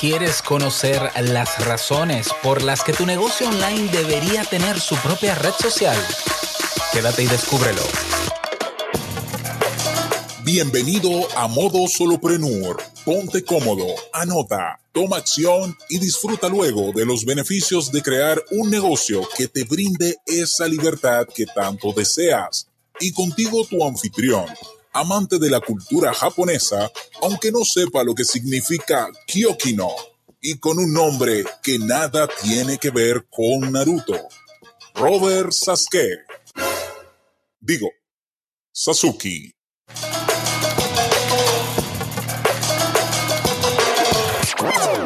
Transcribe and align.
¿Quieres 0.00 0.42
conocer 0.42 1.00
las 1.22 1.64
razones 1.64 2.28
por 2.42 2.62
las 2.62 2.84
que 2.84 2.92
tu 2.92 3.06
negocio 3.06 3.48
online 3.48 3.90
debería 3.90 4.44
tener 4.44 4.78
su 4.78 4.94
propia 4.96 5.34
red 5.34 5.52
social? 5.58 5.96
Quédate 6.92 7.22
y 7.22 7.26
descúbrelo. 7.26 7.80
Bienvenido 10.44 11.26
a 11.34 11.48
Modo 11.48 11.88
Soloprenur. 11.88 12.82
Ponte 13.06 13.42
cómodo, 13.42 13.86
anota, 14.12 14.78
toma 14.92 15.16
acción 15.16 15.74
y 15.88 15.98
disfruta 15.98 16.50
luego 16.50 16.92
de 16.92 17.06
los 17.06 17.24
beneficios 17.24 17.90
de 17.90 18.02
crear 18.02 18.44
un 18.50 18.68
negocio 18.68 19.26
que 19.34 19.48
te 19.48 19.64
brinde 19.64 20.18
esa 20.26 20.68
libertad 20.68 21.26
que 21.34 21.46
tanto 21.46 21.94
deseas. 21.94 22.68
Y 23.00 23.12
contigo 23.12 23.66
tu 23.66 23.82
anfitrión 23.82 24.44
amante 24.96 25.38
de 25.38 25.50
la 25.50 25.60
cultura 25.60 26.14
japonesa, 26.14 26.90
aunque 27.20 27.52
no 27.52 27.64
sepa 27.64 28.02
lo 28.02 28.14
que 28.14 28.24
significa 28.24 29.08
Kyokino, 29.26 29.90
y 30.40 30.58
con 30.58 30.78
un 30.78 30.92
nombre 30.92 31.44
que 31.62 31.78
nada 31.78 32.26
tiene 32.42 32.78
que 32.78 32.90
ver 32.90 33.26
con 33.28 33.72
Naruto. 33.72 34.28
Robert 34.94 35.52
Sasuke. 35.52 36.24
Digo, 37.60 37.90
Sasuke. 38.72 39.52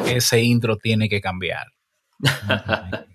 Ese 0.06 0.40
intro 0.40 0.76
tiene 0.76 1.08
que 1.08 1.20
cambiar. 1.20 1.66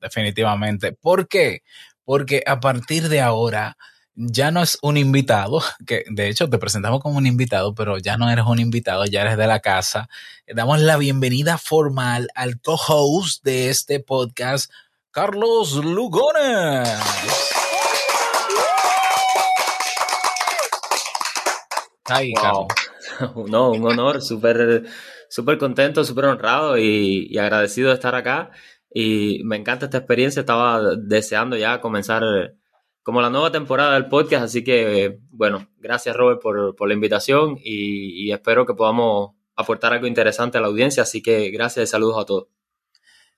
Definitivamente. 0.00 0.92
¿Por 0.92 1.28
qué? 1.28 1.60
Porque 2.04 2.42
a 2.46 2.58
partir 2.58 3.08
de 3.08 3.20
ahora 3.20 3.76
ya 4.16 4.50
no 4.50 4.62
es 4.62 4.78
un 4.82 4.96
invitado, 4.96 5.60
que 5.86 6.04
de 6.08 6.28
hecho 6.28 6.48
te 6.48 6.58
presentamos 6.58 7.00
como 7.00 7.18
un 7.18 7.26
invitado, 7.26 7.74
pero 7.74 7.98
ya 7.98 8.16
no 8.16 8.30
eres 8.30 8.46
un 8.46 8.58
invitado, 8.58 9.04
ya 9.04 9.20
eres 9.20 9.36
de 9.36 9.46
la 9.46 9.60
casa. 9.60 10.08
Damos 10.46 10.80
la 10.80 10.96
bienvenida 10.96 11.58
formal 11.58 12.28
al 12.34 12.58
co-host 12.60 13.44
de 13.44 13.68
este 13.68 14.00
podcast, 14.00 14.72
Carlos 15.10 15.74
Lugones. 15.74 16.88
Ay, 22.06 22.32
Carlos. 22.32 22.66
No, 23.48 23.70
un 23.70 23.86
honor, 23.86 24.20
súper 24.20 24.84
súper 25.30 25.56
contento, 25.58 26.04
súper 26.04 26.26
honrado 26.26 26.76
y, 26.76 27.28
y 27.30 27.38
agradecido 27.38 27.88
de 27.88 27.94
estar 27.94 28.14
acá. 28.14 28.50
Y 28.92 29.42
me 29.44 29.56
encanta 29.56 29.86
esta 29.86 29.98
experiencia, 29.98 30.40
estaba 30.40 30.96
deseando 30.96 31.56
ya 31.56 31.80
comenzar 31.80 32.22
como 33.06 33.22
la 33.22 33.30
nueva 33.30 33.52
temporada 33.52 33.94
del 33.94 34.08
podcast. 34.08 34.46
Así 34.46 34.64
que, 34.64 35.20
bueno, 35.30 35.68
gracias 35.78 36.16
Robert 36.16 36.42
por, 36.42 36.88
la 36.88 36.92
invitación 36.92 37.56
y, 37.62 38.32
espero 38.32 38.66
que 38.66 38.74
podamos 38.74 39.36
aportar 39.54 39.92
algo 39.92 40.08
interesante 40.08 40.58
a 40.58 40.60
la 40.60 40.66
audiencia. 40.66 41.04
Así 41.04 41.22
que 41.22 41.50
gracias 41.52 41.88
y 41.88 41.92
saludos 41.92 42.20
a 42.20 42.26
todos. 42.26 42.48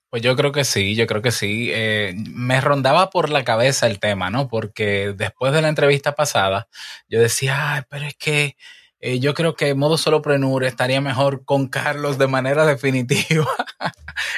Pues 0.09 0.23
yo 0.23 0.35
creo 0.35 0.51
que 0.51 0.63
sí, 0.63 0.95
yo 0.95 1.05
creo 1.05 1.21
que 1.21 1.29
sí. 1.29 1.69
Eh, 1.71 2.15
me 2.33 2.59
rondaba 2.61 3.11
por 3.11 3.29
la 3.29 3.43
cabeza 3.43 3.85
el 3.85 3.99
tema, 3.99 4.31
¿no? 4.31 4.47
Porque 4.47 5.13
después 5.15 5.53
de 5.53 5.61
la 5.61 5.69
entrevista 5.69 6.15
pasada, 6.15 6.67
yo 7.07 7.21
decía, 7.21 7.75
ay, 7.75 7.81
pero 7.91 8.05
es 8.05 8.15
que 8.15 8.57
eh, 9.01 9.19
yo 9.19 9.33
creo 9.33 9.55
que 9.55 9.73
modo 9.75 9.97
soloprenur 9.97 10.63
estaría 10.65 10.99
mejor 10.99 11.45
con 11.45 11.67
Carlos 11.67 12.17
de 12.17 12.27
manera 12.27 12.65
definitiva 12.67 13.47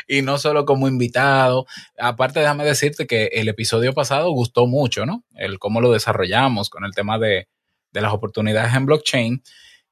y 0.07 0.21
no 0.21 0.37
solo 0.37 0.65
como 0.65 0.87
invitado. 0.87 1.65
Aparte, 1.97 2.39
déjame 2.39 2.63
decirte 2.65 3.07
que 3.07 3.25
el 3.33 3.49
episodio 3.49 3.93
pasado 3.93 4.31
gustó 4.31 4.67
mucho, 4.67 5.05
¿no? 5.05 5.23
El 5.35 5.59
cómo 5.59 5.81
lo 5.81 5.91
desarrollamos 5.91 6.69
con 6.69 6.85
el 6.85 6.93
tema 6.93 7.17
de, 7.17 7.47
de 7.91 8.01
las 8.01 8.13
oportunidades 8.13 8.73
en 8.75 8.85
blockchain. 8.85 9.43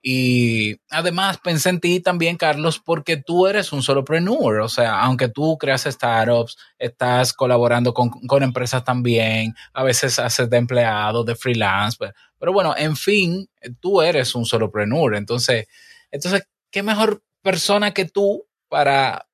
Y 0.02 0.78
además 0.90 1.40
pensé 1.44 1.70
en 1.70 1.82
ti 1.82 2.00
también, 2.00 2.38
Carlos, 2.38 2.80
porque 2.80 3.18
tú 3.18 3.48
eres 3.48 3.74
un 3.74 3.84
solopreneur. 3.84 4.62
O 4.62 4.70
sea, 4.70 5.02
aunque 5.02 5.28
tú 5.28 5.58
creas 5.58 5.84
startups, 5.84 6.58
estás 6.78 7.34
colaborando 7.34 7.94
con, 7.94 8.10
con 8.10 8.44
empresas 8.44 8.84
también, 8.84 9.56
a 9.74 9.84
veces 9.84 10.18
haces 10.20 10.50
de 10.50 10.58
empleado, 10.58 11.24
de 11.24 11.36
freelance. 11.36 11.98
Pero, 12.00 12.14
pero, 12.38 12.54
bueno, 12.54 12.74
en 12.78 12.96
fin, 12.96 13.50
tú 13.82 14.02
eres 14.02 14.36
un 14.36 14.46
solopreneur. 14.46 15.16
Entonces, 15.16 15.68
entonces, 16.12 16.48
¿qué 16.72 16.82
mejor 16.82 17.22
persona 17.42 17.94
que 17.94 18.06
tú 18.06 18.46
para 18.70 19.28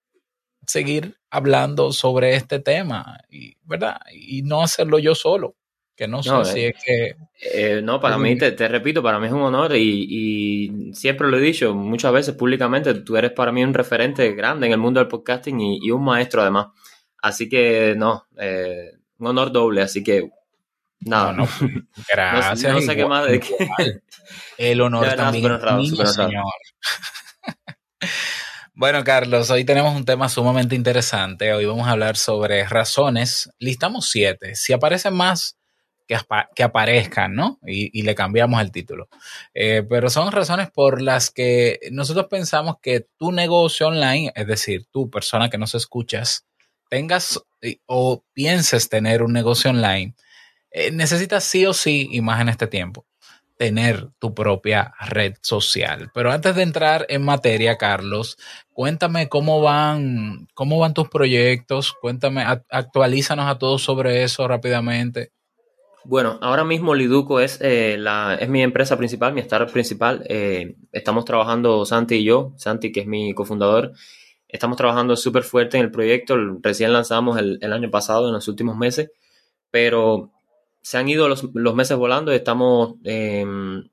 seguir 0.66 1.18
hablando 1.30 1.92
sobre 1.92 2.36
este 2.36 2.59
tema? 2.59 3.20
Y, 3.30 3.58
¿Verdad? 3.64 4.00
Y 4.12 4.42
no 4.42 4.64
hacerlo 4.64 4.98
yo 4.98 5.14
solo 5.14 5.56
que 5.95 6.07
no, 6.07 6.22
sé 6.22 6.45
si 6.45 6.59
eh, 6.59 6.73
es 6.75 6.83
que... 6.83 7.16
Eh, 7.39 7.81
no, 7.81 8.01
para 8.01 8.17
mí, 8.17 8.38
te, 8.38 8.67
repito, 8.67 9.01
para 9.01 9.19
mí 9.19 9.28
es 9.28 9.33
un 9.33 9.41
honor 9.41 9.75
y, 9.75 10.91
siempre 10.94 11.29
lo 11.29 11.38
he 11.38 11.41
dicho 11.41 11.73
muchas 11.73 12.11
veces 12.11 12.35
públicamente, 12.35 12.94
tú 12.95 13.16
eres 13.16 13.31
para 13.31 13.51
mí 13.51 13.63
un 13.63 13.73
referente 13.73 14.33
grande 14.33 14.67
en 14.67 14.73
el 14.73 14.79
mundo 14.79 15.00
del 15.00 15.07
podcasting 15.07 15.59
y, 15.59 15.91
un 15.91 16.03
maestro 16.03 16.41
además. 16.41 16.67
Así 17.22 17.47
que 17.50 17.95
no, 17.97 18.25
eh, 18.38 18.91
un 19.19 19.28
honor 19.28 19.51
doble, 19.51 19.81
así 19.81 20.03
que 20.03 20.29
nada. 21.00 21.31
No, 21.31 21.47
gracias. 22.12 22.73
no, 22.73 22.81
sé 22.81 22.95
qué 22.95 23.06
más 23.06 23.25
de 23.27 23.39
que... 23.39 23.56
El 24.57 24.81
honor 24.81 25.16
también 25.16 25.59
señor. 26.07 26.44
Bueno, 28.77 29.06
Carlos, 29.06 29.50
hoy 29.51 29.63
tenemos 29.63 29.95
un 29.95 30.03
tema 30.03 30.27
sumamente 30.27 30.75
interesante. 30.75 31.53
Hoy 31.53 31.63
vamos 31.66 31.88
a 31.88 31.91
hablar 31.91 32.17
sobre 32.17 32.66
razones. 32.66 33.50
Listamos 33.57 34.09
siete. 34.09 34.53
Si 34.56 34.73
aparecen 34.73 35.13
más, 35.13 35.57
que, 36.08 36.64
aparezcan, 36.64 37.34
¿no? 37.34 37.60
Y, 37.66 38.02
le 38.04 38.16
cambiamos 38.16 38.62
el 38.62 38.72
título. 38.72 39.10
Eh, 39.54 39.84
pero 39.88 40.10
son 40.10 40.32
razones 40.32 40.70
por 40.72 41.02
las 41.02 41.32
que 41.32 41.80
nosotros 41.92 42.28
pensamos 42.30 42.76
que 42.82 43.08
tu 43.18 43.32
negocio 43.32 43.88
online, 43.88 44.32
es 44.36 44.48
decir, 44.48 44.86
tú, 44.92 45.10
persona 45.10 45.50
que 45.50 45.58
nos 45.58 45.76
escuchas, 45.76 46.46
tengas 46.90 47.42
o 47.88 48.24
pienses 48.34 48.90
tener 48.90 49.24
un 49.24 49.34
negocio 49.34 49.72
online, 49.72 50.16
eh, 50.72 50.92
necesitas 50.92 51.44
sí 51.44 51.66
o 51.66 51.74
sí, 51.74 52.08
y 52.12 52.22
más 52.22 52.42
en 52.42 52.50
este 52.50 52.68
tiempo, 52.68 53.06
tener 53.58 54.10
tu 54.20 54.34
propia 54.34 54.94
red 55.00 55.36
social. 55.42 56.12
Pero 56.14 56.32
antes 56.32 56.56
de 56.56 56.64
entrar 56.64 57.06
en 57.10 57.24
materia, 57.24 57.78
Carlos, 57.78 58.38
cuéntame 58.74 59.30
cómo 59.30 59.62
van, 59.62 60.48
cómo 60.54 60.78
van 60.80 60.94
tus 60.94 61.10
proyectos, 61.10 61.94
cuéntame, 61.94 62.44
actualízanos 62.70 63.48
a 63.50 63.58
todos 63.58 63.84
sobre 63.84 64.24
eso 64.24 64.48
rápidamente. 64.48 65.32
Bueno, 66.08 66.38
ahora 66.42 66.64
mismo 66.64 66.94
Liduco 66.94 67.40
es, 67.40 67.60
eh, 67.62 67.98
la, 67.98 68.36
es 68.36 68.48
mi 68.48 68.62
empresa 68.62 68.96
principal, 68.96 69.34
mi 69.34 69.42
startup 69.42 69.72
principal. 69.72 70.24
Eh, 70.30 70.76
estamos 70.92 71.26
trabajando 71.26 71.84
Santi 71.84 72.16
y 72.18 72.24
yo, 72.24 72.54
Santi 72.58 72.92
que 72.92 73.00
es 73.00 73.08
mi 73.08 73.34
cofundador, 73.34 73.92
estamos 74.48 74.78
trabajando 74.78 75.16
súper 75.16 75.42
fuerte 75.42 75.78
en 75.78 75.86
el 75.86 75.92
proyecto. 75.92 76.38
Recién 76.62 76.94
lanzamos 76.94 77.40
el, 77.40 77.74
año 77.74 77.90
pasado, 77.90 78.28
en 78.28 78.34
los 78.34 78.48
últimos 78.48 78.78
meses, 78.78 79.10
pero 79.72 80.32
se 80.82 81.00
han 81.00 81.10
ido 81.10 81.28
los, 81.28 81.44
meses 81.76 81.98
volando 81.98 82.32
y 82.32 82.36
estamos 82.36 82.96
em, 83.04 83.90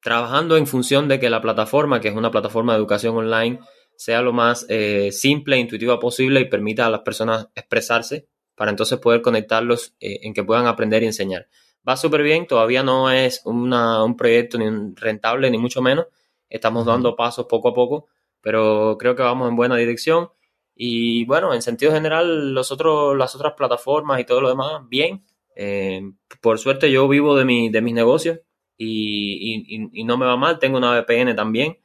trabajando 0.00 0.56
en 0.56 0.68
función 0.68 1.08
de 1.08 1.18
que 1.18 1.28
la 1.28 1.42
plataforma, 1.42 2.00
que 2.00 2.08
es 2.08 2.14
una 2.14 2.30
plataforma 2.30 2.72
de 2.72 2.78
educación 2.78 3.16
online, 3.16 3.58
sea 3.96 4.22
lo 4.22 4.32
más 4.32 4.64
eh, 4.68 5.10
simple 5.10 5.56
e 5.56 5.60
intuitiva 5.60 5.98
posible 5.98 6.40
y 6.40 6.44
permita 6.44 6.86
a 6.86 6.90
las 6.90 7.00
personas 7.00 7.48
expresarse 7.56 8.28
para 8.56 8.70
entonces 8.70 8.98
poder 8.98 9.22
conectarlos 9.22 9.94
eh, 10.00 10.20
en 10.22 10.34
que 10.34 10.42
puedan 10.42 10.66
aprender 10.66 11.02
y 11.04 11.06
enseñar. 11.06 11.46
Va 11.88 11.96
súper 11.96 12.22
bien, 12.22 12.48
todavía 12.48 12.82
no 12.82 13.10
es 13.10 13.42
un 13.44 14.16
proyecto 14.16 14.58
ni 14.58 14.94
rentable, 14.96 15.50
ni 15.50 15.58
mucho 15.58 15.80
menos. 15.80 16.06
Estamos 16.48 16.84
dando 16.86 17.14
pasos 17.14 17.46
poco 17.46 17.68
a 17.68 17.74
poco, 17.74 18.08
pero 18.40 18.96
creo 18.98 19.14
que 19.14 19.22
vamos 19.22 19.48
en 19.48 19.54
buena 19.54 19.76
dirección. 19.76 20.30
Y 20.74 21.24
bueno, 21.26 21.54
en 21.54 21.62
sentido 21.62 21.92
general, 21.92 22.54
los 22.54 22.72
otros, 22.72 23.16
las 23.16 23.34
otras 23.36 23.52
plataformas 23.54 24.20
y 24.20 24.24
todo 24.24 24.40
lo 24.40 24.48
demás, 24.48 24.82
bien. 24.88 25.24
Eh, 25.54 26.02
por 26.40 26.58
suerte 26.58 26.90
yo 26.90 27.08
vivo 27.08 27.36
de, 27.36 27.44
mi, 27.44 27.70
de 27.70 27.80
mis 27.80 27.94
negocios 27.94 28.40
y, 28.76 29.88
y, 29.92 30.04
no 30.04 30.18
me 30.18 30.26
va 30.26 30.36
mal. 30.36 30.58
Tengo 30.58 30.78
una 30.78 30.90
VPN 30.90 31.34
también 31.36 31.78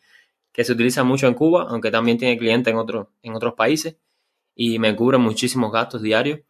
que 0.52 0.64
se 0.64 0.74
utiliza 0.74 1.04
mucho 1.04 1.28
en 1.28 1.36
Cuba, 1.36 1.68
aunque 1.70 1.92
también 1.92 2.18
tiene 2.18 2.38
clientes 2.38 2.72
en, 2.72 2.78
otro, 2.78 3.12
en 3.22 3.36
otros 3.36 3.54
países 3.54 3.98
y 4.56 4.80
me 4.80 4.96
cubre 4.96 5.18
muchísimos 5.18 5.72
gastos 5.72 6.02
diarios. 6.02 6.42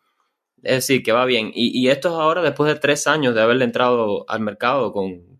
Es 0.63 0.75
decir, 0.75 1.03
que 1.03 1.11
va 1.11 1.25
bien. 1.25 1.51
Y, 1.53 1.87
esto 1.89 2.09
es 2.09 2.15
ahora 2.15 2.41
después 2.41 2.71
de 2.71 2.79
tres 2.79 3.07
años 3.07 3.33
de 3.33 3.41
haberle 3.41 3.65
entrado 3.65 4.25
al 4.29 4.41
mercado 4.41 4.91
con, 4.91 5.39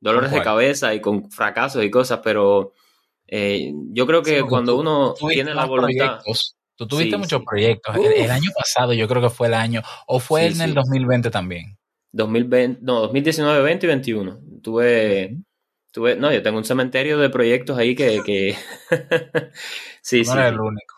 dolores 0.00 0.30
de 0.30 0.42
cabeza 0.42 0.94
y 0.94 1.00
con 1.00 1.30
fracasos 1.30 1.84
y 1.84 1.90
cosas, 1.90 2.20
pero 2.22 2.72
eh, 3.26 3.72
yo 3.90 4.06
creo 4.06 4.22
que 4.22 4.42
cuando 4.42 4.76
uno 4.76 5.14
tiene 5.28 5.54
la 5.54 5.66
voluntad... 5.66 6.20
Tú 6.78 6.86
tuviste 6.86 7.16
muchos 7.16 7.42
proyectos. 7.42 7.96
El, 7.96 8.30
año 8.30 8.50
pasado 8.56 8.92
yo 8.92 9.08
creo 9.08 9.20
que 9.20 9.30
fue 9.30 9.48
el 9.48 9.54
año, 9.54 9.82
o 10.06 10.20
fue 10.20 10.46
en 10.46 10.60
el 10.60 10.74
2020 10.74 11.28
también. 11.28 11.76
2020, 12.12 12.82
no, 12.82 13.00
2019, 13.00 13.62
20 13.62 13.84
y 13.84 13.88
21. 13.88 14.40
Tuve, 14.62 15.38
tuve, 15.90 16.14
no, 16.14 16.32
yo 16.32 16.40
tengo 16.40 16.56
un 16.56 16.64
cementerio 16.64 17.18
de 17.18 17.30
proyectos 17.30 17.76
ahí 17.76 17.96
que, 17.96 18.20
que... 18.24 18.56
sí, 20.02 20.22
no 20.22 20.32
sí. 20.32 20.38
el 20.38 20.60
único. 20.60 20.97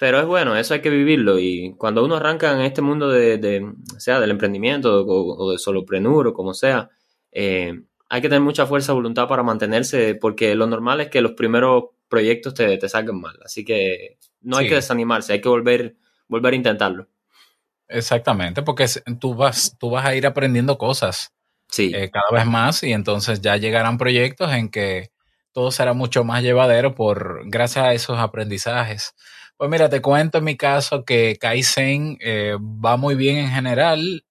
Pero 0.00 0.20
es 0.20 0.26
bueno, 0.26 0.56
eso 0.56 0.74
hay 0.74 0.80
que 0.80 0.90
vivirlo. 0.90 1.38
Y 1.38 1.74
cuando 1.78 2.04
uno 2.04 2.16
arranca 2.16 2.52
en 2.52 2.60
este 2.60 2.82
mundo 2.82 3.08
de, 3.08 3.72
sea 3.98 4.20
del 4.20 4.30
emprendimiento 4.30 5.04
o, 5.06 5.52
de 5.52 5.58
soloprenur 5.58 6.28
o 6.28 6.34
como 6.34 6.54
sea, 6.54 6.90
eh, 7.32 7.72
hay 8.08 8.20
que 8.20 8.28
tener 8.28 8.42
mucha 8.42 8.66
fuerza 8.66 8.92
de 8.92 8.96
voluntad 8.96 9.28
para 9.28 9.42
mantenerse, 9.42 10.14
porque 10.14 10.54
lo 10.54 10.66
normal 10.66 11.00
es 11.00 11.08
que 11.08 11.20
los 11.20 11.32
primeros 11.32 11.84
proyectos 12.08 12.54
te, 12.54 12.76
te 12.76 12.88
salgan 12.88 13.20
mal. 13.20 13.38
Así 13.44 13.64
que 13.64 14.18
no 14.40 14.56
hay 14.56 14.68
que 14.68 14.74
desanimarse, 14.74 15.32
hay 15.32 15.40
que 15.40 15.48
volver, 15.48 15.96
volver 16.28 16.52
a 16.52 16.56
intentarlo. 16.56 17.08
Exactamente, 17.88 18.62
porque 18.62 18.86
tú 19.20 19.34
vas, 19.34 19.76
tú 19.78 19.90
vas 19.90 20.06
a 20.06 20.14
ir 20.14 20.26
aprendiendo 20.26 20.78
cosas 20.78 21.32
sí. 21.68 21.92
Eh, 21.94 22.10
cada 22.10 22.30
vez 22.32 22.46
más 22.46 22.82
y 22.82 22.92
entonces 22.92 23.40
ya 23.40 23.56
llegarán 23.56 23.98
proyectos 23.98 24.52
en 24.52 24.70
que 24.70 25.10
todo 25.52 25.70
será 25.70 25.92
mucho 25.92 26.24
más 26.24 26.42
llevadero 26.42 26.94
por 26.94 27.42
gracias 27.48 27.84
a 27.84 27.92
esos 27.92 28.18
aprendizajes. 28.18 29.14
Pues 29.56 29.70
mira, 29.70 29.88
te 29.88 30.02
cuento 30.02 30.38
en 30.38 30.44
mi 30.44 30.56
caso 30.56 31.04
que 31.04 31.36
Kaizen 31.40 32.18
eh, 32.20 32.56
va 32.60 32.96
muy 32.96 33.14
bien 33.14 33.36
en 33.38 33.50
general. 33.50 34.24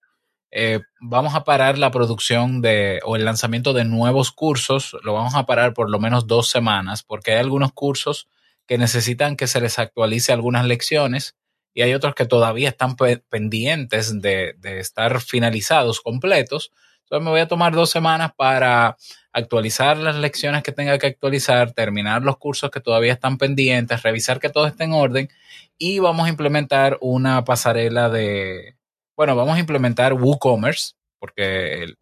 Eh, 0.52 0.82
vamos 1.02 1.36
a 1.36 1.44
parar 1.46 1.78
la 1.78 1.92
producción 1.92 2.62
de 2.62 3.00
o 3.06 3.16
el 3.16 3.26
lanzamiento 3.26 3.74
de 3.74 3.86
nuevos 3.86 4.32
cursos, 4.32 4.98
lo 5.04 5.14
vamos 5.14 5.36
a 5.36 5.46
parar 5.46 5.74
por 5.74 5.90
lo 5.90 6.00
menos 6.00 6.28
dos 6.28 6.50
semanas, 6.50 7.04
porque 7.04 7.34
hay 7.34 7.40
algunos 7.40 7.74
cursos 7.74 8.28
que 8.68 8.78
necesitan 8.78 9.36
que 9.38 9.48
se 9.48 9.62
les 9.62 9.80
actualice 9.80 10.34
algunas 10.34 10.66
lecciones 10.66 11.36
y 11.74 11.84
hay 11.84 11.94
otros 11.94 12.16
que 12.16 12.26
todavía 12.26 12.70
están 12.70 12.96
pendientes 13.30 14.22
de, 14.22 14.56
de 14.60 14.80
estar 14.80 15.22
finalizados, 15.22 16.02
completos. 16.02 16.72
Entonces 17.04 17.26
me 17.26 17.32
voy 17.32 17.42
a 17.42 17.48
tomar 17.48 17.74
dos 17.74 17.90
semanas 17.92 18.32
para 18.38 18.98
actualizar 19.34 19.98
las 19.98 20.16
lecciones 20.16 20.64
que 20.64 20.72
tenga 20.72 20.98
que 21.00 21.08
actualizar, 21.08 21.72
terminar 21.72 22.22
los 22.22 22.38
cursos 22.38 22.70
que 22.70 22.80
todavía 22.80 23.14
están 23.14 23.38
pendientes, 23.38 24.04
revisar 24.04 24.40
que 24.40 24.50
todo 24.50 24.68
esté 24.68 24.84
en 24.84 24.94
orden 24.94 25.30
y 25.78 26.00
vamos 26.00 26.28
a 26.28 26.30
implementar 26.30 26.98
una 27.02 27.44
pasarela 27.44 28.10
de, 28.10 28.76
bueno, 29.18 29.36
vamos 29.36 29.58
a 29.58 29.60
implementar 29.60 30.14
WooCommerce 30.14 30.94
porque 31.20 31.96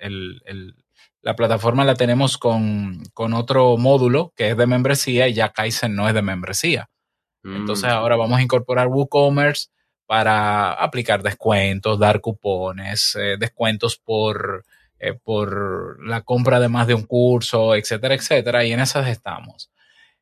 la 1.21 1.35
plataforma 1.35 1.85
la 1.85 1.95
tenemos 1.95 2.37
con, 2.37 3.03
con, 3.13 3.33
otro 3.33 3.77
módulo 3.77 4.33
que 4.35 4.49
es 4.49 4.57
de 4.57 4.67
membresía 4.67 5.27
y 5.27 5.33
ya 5.33 5.49
Kaizen 5.49 5.95
no 5.95 6.07
es 6.07 6.13
de 6.13 6.21
membresía. 6.21 6.89
Entonces 7.43 7.89
mm. 7.89 7.93
ahora 7.93 8.17
vamos 8.17 8.39
a 8.39 8.41
incorporar 8.41 8.87
WooCommerce 8.87 9.69
para 10.05 10.73
aplicar 10.73 11.23
descuentos, 11.23 11.97
dar 11.97 12.19
cupones, 12.19 13.15
eh, 13.15 13.37
descuentos 13.39 13.97
por 13.97 14.65
eh, 15.03 15.13
por 15.13 16.05
la 16.05 16.21
compra 16.21 16.59
de 16.59 16.69
más 16.69 16.85
de 16.85 16.93
un 16.93 17.03
curso, 17.03 17.73
etcétera, 17.73 18.13
etcétera, 18.13 18.63
y 18.63 18.71
en 18.71 18.79
esas 18.79 19.07
estamos. 19.07 19.71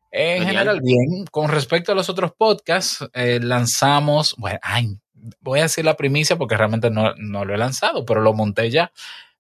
En 0.09 0.45
general, 0.45 0.79
bien. 0.81 1.25
Con 1.29 1.49
respecto 1.49 1.91
a 1.91 1.95
los 1.95 2.07
otros 2.07 2.31
podcasts, 2.31 3.05
eh, 3.13 3.41
lanzamos, 3.41 4.35
bueno, 4.37 4.57
ay, 4.61 4.97
voy 5.41 5.59
a 5.59 5.63
decir 5.63 5.83
la 5.83 5.97
primicia 5.97 6.37
porque 6.37 6.55
realmente 6.55 6.89
no, 6.89 7.13
no, 7.17 7.43
lo 7.43 7.53
he 7.53 7.57
lanzado, 7.57 8.05
pero 8.05 8.21
lo 8.21 8.33
monté 8.33 8.71
ya. 8.71 8.93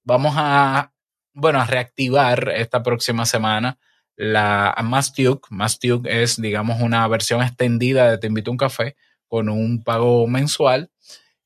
Vamos 0.03 0.33
a, 0.35 0.91
bueno, 1.33 1.61
a 1.61 1.65
reactivar 1.65 2.49
esta 2.55 2.83
próxima 2.83 3.25
semana 3.25 3.77
la 4.17 4.75
Mastuke. 4.83 5.47
Mastuke 5.51 6.21
es, 6.21 6.41
digamos, 6.41 6.81
una 6.81 7.07
versión 7.07 7.41
extendida 7.41 8.11
de 8.11 8.17
Te 8.17 8.27
invito 8.27 8.51
a 8.51 8.53
un 8.53 8.57
café 8.57 8.97
con 9.29 9.47
un 9.47 9.83
pago 9.83 10.27
mensual 10.27 10.91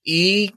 y 0.04 0.56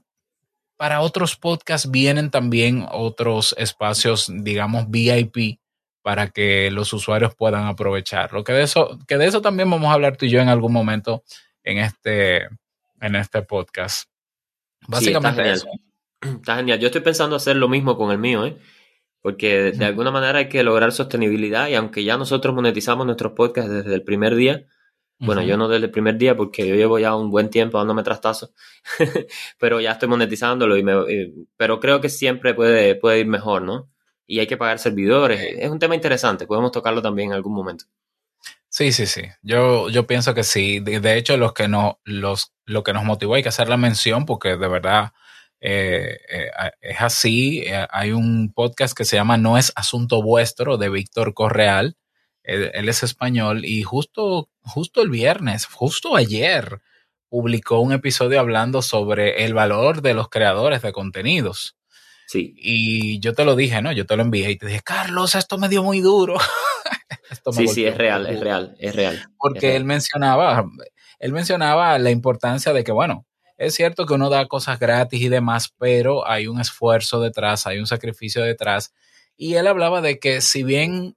para 0.77 1.01
otros 1.01 1.35
podcasts 1.35 1.89
vienen 1.89 2.29
también 2.29 2.85
otros 2.91 3.55
espacios, 3.57 4.31
digamos, 4.31 4.89
VIP 4.89 5.59
para 6.01 6.29
que 6.29 6.71
los 6.71 6.93
usuarios 6.93 7.35
puedan 7.35 7.65
aprovechar. 7.65 8.31
Lo 8.31 8.43
que 8.43 8.53
de 8.53 8.63
eso, 8.63 8.97
que 9.07 9.17
de 9.17 9.25
eso 9.25 9.41
también 9.41 9.69
vamos 9.69 9.89
a 9.89 9.93
hablar 9.93 10.15
tú 10.15 10.25
y 10.25 10.29
yo 10.29 10.39
en 10.39 10.47
algún 10.47 10.71
momento 10.71 11.23
en 11.63 11.79
este, 11.79 12.43
en 13.01 13.15
este 13.15 13.41
podcast. 13.41 14.09
Básicamente 14.87 15.41
está 15.41 15.53
eso. 15.53 15.67
Está 16.21 16.55
genial. 16.55 16.79
Yo 16.79 16.87
estoy 16.87 17.01
pensando 17.01 17.35
hacer 17.35 17.57
lo 17.57 17.67
mismo 17.67 17.97
con 17.97 18.11
el 18.11 18.19
mío, 18.19 18.45
¿eh? 18.45 18.57
Porque 19.21 19.73
de 19.73 19.85
alguna 19.85 20.11
manera 20.11 20.39
hay 20.39 20.47
que 20.47 20.63
lograr 20.63 20.93
sostenibilidad 20.93 21.67
y 21.67 21.75
aunque 21.75 22.03
ya 22.03 22.17
nosotros 22.17 22.55
monetizamos 22.55 23.05
nuestros 23.05 23.33
podcasts 23.33 23.69
desde 23.69 23.93
el 23.93 24.03
primer 24.03 24.35
día, 24.35 24.65
bueno, 25.19 25.41
yo 25.41 25.57
no 25.57 25.67
desde 25.67 25.85
el 25.85 25.91
primer 25.91 26.17
día 26.17 26.35
porque 26.35 26.67
yo 26.67 26.75
llevo 26.75 26.99
ya 26.99 27.15
un 27.15 27.31
buen 27.31 27.49
tiempo 27.49 27.77
dándome 27.77 28.03
trastazos, 28.03 28.53
pero 29.59 29.81
ya 29.81 29.93
estoy 29.93 30.09
monetizándolo 30.09 30.77
y 30.77 30.83
me, 30.83 30.93
pero 31.57 31.79
creo 31.79 32.01
que 32.01 32.09
siempre 32.09 32.53
puede, 32.53 32.95
puede 32.95 33.19
ir 33.19 33.27
mejor, 33.27 33.63
¿no? 33.63 33.89
Y 34.27 34.39
hay 34.39 34.47
que 34.47 34.57
pagar 34.57 34.77
servidores. 34.77 35.55
Es 35.57 35.69
un 35.69 35.79
tema 35.79 35.95
interesante, 35.95 36.45
podemos 36.45 36.71
tocarlo 36.71 37.01
también 37.01 37.29
en 37.29 37.35
algún 37.35 37.53
momento. 37.53 37.85
Sí, 38.69 38.91
sí, 38.91 39.05
sí. 39.07 39.21
Yo, 39.41 39.89
yo 39.89 40.05
pienso 40.05 40.33
que 40.33 40.43
sí. 40.43 40.79
De, 40.79 41.17
hecho, 41.17 41.37
los 41.37 41.53
que 41.53 41.67
no, 41.67 41.99
los, 42.03 42.53
lo 42.65 42.83
que 42.83 42.93
nos 42.93 43.05
motivó 43.05 43.35
hay 43.35 43.43
que 43.43 43.49
hacer 43.49 43.69
la 43.69 43.77
mención 43.77 44.25
porque 44.25 44.57
de 44.57 44.67
verdad 44.67 45.13
eh, 45.61 46.19
eh, 46.29 46.51
es 46.81 47.01
así. 47.01 47.63
Eh, 47.65 47.87
hay 47.89 48.11
un 48.11 48.53
podcast 48.53 48.95
que 48.95 49.05
se 49.05 49.15
llama 49.15 49.37
No 49.37 49.57
es 49.57 49.71
Asunto 49.75 50.21
Vuestro 50.21 50.77
de 50.77 50.89
Víctor 50.89 51.33
Correal 51.33 51.97
él, 52.47 52.87
es 52.87 53.03
español 53.03 53.65
y 53.65 53.83
justo, 53.83 54.49
justo 54.61 55.01
el 55.01 55.09
viernes, 55.09 55.65
justo 55.65 56.15
ayer, 56.15 56.81
publicó 57.29 57.81
un 57.81 57.91
episodio 57.91 58.39
hablando 58.39 58.81
sobre 58.81 59.43
el 59.43 59.53
valor 59.53 60.01
de 60.01 60.13
los 60.13 60.29
creadores 60.29 60.81
de 60.81 60.93
contenidos. 60.93 61.75
Sí. 62.25 62.53
Y 62.57 63.19
yo 63.19 63.33
te 63.33 63.43
lo 63.43 63.55
dije, 63.55 63.81
¿no? 63.81 63.91
Yo 63.91 64.05
te 64.05 64.15
lo 64.15 64.23
envié 64.23 64.49
y 64.49 64.57
te 64.57 64.65
dije, 64.65 64.81
Carlos, 64.81 65.35
esto 65.35 65.57
me 65.57 65.67
dio 65.67 65.83
muy 65.83 65.99
duro. 65.99 66.37
sí, 67.51 67.67
sí, 67.67 67.85
es 67.85 67.97
real, 67.97 68.27
es 68.27 68.39
real, 68.39 68.75
es 68.79 68.95
real. 68.95 69.29
Porque 69.37 69.75
él 69.75 69.83
mencionaba, 69.83 70.65
él 71.19 71.33
mencionaba 71.33 71.99
la 71.99 72.11
importancia 72.11 72.71
de 72.71 72.85
que, 72.85 72.93
bueno, 72.93 73.25
es 73.57 73.75
cierto 73.75 74.05
que 74.05 74.13
uno 74.13 74.29
da 74.29 74.47
cosas 74.47 74.79
gratis 74.79 75.21
y 75.21 75.29
demás, 75.29 75.73
pero 75.77 76.25
hay 76.27 76.47
un 76.47 76.61
esfuerzo 76.61 77.19
detrás, 77.19 77.67
hay 77.67 77.79
un 77.79 77.87
sacrificio 77.87 78.41
detrás. 78.43 78.93
Y 79.35 79.55
él 79.55 79.67
hablaba 79.67 79.99
de 80.01 80.19
que 80.19 80.39
si 80.39 80.63
bien 80.63 81.15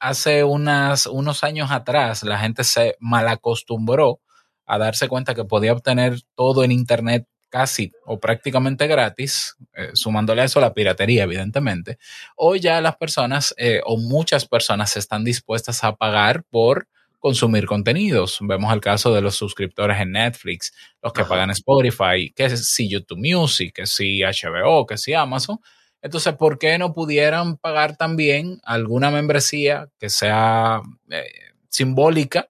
hace 0.00 0.44
unas, 0.44 1.06
unos 1.06 1.44
años 1.44 1.70
atrás 1.70 2.22
la 2.22 2.38
gente 2.38 2.64
se 2.64 2.96
malacostumbró 3.00 4.20
a 4.66 4.78
darse 4.78 5.08
cuenta 5.08 5.34
que 5.34 5.44
podía 5.44 5.72
obtener 5.72 6.20
todo 6.34 6.64
en 6.64 6.72
Internet 6.72 7.26
casi 7.48 7.92
o 8.06 8.18
prácticamente 8.18 8.86
gratis, 8.86 9.56
eh, 9.74 9.90
sumándole 9.92 10.40
a 10.40 10.44
eso 10.44 10.58
la 10.58 10.72
piratería, 10.72 11.24
evidentemente. 11.24 11.98
Hoy 12.34 12.60
ya 12.60 12.80
las 12.80 12.96
personas 12.96 13.54
eh, 13.58 13.82
o 13.84 13.98
muchas 13.98 14.46
personas 14.46 14.96
están 14.96 15.22
dispuestas 15.22 15.84
a 15.84 15.94
pagar 15.94 16.44
por 16.44 16.88
consumir 17.18 17.66
contenidos. 17.66 18.38
Vemos 18.40 18.72
el 18.72 18.80
caso 18.80 19.14
de 19.14 19.20
los 19.20 19.36
suscriptores 19.36 20.00
en 20.00 20.12
Netflix, 20.12 20.72
los 21.02 21.12
que 21.12 21.24
pagan 21.24 21.50
Spotify, 21.50 22.32
que 22.34 22.56
si 22.56 22.88
YouTube 22.88 23.18
Music, 23.18 23.74
que 23.74 23.86
si 23.86 24.22
HBO, 24.22 24.86
que 24.86 24.96
si 24.96 25.12
Amazon 25.12 25.58
entonces, 26.02 26.34
¿por 26.34 26.58
qué 26.58 26.78
no 26.78 26.92
pudieran 26.92 27.56
pagar 27.56 27.96
también 27.96 28.60
alguna 28.64 29.12
membresía 29.12 29.88
que 30.00 30.10
sea 30.10 30.82
eh, 31.08 31.24
simbólica 31.68 32.48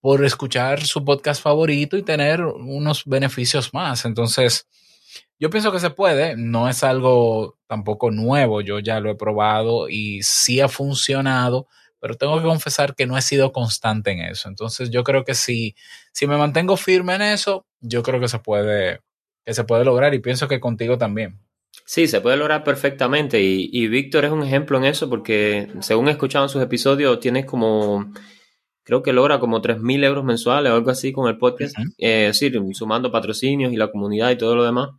por 0.00 0.24
escuchar 0.24 0.84
su 0.84 1.04
podcast 1.04 1.42
favorito 1.42 1.98
y 1.98 2.02
tener 2.02 2.42
unos 2.42 3.04
beneficios 3.04 3.74
más? 3.74 4.06
Entonces, 4.06 4.66
yo 5.38 5.50
pienso 5.50 5.70
que 5.70 5.80
se 5.80 5.90
puede, 5.90 6.34
no 6.36 6.66
es 6.68 6.82
algo 6.82 7.58
tampoco 7.66 8.10
nuevo, 8.10 8.62
yo 8.62 8.78
ya 8.78 9.00
lo 9.00 9.10
he 9.10 9.16
probado 9.16 9.90
y 9.90 10.22
sí 10.22 10.60
ha 10.60 10.68
funcionado, 10.68 11.68
pero 12.00 12.14
tengo 12.14 12.38
que 12.38 12.44
confesar 12.44 12.94
que 12.94 13.06
no 13.06 13.18
he 13.18 13.22
sido 13.22 13.52
constante 13.52 14.12
en 14.12 14.20
eso. 14.20 14.48
Entonces, 14.48 14.90
yo 14.90 15.04
creo 15.04 15.24
que 15.24 15.34
si, 15.34 15.74
si 16.12 16.26
me 16.26 16.38
mantengo 16.38 16.78
firme 16.78 17.16
en 17.16 17.22
eso, 17.22 17.66
yo 17.80 18.02
creo 18.02 18.18
que 18.18 18.28
se 18.28 18.38
puede, 18.38 19.00
que 19.44 19.52
se 19.52 19.64
puede 19.64 19.84
lograr 19.84 20.14
y 20.14 20.20
pienso 20.20 20.48
que 20.48 20.58
contigo 20.58 20.96
también. 20.96 21.38
Sí, 21.84 22.06
se 22.06 22.20
puede 22.20 22.36
lograr 22.36 22.64
perfectamente 22.64 23.40
y, 23.40 23.88
Víctor 23.88 24.24
es 24.24 24.30
un 24.30 24.42
ejemplo 24.42 24.78
en 24.78 24.84
eso 24.84 25.08
porque 25.08 25.68
según 25.80 26.08
he 26.08 26.12
escuchado 26.12 26.44
en 26.44 26.48
sus 26.50 26.62
episodios 26.62 27.18
tienes 27.20 27.46
como, 27.46 28.12
creo 28.82 29.02
que 29.02 29.12
logra 29.12 29.40
como 29.40 29.62
3.000 29.62 30.04
euros 30.04 30.24
mensuales 30.24 30.70
o 30.70 30.74
algo 30.74 30.90
así 30.90 31.12
con 31.12 31.28
el 31.28 31.38
podcast, 31.38 31.74
es 31.96 32.38
decir, 32.38 32.60
sumando 32.72 33.10
patrocinios 33.10 33.72
y 33.72 33.76
la 33.76 33.90
comunidad 33.90 34.30
y 34.30 34.36
todo 34.36 34.54
lo 34.54 34.64
demás. 34.64 34.90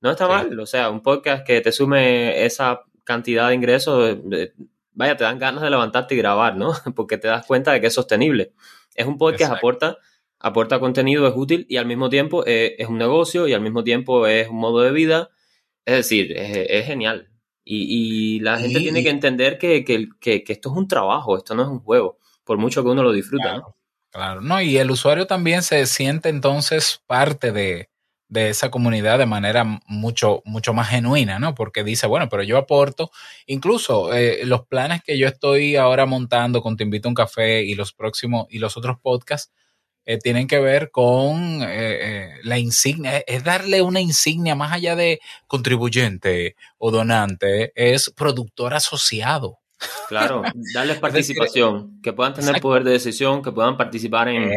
No 0.00 0.10
está 0.10 0.26
mal, 0.26 0.58
o 0.58 0.66
sea, 0.66 0.90
un 0.90 1.00
podcast 1.00 1.46
que 1.46 1.60
te 1.60 1.70
sume 1.70 2.44
esa 2.44 2.80
cantidad 3.04 3.48
de 3.48 3.54
ingresos, 3.54 4.18
vaya, 4.92 5.16
te 5.16 5.22
dan 5.22 5.38
ganas 5.38 5.62
de 5.62 5.70
levantarte 5.70 6.16
y 6.16 6.18
grabar, 6.18 6.56
¿no? 6.56 6.72
Porque 6.96 7.18
te 7.18 7.28
das 7.28 7.46
cuenta 7.46 7.72
de 7.72 7.80
que 7.80 7.86
es 7.86 7.94
sostenible. 7.94 8.52
Es 8.96 9.06
un 9.06 9.16
podcast, 9.16 9.52
aporta 9.52 9.98
aporta 10.42 10.80
contenido, 10.80 11.26
es 11.28 11.34
útil 11.36 11.66
y 11.68 11.76
al 11.76 11.86
mismo 11.86 12.08
tiempo 12.08 12.44
eh, 12.46 12.74
es 12.78 12.88
un 12.88 12.98
negocio 12.98 13.46
y 13.46 13.54
al 13.54 13.60
mismo 13.60 13.84
tiempo 13.84 14.26
es 14.26 14.48
un 14.48 14.56
modo 14.56 14.80
de 14.80 14.90
vida 14.90 15.30
es 15.84 15.96
decir, 15.96 16.32
es, 16.36 16.86
genial. 16.86 17.28
Y, 17.64 18.40
la 18.40 18.58
gente 18.58 18.80
tiene 18.80 19.02
que 19.02 19.10
entender 19.10 19.58
que, 19.58 19.84
esto 20.48 20.70
es 20.70 20.76
un 20.76 20.88
trabajo, 20.88 21.36
esto 21.36 21.54
no 21.54 21.62
es 21.62 21.68
un 21.68 21.80
juego, 21.80 22.18
por 22.44 22.58
mucho 22.58 22.82
que 22.82 22.90
uno 22.90 23.02
lo 23.02 23.12
disfruta. 23.12 23.50
Claro, 23.50 23.76
claro. 24.10 24.40
¿no? 24.40 24.60
y 24.60 24.78
el 24.78 24.90
usuario 24.90 25.26
también 25.26 25.62
se 25.62 25.86
siente 25.86 26.28
entonces 26.28 27.02
parte 27.06 27.52
de, 27.52 27.88
esa 28.34 28.70
comunidad 28.70 29.18
de 29.18 29.26
manera 29.26 29.64
mucho, 29.86 30.42
mucho 30.46 30.72
más 30.72 30.88
genuina, 30.88 31.38
¿no? 31.38 31.54
Porque 31.54 31.84
dice, 31.84 32.06
bueno, 32.06 32.30
pero 32.30 32.42
yo 32.42 32.56
aporto, 32.56 33.10
incluso 33.46 34.14
eh, 34.14 34.46
los 34.46 34.66
planes 34.66 35.02
que 35.02 35.18
yo 35.18 35.28
estoy 35.28 35.76
ahora 35.76 36.06
montando 36.06 36.62
con 36.62 36.78
Te 36.78 36.84
invito 36.84 37.08
a 37.08 37.10
un 37.10 37.14
café 37.14 37.62
y 37.62 37.74
los 37.74 37.92
próximos 37.92 38.46
y 38.48 38.58
los 38.58 38.78
otros 38.78 38.98
podcasts, 39.00 39.52
eh, 40.04 40.18
tienen 40.18 40.46
que 40.46 40.58
ver 40.58 40.90
con 40.90 41.62
eh, 41.62 41.66
eh, 41.68 42.34
la 42.42 42.58
insignia, 42.58 43.18
es 43.26 43.44
darle 43.44 43.82
una 43.82 44.00
insignia 44.00 44.54
más 44.54 44.72
allá 44.72 44.96
de 44.96 45.20
contribuyente 45.46 46.56
o 46.78 46.90
donante, 46.90 47.72
es 47.74 48.10
productor 48.10 48.74
asociado. 48.74 49.58
Claro, 50.08 50.42
darles 50.74 50.98
participación, 50.98 52.00
que 52.02 52.12
puedan 52.12 52.34
tener 52.34 52.60
poder 52.60 52.84
de 52.84 52.92
decisión, 52.92 53.42
que 53.42 53.52
puedan 53.52 53.76
participar 53.76 54.28
en 54.28 54.50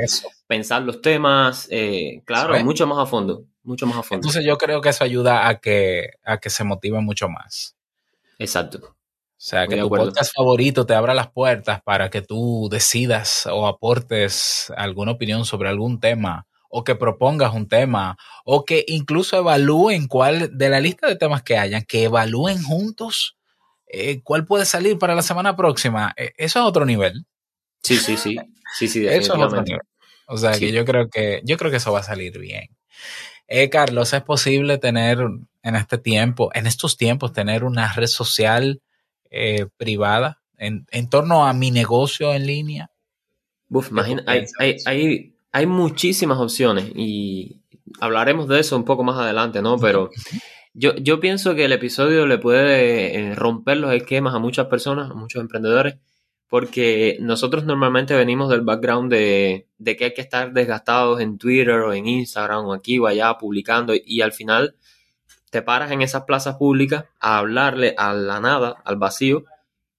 pensar 0.47 0.81
los 0.81 1.01
temas, 1.01 1.67
eh, 1.69 2.21
claro, 2.25 2.57
mucho 2.63 2.87
más 2.87 2.99
a 2.99 3.05
fondo, 3.05 3.45
mucho 3.63 3.85
más 3.85 3.97
a 3.97 4.03
fondo. 4.03 4.21
Entonces 4.21 4.45
yo 4.45 4.57
creo 4.57 4.81
que 4.81 4.89
eso 4.89 5.03
ayuda 5.03 5.47
a 5.47 5.59
que, 5.59 6.11
a 6.23 6.39
que 6.39 6.49
se 6.49 6.63
motive 6.63 6.99
mucho 7.01 7.29
más. 7.29 7.75
Exacto. 8.37 8.94
O 9.45 9.47
sea, 9.47 9.67
que 9.67 9.77
tu 9.77 9.89
podcast 9.89 10.33
favorito 10.35 10.87
te 10.87 10.95
abra 10.95 11.13
las 11.13 11.31
puertas 11.31 11.79
para 11.83 12.09
que 12.09 12.23
tú 12.23 12.67
decidas 12.71 13.45
o 13.45 13.67
aportes 13.67 14.73
alguna 14.75 15.11
opinión 15.11 15.45
sobre 15.45 15.69
algún 15.69 15.99
tema 15.99 16.47
o 16.67 16.83
que 16.83 16.95
propongas 16.95 17.53
un 17.53 17.67
tema 17.67 18.17
o 18.43 18.65
que 18.65 18.83
incluso 18.87 19.37
evalúen 19.37 20.07
cuál 20.07 20.57
de 20.57 20.69
la 20.69 20.79
lista 20.79 21.07
de 21.07 21.15
temas 21.15 21.43
que 21.43 21.59
hayan, 21.59 21.83
que 21.83 22.05
evalúen 22.05 22.63
juntos 22.63 23.37
eh, 23.85 24.19
cuál 24.23 24.47
puede 24.47 24.65
salir 24.65 24.97
para 24.97 25.13
la 25.13 25.21
semana 25.21 25.55
próxima. 25.55 26.11
Eh, 26.17 26.33
eso 26.37 26.61
es 26.61 26.65
otro 26.65 26.83
nivel. 26.83 27.27
Sí, 27.83 27.97
sí, 27.97 28.17
sí. 28.17 28.39
Sí, 28.75 28.87
sí, 28.87 29.05
Eso 29.07 29.35
es 29.35 29.43
otro 29.43 29.61
nivel. 29.61 29.81
O 30.25 30.37
sea 30.37 30.57
que 30.57 30.71
yo 30.71 30.85
creo 30.85 31.07
que 31.07 31.41
yo 31.43 31.55
creo 31.57 31.69
que 31.69 31.77
eso 31.77 31.91
va 31.91 31.99
a 31.99 32.03
salir 32.03 32.39
bien. 32.39 32.75
Eh, 33.47 33.69
Carlos, 33.69 34.11
¿es 34.11 34.23
posible 34.23 34.79
tener 34.79 35.19
en 35.61 35.75
este 35.75 35.99
tiempo, 35.99 36.49
en 36.55 36.65
estos 36.65 36.97
tiempos, 36.97 37.31
tener 37.31 37.63
una 37.63 37.93
red 37.93 38.07
social 38.07 38.81
eh, 39.35 39.67
privada 39.77 40.41
en, 40.57 40.87
en, 40.91 41.09
torno 41.09 41.45
a 41.45 41.53
mi 41.53 41.69
negocio 41.69 42.33
en 42.33 42.47
línea? 42.47 42.91
Uf, 43.69 43.91
imagina, 43.91 44.23
hay, 44.27 44.45
hay, 44.59 44.77
hay, 44.85 45.35
hay 45.51 45.65
muchísimas 45.65 46.39
opciones 46.39 46.91
y 46.95 47.61
hablaremos 47.99 48.47
de 48.47 48.59
eso 48.59 48.77
un 48.77 48.85
poco 48.85 49.03
más 49.03 49.17
adelante, 49.17 49.61
¿no? 49.61 49.77
Pero 49.77 50.09
yo, 50.73 50.95
yo 50.95 51.19
pienso 51.19 51.55
que 51.55 51.65
el 51.65 51.71
episodio 51.73 52.27
le 52.27 52.37
puede 52.37 53.15
eh, 53.17 53.35
romper 53.35 53.77
los 53.77 53.93
esquemas 53.93 54.33
a 54.35 54.39
muchas 54.39 54.67
personas, 54.67 55.11
a 55.11 55.13
muchos 55.13 55.41
emprendedores, 55.41 55.97
porque 56.47 57.17
nosotros 57.19 57.65
normalmente 57.65 58.15
venimos 58.15 58.49
del 58.49 58.61
background 58.61 59.11
de, 59.11 59.67
de 59.77 59.95
que 59.95 60.05
hay 60.05 60.13
que 60.13 60.21
estar 60.21 60.53
desgastados 60.53 61.19
en 61.19 61.37
Twitter 61.37 61.75
o 61.79 61.93
en 61.93 62.07
Instagram 62.07 62.65
o 62.65 62.73
aquí 62.73 62.99
o 62.99 63.07
allá 63.07 63.37
publicando 63.37 63.93
y 63.93 64.21
al 64.21 64.31
final 64.31 64.75
te 65.49 65.61
paras 65.61 65.91
en 65.91 66.01
esas 66.01 66.23
plazas 66.23 66.55
públicas 66.55 67.05
a 67.19 67.37
hablarle 67.37 67.95
a 67.97 68.13
la 68.13 68.39
nada, 68.39 68.81
al 68.83 68.97
vacío, 68.97 69.45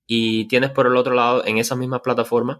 y 0.06 0.46
tienes 0.48 0.70
por 0.70 0.86
el 0.86 0.96
otro 0.96 1.14
lado 1.14 1.44
en 1.46 1.58
esas 1.58 1.78
mismas 1.78 2.00
plataformas 2.00 2.58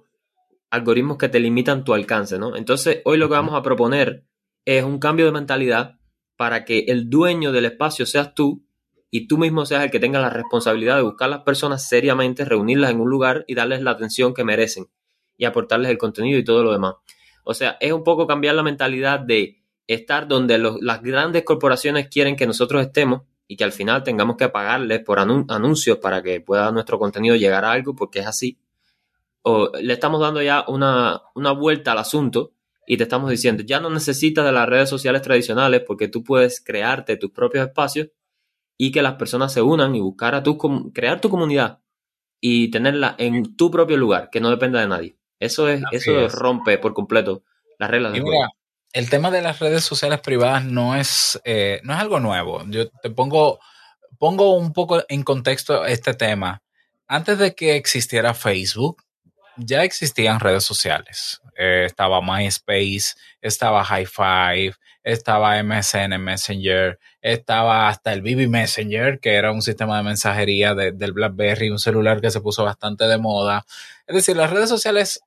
algoritmos 0.71 1.17
que 1.17 1.29
te 1.29 1.41
limitan 1.41 1.85
tu 1.85 1.95
alcance, 1.95 2.39
¿no? 2.39 2.57
Entonces, 2.57 3.01
hoy 3.05 3.19
lo 3.19 3.29
que 3.29 3.35
vamos 3.35 3.55
a 3.55 3.63
proponer 3.63 4.25
es 4.65 4.85
un 4.85 4.99
cambio 4.99 5.27
de 5.27 5.33
mentalidad 5.33 5.99
para 6.37 6.65
que 6.65 6.87
el 6.89 7.09
dueño 7.09 7.53
del 7.53 7.67
espacio 7.67 8.05
seas 8.05 8.35
tú 8.35 8.65
y 9.11 9.29
tú 9.29 9.39
mismo 9.39 9.65
seas 9.65 9.85
el 9.85 9.91
que 9.91 10.01
tenga 10.01 10.21
la 10.21 10.29
responsabilidad 10.29 10.97
de 10.97 11.03
buscar 11.03 11.27
a 11.27 11.37
las 11.37 11.43
personas 11.43 11.89
seriamente, 11.89 12.45
reunirlas 12.45 12.91
en 12.91 13.01
un 13.01 13.09
lugar 13.09 13.45
y 13.47 13.55
darles 13.55 13.81
la 13.81 13.93
atención 13.93 14.35
que 14.35 14.45
merecen 14.45 14.89
y 15.39 15.45
aportarles 15.45 15.91
el 15.91 15.99
contenido 15.99 16.39
y 16.39 16.45
todo 16.45 16.65
lo 16.65 16.73
demás. 16.73 16.95
O 17.45 17.55
sea, 17.55 17.77
es 17.81 17.93
un 17.93 18.03
poco 18.03 18.27
cambiar 18.27 18.55
la 18.57 18.63
mentalidad 18.63 19.21
de 19.21 19.63
estar 19.87 20.29
donde 20.29 20.59
las 20.59 21.03
grandes 21.03 21.45
corporaciones 21.45 22.09
quieren 22.09 22.37
que 22.37 22.47
nosotros 22.47 22.83
estemos 22.83 23.23
y 23.47 23.57
que 23.57 23.65
al 23.65 23.73
final 23.73 24.03
tengamos 24.03 24.37
que 24.37 24.49
pagarles 24.49 25.01
por 25.01 25.19
anuncios 25.19 25.99
para 25.99 26.23
que 26.23 26.41
pueda 26.41 26.73
nuestro 26.73 26.99
contenido 26.99 27.37
llegar 27.37 27.65
a 27.65 27.73
algo, 27.73 27.95
porque 27.95 28.21
es 28.21 28.27
así 28.27 28.59
o 29.49 29.71
le 29.81 29.93
estamos 29.93 30.21
dando 30.21 30.43
ya 30.43 30.65
una, 30.67 31.23
vuelta 31.53 31.93
al 31.93 31.99
asunto 31.99 32.53
y 32.85 32.97
te 32.97 33.05
estamos 33.05 33.31
diciendo, 33.31 33.63
ya 33.65 33.79
no 33.79 33.91
necesitas 33.91 34.45
de 34.45 34.51
las 34.51 34.69
redes 34.69 34.89
sociales 34.89 35.23
tradicionales 35.23 35.85
porque 35.87 36.09
tú 36.09 36.25
puedes 36.25 36.61
crearte 36.61 37.17
tus 37.17 37.31
propios 37.31 37.69
espacios 37.69 38.09
y 38.77 38.91
que 38.91 39.03
las 39.03 39.15
personas 39.15 39.53
se 39.53 39.63
unan 39.63 39.95
y 39.95 40.01
buscar 40.01 40.35
a 40.35 40.43
tu, 40.43 40.59
crear 40.93 41.21
tu 41.21 41.31
comunidad 41.31 41.79
y 42.41 42.73
tenerla 42.73 43.15
en 43.19 43.55
tu 43.57 43.71
propio 43.71 43.97
lugar, 43.97 44.31
que 44.33 44.41
no 44.41 44.51
dependa 44.51 44.81
de 44.81 44.89
nadie. 44.89 45.17
Eso 45.39 45.69
es, 45.69 45.81
eso 45.93 46.29
rompe 46.29 46.77
por 46.79 46.93
completo 46.93 47.45
las 47.79 47.89
reglas 47.89 48.15
del 48.15 48.23
juego. 48.23 48.49
El 48.93 49.11
tema 49.11 49.31
de 49.31 49.43
las 49.43 49.59
redes 49.59 49.85
sociales 49.85 50.21
privadas 50.21 50.65
no 50.65 50.97
es, 50.97 51.41
eh, 51.45 51.81
no 51.83 51.93
es 51.93 52.01
algo 52.01 52.21
nuevo. 52.21 52.65
Yo 52.69 52.89
te 52.89 53.11
pongo, 53.11 53.59
pongo 54.19 54.57
un 54.57 54.73
poco 54.73 55.05
en 55.09 55.23
contexto 55.23 55.85
este 55.85 56.15
tema. 56.15 56.63
Antes 57.07 57.39
de 57.39 57.55
que 57.55 57.77
existiera 57.77 58.35
Facebook, 58.35 59.03
ya 59.57 59.85
existían 59.85 60.41
redes 60.41 60.65
sociales. 60.65 61.41
Eh, 61.57 61.85
estaba 61.87 62.21
MySpace, 62.21 63.15
estaba 63.41 63.85
High 63.85 64.07
Five, 64.07 64.75
estaba 65.03 65.63
MSN 65.63 66.19
Messenger, 66.19 66.99
estaba 67.21 67.89
hasta 67.89 68.13
el 68.13 68.23
BB 68.23 68.49
Messenger, 68.49 69.21
que 69.21 69.35
era 69.35 69.53
un 69.53 69.63
sistema 69.63 69.97
de 69.97 70.03
mensajería 70.03 70.75
del 70.75 71.13
BlackBerry, 71.13 71.71
un 71.71 71.79
celular 71.79 72.21
que 72.21 72.31
se 72.31 72.41
puso 72.41 72.65
bastante 72.65 73.05
de 73.05 73.17
moda. 73.17 73.65
Es 74.07 74.17
decir, 74.17 74.37
las 74.37 74.51
redes 74.51 74.69
sociales 74.69 75.21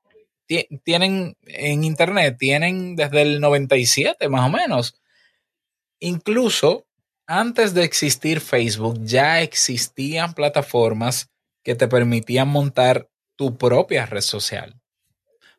tienen 0.84 1.38
en 1.44 1.84
Internet, 1.84 2.38
tienen 2.40 2.96
desde 2.96 3.22
el 3.22 3.40
97 3.40 4.28
más 4.30 4.46
o 4.46 4.50
menos. 4.50 5.00
Incluso 6.00 6.88
antes 7.28 7.76
de 7.76 7.84
existir 7.84 8.42
Facebook, 8.42 9.00
ya 9.04 9.42
existían 9.42 10.34
plataformas 10.34 11.30
que 11.64 11.76
te 11.76 11.88
permitían 11.88 12.48
montar 12.48 13.08
tu 13.36 13.58
propia 13.58 14.08
red 14.08 14.22
social. 14.22 14.82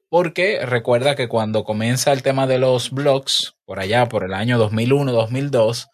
Porque 0.08 0.66
recuerda 0.66 1.14
que 1.14 1.28
cuando 1.28 1.62
comienza 1.62 2.12
el 2.12 2.24
tema 2.24 2.48
de 2.48 2.58
los 2.58 2.90
blogs, 2.90 3.54
por 3.64 3.78
allá, 3.78 4.08
por 4.08 4.24
el 4.24 4.34
año 4.34 4.58
2001-2002, 4.58 5.88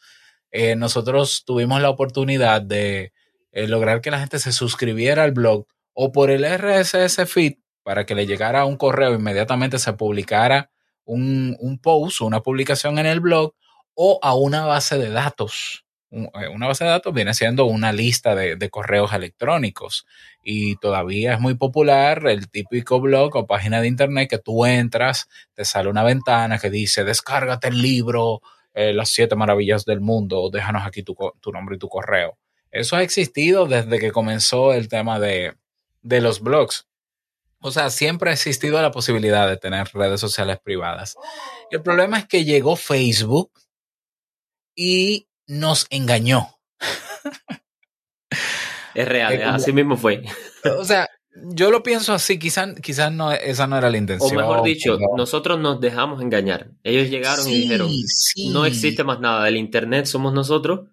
eh, 0.53 0.77
nosotros 0.77 1.45
tuvimos 1.45 1.83
la 1.83 1.91
oportunidad 1.91 2.63
de 2.63 3.13
eh, 3.53 3.69
lograr 3.69 4.01
que 4.01 4.11
la 4.11 4.21
gente 4.21 4.39
se 4.39 4.53
suscribiera 4.53 5.25
al 5.25 5.33
blog 5.33 5.67
o 5.93 6.13
por 6.13 6.31
el 6.31 6.47
RSS 6.47 7.29
feed 7.29 7.57
para 7.87 8.05
que 8.05 8.17
le 8.17 8.27
llegara 8.27 8.65
un 8.65 8.77
correo 8.77 9.15
inmediatamente 9.15 9.79
se 9.79 9.93
publicara 9.93 10.73
un, 11.05 11.57
un 11.61 11.79
post, 11.79 12.21
una 12.21 12.41
publicación 12.41 12.99
en 12.99 13.07
el 13.07 13.21
blog 13.21 13.55
o 13.95 14.19
a 14.23 14.35
una 14.35 14.67
base 14.67 14.99
de 14.99 15.11
datos 15.11 15.87
eh, 16.11 16.49
una 16.53 16.67
base 16.67 16.83
de 16.83 16.91
datos 16.91 17.15
viene 17.15 17.33
siendo 17.33 17.67
una 17.67 17.93
lista 17.93 18.35
de, 18.35 18.71
correos 18.71 19.13
electrónicos 19.13 20.05
y 20.43 20.75
todavía 20.77 21.35
es 21.35 21.41
muy 21.41 21.55
popular 21.55 22.27
el 22.27 22.51
típico 22.51 23.01
blog 23.01 23.37
o 23.37 23.47
página 23.47 23.81
de 23.81 23.87
internet 23.87 24.31
que 24.31 24.39
tú 24.39 24.67
entras, 24.67 25.29
te 25.55 25.65
sale 25.65 25.89
una 25.89 26.03
ventana 26.03 26.59
que 26.59 26.71
dice 26.71 27.05
descárgate 27.05 27.69
el 27.69 27.81
libro, 27.81 28.43
eh, 28.75 28.93
las 28.95 29.11
siete 29.11 29.37
maravillas 29.37 29.85
del 29.85 30.01
mundo, 30.01 30.51
déjanos 30.53 30.85
aquí 30.85 31.05
tu, 31.05 31.15
nombre 31.53 31.77
y 31.77 31.79
tu 31.79 31.89
correo. 31.89 32.37
Eso 32.73 32.97
ha 32.97 33.03
existido 33.05 33.67
desde 33.67 34.01
que 34.01 34.11
comenzó 34.11 34.73
el 34.73 34.89
tema 34.89 35.21
de, 35.21 35.55
de 36.03 36.21
los 36.21 36.41
blogs. 36.41 36.89
O 37.61 37.71
sea, 37.71 37.91
siempre 37.91 38.31
ha 38.31 38.35
existido 38.35 38.81
la 38.81 38.91
posibilidad 38.91 39.49
de 39.49 39.57
tener 39.57 39.89
redes 39.93 40.21
sociales 40.21 40.59
privadas. 40.63 41.17
El 41.71 41.83
problema 41.83 42.19
es 42.19 42.27
que 42.27 42.45
llegó 42.45 42.77
Facebook 42.77 43.51
y 44.77 45.29
nos 45.47 45.87
engañó. 45.91 46.59
Es 48.95 49.07
real, 49.07 49.43
así 49.43 49.73
mismo 49.73 49.97
fue. 49.97 50.25
O 50.79 50.85
sea, 50.85 51.09
yo 51.53 51.71
lo 51.71 51.83
pienso 51.83 52.15
así, 52.15 52.39
quizás 52.39 52.75
quizás 52.81 53.13
no, 53.13 53.31
esa 53.31 53.67
no 53.67 53.77
era 53.77 53.91
la 53.91 53.99
intención. 53.99 54.33
O 54.33 54.41
mejor 54.41 54.63
dicho, 54.63 54.99
nosotros 55.17 55.59
nos 55.59 55.81
dejamos 55.81 56.23
engañar. 56.23 56.71
Ellos 56.83 57.11
llegaron 57.11 57.47
y 57.49 57.55
dijeron, 57.63 57.91
no 58.53 58.65
existe 58.65 59.05
más 59.05 59.21
nada, 59.21 59.45
del 59.45 59.57
Internet 59.57 60.07
somos 60.07 60.33
nosotros. 60.33 60.89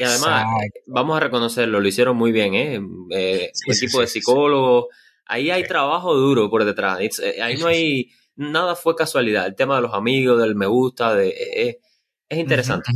Y 0.00 0.02
además, 0.02 0.46
vamos 0.86 1.16
a 1.16 1.20
reconocerlo, 1.20 1.80
lo 1.80 1.88
hicieron 1.88 2.16
muy 2.16 2.32
bien, 2.32 2.54
¿eh? 2.54 2.80
eh 3.10 3.52
equipo 3.66 4.00
de 4.00 4.06
psicólogos, 4.06 4.86
ahí 5.26 5.50
hay 5.50 5.64
trabajo 5.64 6.14
duro 6.14 6.48
por 6.50 6.64
detrás, 6.64 7.00
eh, 7.00 7.42
ahí 7.42 7.56
no 7.56 7.66
hay, 7.66 8.10
nada 8.34 8.74
fue 8.74 8.94
casualidad, 8.94 9.46
el 9.46 9.54
tema 9.54 9.76
de 9.76 9.82
los 9.82 9.94
amigos, 9.94 10.40
del 10.40 10.54
me 10.54 10.66
gusta, 10.66 11.14
de... 11.14 11.28
Eh, 11.28 11.80
es 12.28 12.38
interesante. 12.38 12.90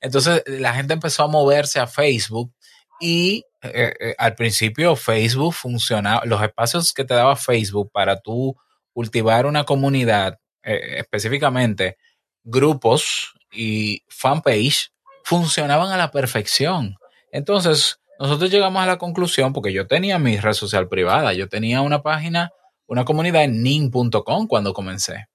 Entonces 0.00 0.42
la 0.46 0.74
gente 0.74 0.94
empezó 0.94 1.22
a 1.22 1.28
moverse 1.28 1.78
a 1.78 1.86
Facebook 1.86 2.52
y 3.00 3.44
eh, 3.62 3.94
eh, 3.98 4.14
al 4.18 4.34
principio 4.34 4.96
Facebook 4.96 5.54
funcionaba, 5.54 6.22
los 6.24 6.42
espacios 6.42 6.92
que 6.92 7.04
te 7.04 7.14
daba 7.14 7.36
Facebook 7.36 7.90
para 7.92 8.20
tú 8.20 8.56
cultivar 8.92 9.46
una 9.46 9.64
comunidad, 9.64 10.38
eh, 10.62 10.98
específicamente 10.98 11.96
grupos 12.42 13.34
y 13.50 14.02
fanpage, 14.08 14.92
funcionaban 15.24 15.90
a 15.92 15.96
la 15.96 16.10
perfección. 16.10 16.96
Entonces 17.32 18.00
nosotros 18.18 18.50
llegamos 18.50 18.82
a 18.82 18.86
la 18.86 18.98
conclusión, 18.98 19.52
porque 19.52 19.72
yo 19.72 19.86
tenía 19.86 20.18
mi 20.18 20.36
red 20.36 20.52
social 20.52 20.88
privada, 20.88 21.32
yo 21.32 21.48
tenía 21.48 21.80
una 21.80 22.02
página, 22.02 22.50
una 22.86 23.04
comunidad 23.04 23.44
en 23.44 23.62
nin.com 23.62 24.46
cuando 24.46 24.72
comencé 24.72 25.28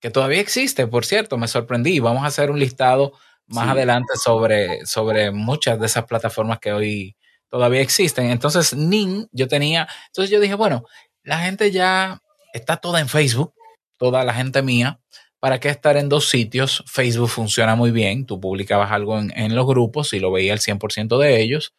que 0.00 0.10
todavía 0.10 0.40
existe, 0.40 0.86
por 0.86 1.04
cierto, 1.04 1.38
me 1.38 1.48
sorprendí. 1.48 1.98
Vamos 2.00 2.24
a 2.24 2.26
hacer 2.26 2.50
un 2.50 2.58
listado 2.58 3.12
más 3.46 3.68
adelante 3.68 4.12
sobre, 4.22 4.84
sobre 4.86 5.30
muchas 5.30 5.78
de 5.80 5.86
esas 5.86 6.04
plataformas 6.04 6.58
que 6.58 6.72
hoy 6.72 7.16
todavía 7.48 7.80
existen. 7.80 8.26
Entonces, 8.30 8.74
NIN, 8.74 9.28
yo 9.32 9.48
tenía, 9.48 9.88
entonces 10.06 10.30
yo 10.30 10.40
dije, 10.40 10.54
bueno, 10.54 10.84
la 11.22 11.38
gente 11.38 11.70
ya 11.70 12.20
está 12.52 12.76
toda 12.76 13.00
en 13.00 13.08
Facebook, 13.08 13.54
toda 13.98 14.24
la 14.24 14.34
gente 14.34 14.62
mía. 14.62 15.00
¿Para 15.38 15.60
qué 15.60 15.68
estar 15.68 15.96
en 15.96 16.08
dos 16.08 16.28
sitios? 16.28 16.82
Facebook 16.86 17.28
funciona 17.28 17.76
muy 17.76 17.90
bien. 17.90 18.26
Tú 18.26 18.40
publicabas 18.40 18.90
algo 18.90 19.18
en, 19.18 19.32
en 19.36 19.54
los 19.54 19.66
grupos 19.66 20.12
y 20.12 20.18
lo 20.18 20.32
veía 20.32 20.52
el 20.52 20.60
100% 20.60 21.18
de 21.18 21.40
ellos. 21.40 21.74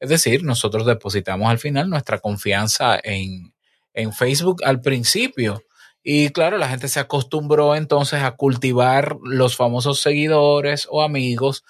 Es 0.00 0.08
decir, 0.10 0.44
nosotros 0.44 0.86
depositamos 0.86 1.48
al 1.48 1.58
final 1.58 1.90
nuestra 1.90 2.18
confianza 2.18 2.98
en, 3.02 3.52
en 3.94 4.12
Facebook 4.12 4.62
al 4.64 4.80
principio. 4.80 5.62
Y 6.02 6.30
claro, 6.30 6.56
la 6.56 6.68
gente 6.68 6.88
se 6.88 7.00
acostumbró 7.00 7.74
entonces 7.74 8.22
a 8.22 8.36
cultivar 8.36 9.18
los 9.22 9.56
famosos 9.56 10.00
seguidores 10.00 10.86
o 10.90 11.02
amigos 11.02 11.64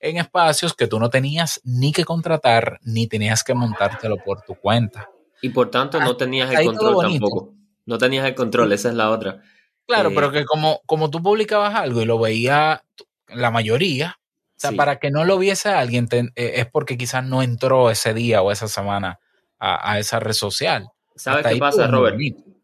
en 0.00 0.18
espacios 0.18 0.74
que 0.74 0.86
tú 0.86 0.98
no 0.98 1.10
tenías 1.10 1.60
ni 1.64 1.92
que 1.92 2.04
contratar 2.04 2.78
ni 2.82 3.06
tenías 3.06 3.42
que 3.42 3.54
montártelo 3.54 4.16
por 4.18 4.42
tu 4.42 4.54
cuenta. 4.54 5.08
Y 5.42 5.50
por 5.50 5.70
tanto 5.70 6.00
no 6.00 6.16
tenías 6.16 6.50
el 6.50 6.66
control 6.66 7.02
tampoco. 7.02 7.54
No 7.86 7.98
tenías 7.98 8.26
el 8.26 8.34
control, 8.34 8.72
esa 8.72 8.88
es 8.88 8.94
la 8.94 9.10
otra. 9.10 9.42
Claro, 9.86 10.10
pero 10.14 10.28
eh, 10.28 10.32
que 10.32 10.44
como, 10.44 10.80
como 10.86 11.10
tú 11.10 11.22
publicabas 11.22 11.74
algo 11.74 12.00
y 12.00 12.06
lo 12.06 12.18
veía 12.18 12.82
la 13.28 13.50
mayoría, 13.50 14.18
o 14.56 14.60
sea, 14.60 14.72
para 14.72 14.98
que 14.98 15.10
no 15.10 15.24
lo 15.24 15.38
viese 15.38 15.68
alguien 15.68 16.08
eh, 16.12 16.30
es 16.36 16.66
porque 16.66 16.96
quizás 16.96 17.24
no 17.24 17.42
entró 17.42 17.90
ese 17.90 18.14
día 18.14 18.40
o 18.40 18.52
esa 18.52 18.68
semana 18.68 19.18
a, 19.58 19.98
esa 19.98 20.20
red 20.20 20.32
social. 20.32 20.88
¿Sabes 21.16 21.46
qué 21.46 21.56
pasa, 21.56 21.86
Robert? 21.86 22.18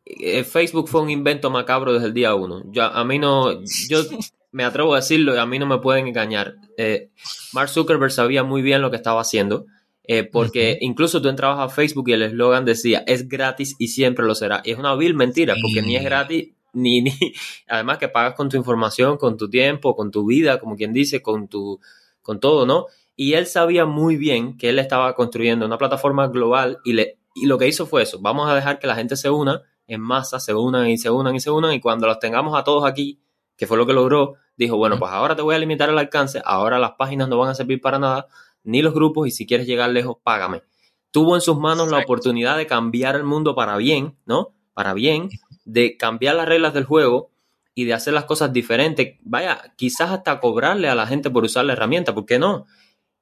Eh, 0.05 0.45
Facebook 0.45 0.89
fue 0.89 1.01
un 1.01 1.11
invento 1.11 1.51
macabro 1.51 1.95
desde 1.95 2.09
el 2.09 2.15
día 2.15 2.35
uno. 2.35 2.63
Yo, 2.73 2.85
a 2.85 3.05
mí 3.05 3.19
no, 3.19 3.63
yo 3.89 4.03
me 4.53 4.65
atrevo 4.65 4.93
a 4.95 4.97
decirlo 4.97 5.35
y 5.35 5.39
a 5.39 5.47
mí 5.47 5.59
no 5.59 5.67
me 5.67 5.79
pueden 5.79 6.07
engañar. 6.07 6.55
Mark 7.53 7.71
Zuckerberg 7.71 8.13
sabía 8.13 8.45
muy 8.45 8.63
bien 8.63 8.83
lo 8.83 8.91
que 8.91 8.97
estaba 8.97 9.21
haciendo. 9.21 9.67
porque 10.33 10.79
incluso 10.81 11.23
tú 11.23 11.29
entrabas 11.29 11.59
a 11.61 11.75
Facebook 11.75 12.09
y 12.09 12.13
el 12.13 12.23
eslogan 12.23 12.65
decía 12.65 13.03
es 13.07 13.29
gratis 13.29 13.77
y 13.79 13.89
siempre 13.89 14.27
lo 14.27 14.35
será. 14.35 14.61
Y 14.65 14.73
es 14.73 14.79
una 14.79 14.95
vil 14.95 15.15
mentira, 15.15 15.55
porque 15.61 15.83
ni 15.83 15.97
es 15.97 16.05
gratis 16.05 16.51
ni, 16.73 17.03
ni, 17.03 17.13
además 17.69 17.99
que 17.99 18.09
pagas 18.09 18.35
con 18.35 18.49
tu 18.49 18.57
información, 18.57 19.17
con 19.17 19.37
tu 19.37 19.49
tiempo, 19.49 19.95
con 19.95 20.11
tu 20.11 20.27
vida, 20.27 20.59
como 20.59 20.77
quien 20.77 20.93
dice, 20.93 21.23
con 21.23 21.49
tu, 21.49 21.81
con 22.23 22.41
todo, 22.41 22.67
¿no? 22.67 22.87
Y 23.17 23.35
él 23.35 23.47
sabía 23.47 23.85
muy 23.85 24.17
bien 24.17 24.57
que 24.57 24.71
él 24.71 24.79
estaba 24.79 25.15
construyendo 25.15 25.67
una 25.67 25.79
plataforma 25.79 26.29
global 26.29 26.79
y, 26.85 26.95
le, 26.95 27.19
y 27.35 27.47
lo 27.47 27.59
que 27.59 27.69
hizo 27.69 27.87
fue 27.87 28.03
eso, 28.03 28.19
vamos 28.21 28.49
a 28.49 28.55
dejar 28.55 28.79
que 28.79 28.87
la 28.87 28.95
gente 28.95 29.17
se 29.17 29.31
una 29.31 29.63
en 29.87 30.01
masa, 30.01 30.39
se 30.39 30.55
unan 30.55 30.89
y 30.89 30.99
se 30.99 31.11
unan 31.11 31.35
y 31.35 31.41
se 31.41 31.51
unan 31.51 31.73
y 31.73 31.81
cuando 31.81 32.07
los 32.07 32.19
tengamos 32.19 32.57
a 32.57 32.65
todos 32.65 32.89
aquí, 32.89 33.21
que 33.57 33.67
fue 33.67 33.77
lo 33.77 33.87
que 33.87 33.93
logró, 33.93 34.35
dijo, 34.57 34.77
bueno, 34.77 34.99
pues 34.99 35.11
ahora 35.11 35.35
te 35.37 35.43
voy 35.43 35.55
a 35.55 35.59
limitar 35.59 35.89
el 35.91 35.99
alcance, 35.99 36.41
ahora 36.45 36.79
las 36.79 36.93
páginas 36.93 37.29
no 37.29 37.39
van 37.39 37.51
a 37.51 37.55
servir 37.55 37.81
para 37.81 37.99
nada, 37.99 38.27
ni 38.63 38.83
los 38.83 38.95
grupos 38.95 39.27
y 39.27 39.31
si 39.33 39.47
quieres 39.47 39.67
llegar 39.67 39.91
lejos, 39.91 40.17
págame. 40.23 40.63
Tuvo 41.11 41.35
en 41.35 41.41
sus 41.41 41.59
manos 41.59 41.91
la 41.91 41.99
oportunidad 41.99 42.57
de 42.57 42.67
cambiar 42.67 43.17
el 43.17 43.25
mundo 43.25 43.57
para 43.57 43.77
bien, 43.77 44.17
¿no? 44.27 44.55
Para 44.75 44.95
bien 44.95 45.29
de 45.73 45.97
cambiar 45.97 46.35
las 46.35 46.49
reglas 46.49 46.75
del 46.75 46.85
juego 46.85 47.31
y 47.75 47.85
de 47.85 47.95
hacer 47.95 48.13
las 48.13 48.25
cosas 48.25 48.53
diferentes. 48.53 49.17
Vaya, 49.23 49.73
quizás 49.77 50.11
hasta 50.11 50.41
cobrarle 50.41 50.89
a 50.89 50.95
la 50.95 51.07
gente 51.07 51.31
por 51.31 51.45
usar 51.45 51.65
la 51.65 51.75
herramienta, 51.75 52.15
¿por 52.15 52.27
qué 52.27 52.39
no? 52.39 52.67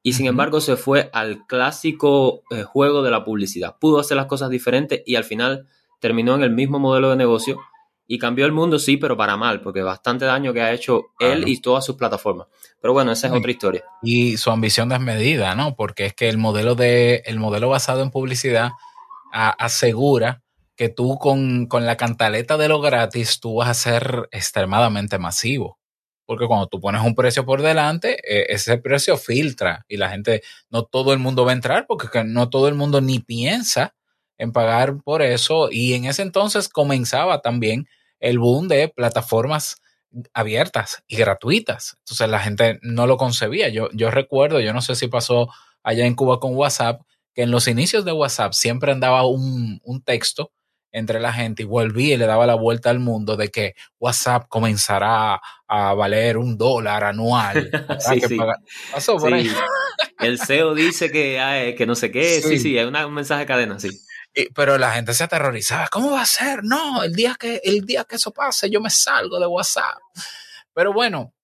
Y 0.03 0.15
sin 0.15 0.27
embargo 0.27 0.61
se 0.61 0.77
fue 0.77 1.11
al 1.13 1.47
clásico 1.47 2.43
eh, 2.51 2.63
juego 2.63 3.03
de 3.03 3.11
la 3.11 3.25
publicidad. 3.25 3.77
Pudo 3.79 3.99
hacer 3.99 4.17
las 4.17 4.27
cosas 4.27 4.49
diferentes 4.49 5.03
y 5.05 5.17
al 5.17 5.25
final 5.25 5.67
terminó 6.01 6.35
en 6.37 6.43
el 6.43 6.51
mismo 6.51 6.79
modelo 6.79 7.11
de 7.11 7.17
negocio 7.17 7.59
y 8.07 8.19
cambió 8.19 8.47
el 8.47 8.53
mundo, 8.53 8.79
sí, 8.79 8.97
pero 8.97 9.19
para 9.19 9.37
mal, 9.37 9.61
porque 9.61 9.83
bastante 9.83 10.25
daño 10.25 10.55
que 10.55 10.63
ha 10.63 10.73
hecho 10.73 11.09
él 11.19 11.47
y 11.47 11.61
todas 11.61 11.85
sus 11.85 11.97
plataformas. 11.97 12.47
Pero 12.81 12.95
bueno, 12.95 13.13
esa 13.13 13.27
es 13.27 13.35
otra 13.35 13.51
historia. 13.51 13.85
Y 14.03 14.39
su 14.39 14.51
ambición 14.51 14.89
desmedida, 14.89 15.55
¿no? 15.55 15.77
Porque 15.77 16.07
es 16.07 16.15
que 16.15 16.31
el 16.31 16.39
modelo 16.39 16.75
de 16.75 17.23
el 17.27 17.39
modelo 17.39 17.69
basado 17.69 18.03
en 18.03 18.11
publicidad 18.11 18.71
asegura 19.31 20.43
que 20.79 20.89
tú 20.89 21.19
con, 21.19 21.67
la 21.69 21.97
cantaleta 21.97 22.57
de 22.57 22.69
lo 22.69 22.81
gratis, 22.81 23.41
tú 23.41 23.57
vas 23.57 23.69
a 23.69 23.75
ser 23.75 24.29
extremadamente 24.31 25.19
masivo. 25.19 25.77
Porque 26.25 26.47
cuando 26.47 26.69
tú 26.69 26.81
pones 26.81 27.03
un 27.03 27.17
precio 27.17 27.45
por 27.45 27.63
delante, 27.63 28.19
eh, 28.23 28.47
ese 28.51 28.79
precio 28.79 29.17
filtra 29.17 29.85
y 29.89 29.97
la 29.97 30.09
gente, 30.09 30.43
no 30.71 30.85
todo 30.85 31.13
el 31.13 31.19
mundo 31.19 31.45
va 31.45 31.51
a 31.51 31.55
entrar 31.55 31.87
porque 31.89 32.23
no 32.23 32.49
todo 32.49 32.69
el 32.69 32.77
mundo 32.77 33.01
ni 33.01 33.19
piensa 33.19 33.97
en 34.39 34.53
pagar 34.53 34.99
por 35.03 35.21
eso. 35.21 35.69
Y 35.69 35.95
en 35.95 36.05
ese 36.05 36.23
entonces 36.23 36.69
comenzaba 36.69 37.41
también 37.41 37.89
el 38.21 38.39
boom 38.39 38.69
de 38.69 38.89
plataformas 38.89 39.83
abiertas 40.33 41.03
y 41.09 41.17
gratuitas. 41.17 41.97
Entonces 41.99 42.29
la 42.29 42.39
gente 42.39 42.79
no 42.83 43.09
lo 43.09 43.17
concebía. 43.17 43.69
Yo, 43.69 43.89
yo 43.95 44.13
recuerdo, 44.13 44.61
yo 44.61 44.73
no 44.73 44.81
sé 44.81 44.95
si 44.95 45.09
pasó 45.09 45.49
allá 45.83 46.07
en 46.07 46.15
Cuba 46.15 46.39
con 46.39 46.55
WhatsApp, 46.55 47.01
que 47.35 47.43
en 47.43 47.51
los 47.51 47.67
inicios 47.67 48.05
de 48.05 48.13
WhatsApp 48.13 48.53
siempre 48.53 48.93
andaba 48.93 49.27
un, 49.27 49.81
un 49.83 50.03
texto 50.03 50.53
entre 50.93 51.21
la 51.21 51.33
gente 51.33 51.63
y 51.63 51.67
volví 51.67 52.13
y 52.13 52.17
le 52.17 52.27
daba 52.27 52.47
la 52.47 52.55
vuelta 52.55 52.91
al 52.91 52.99
mundo 52.99 53.37
de 53.37 53.49
que 53.49 53.75
WhatsApp 53.99 54.47
comenzará 54.49 55.41
a 55.67 55.95
valer 55.95 56.37
un 56.37 56.57
dólar 56.57 57.05
anual. 57.05 57.71
sí, 58.01 58.21
sí. 58.21 58.39
Pasó 58.93 59.17
por 59.17 59.33
ahí. 59.33 59.51
El 60.19 60.39
CEO 60.39 60.75
dice 60.75 61.11
que, 61.11 61.75
que 61.77 61.87
no 61.87 61.95
sé 61.95 62.11
qué. 62.11 62.41
Sí, 62.43 62.59
sí, 62.59 62.79
hay 62.79 62.85
un 62.87 63.15
mensaje 63.15 63.41
de 63.41 63.47
cadena, 63.47 63.79
sí. 63.79 63.91
pero 64.55 64.79
la 64.79 64.93
gente 64.93 65.15
se 65.15 65.25
aterrorizaba. 65.25 65.89
¿Cómo 65.89 66.13
va 66.13 66.23
a 66.23 66.27
ser? 66.27 66.65
No, 66.65 67.03
el 67.03 67.15
día 67.15 67.37
que, 67.39 67.61
el 67.65 67.83
día 67.83 68.05
que 68.05 68.17
eso 68.17 68.33
pase, 68.33 68.71
yo 68.71 68.81
me 68.81 68.91
salgo 68.91 69.39
de 69.39 69.47
WhatsApp. 69.47 69.99
Pero 70.73 70.93
bueno, 70.93 71.35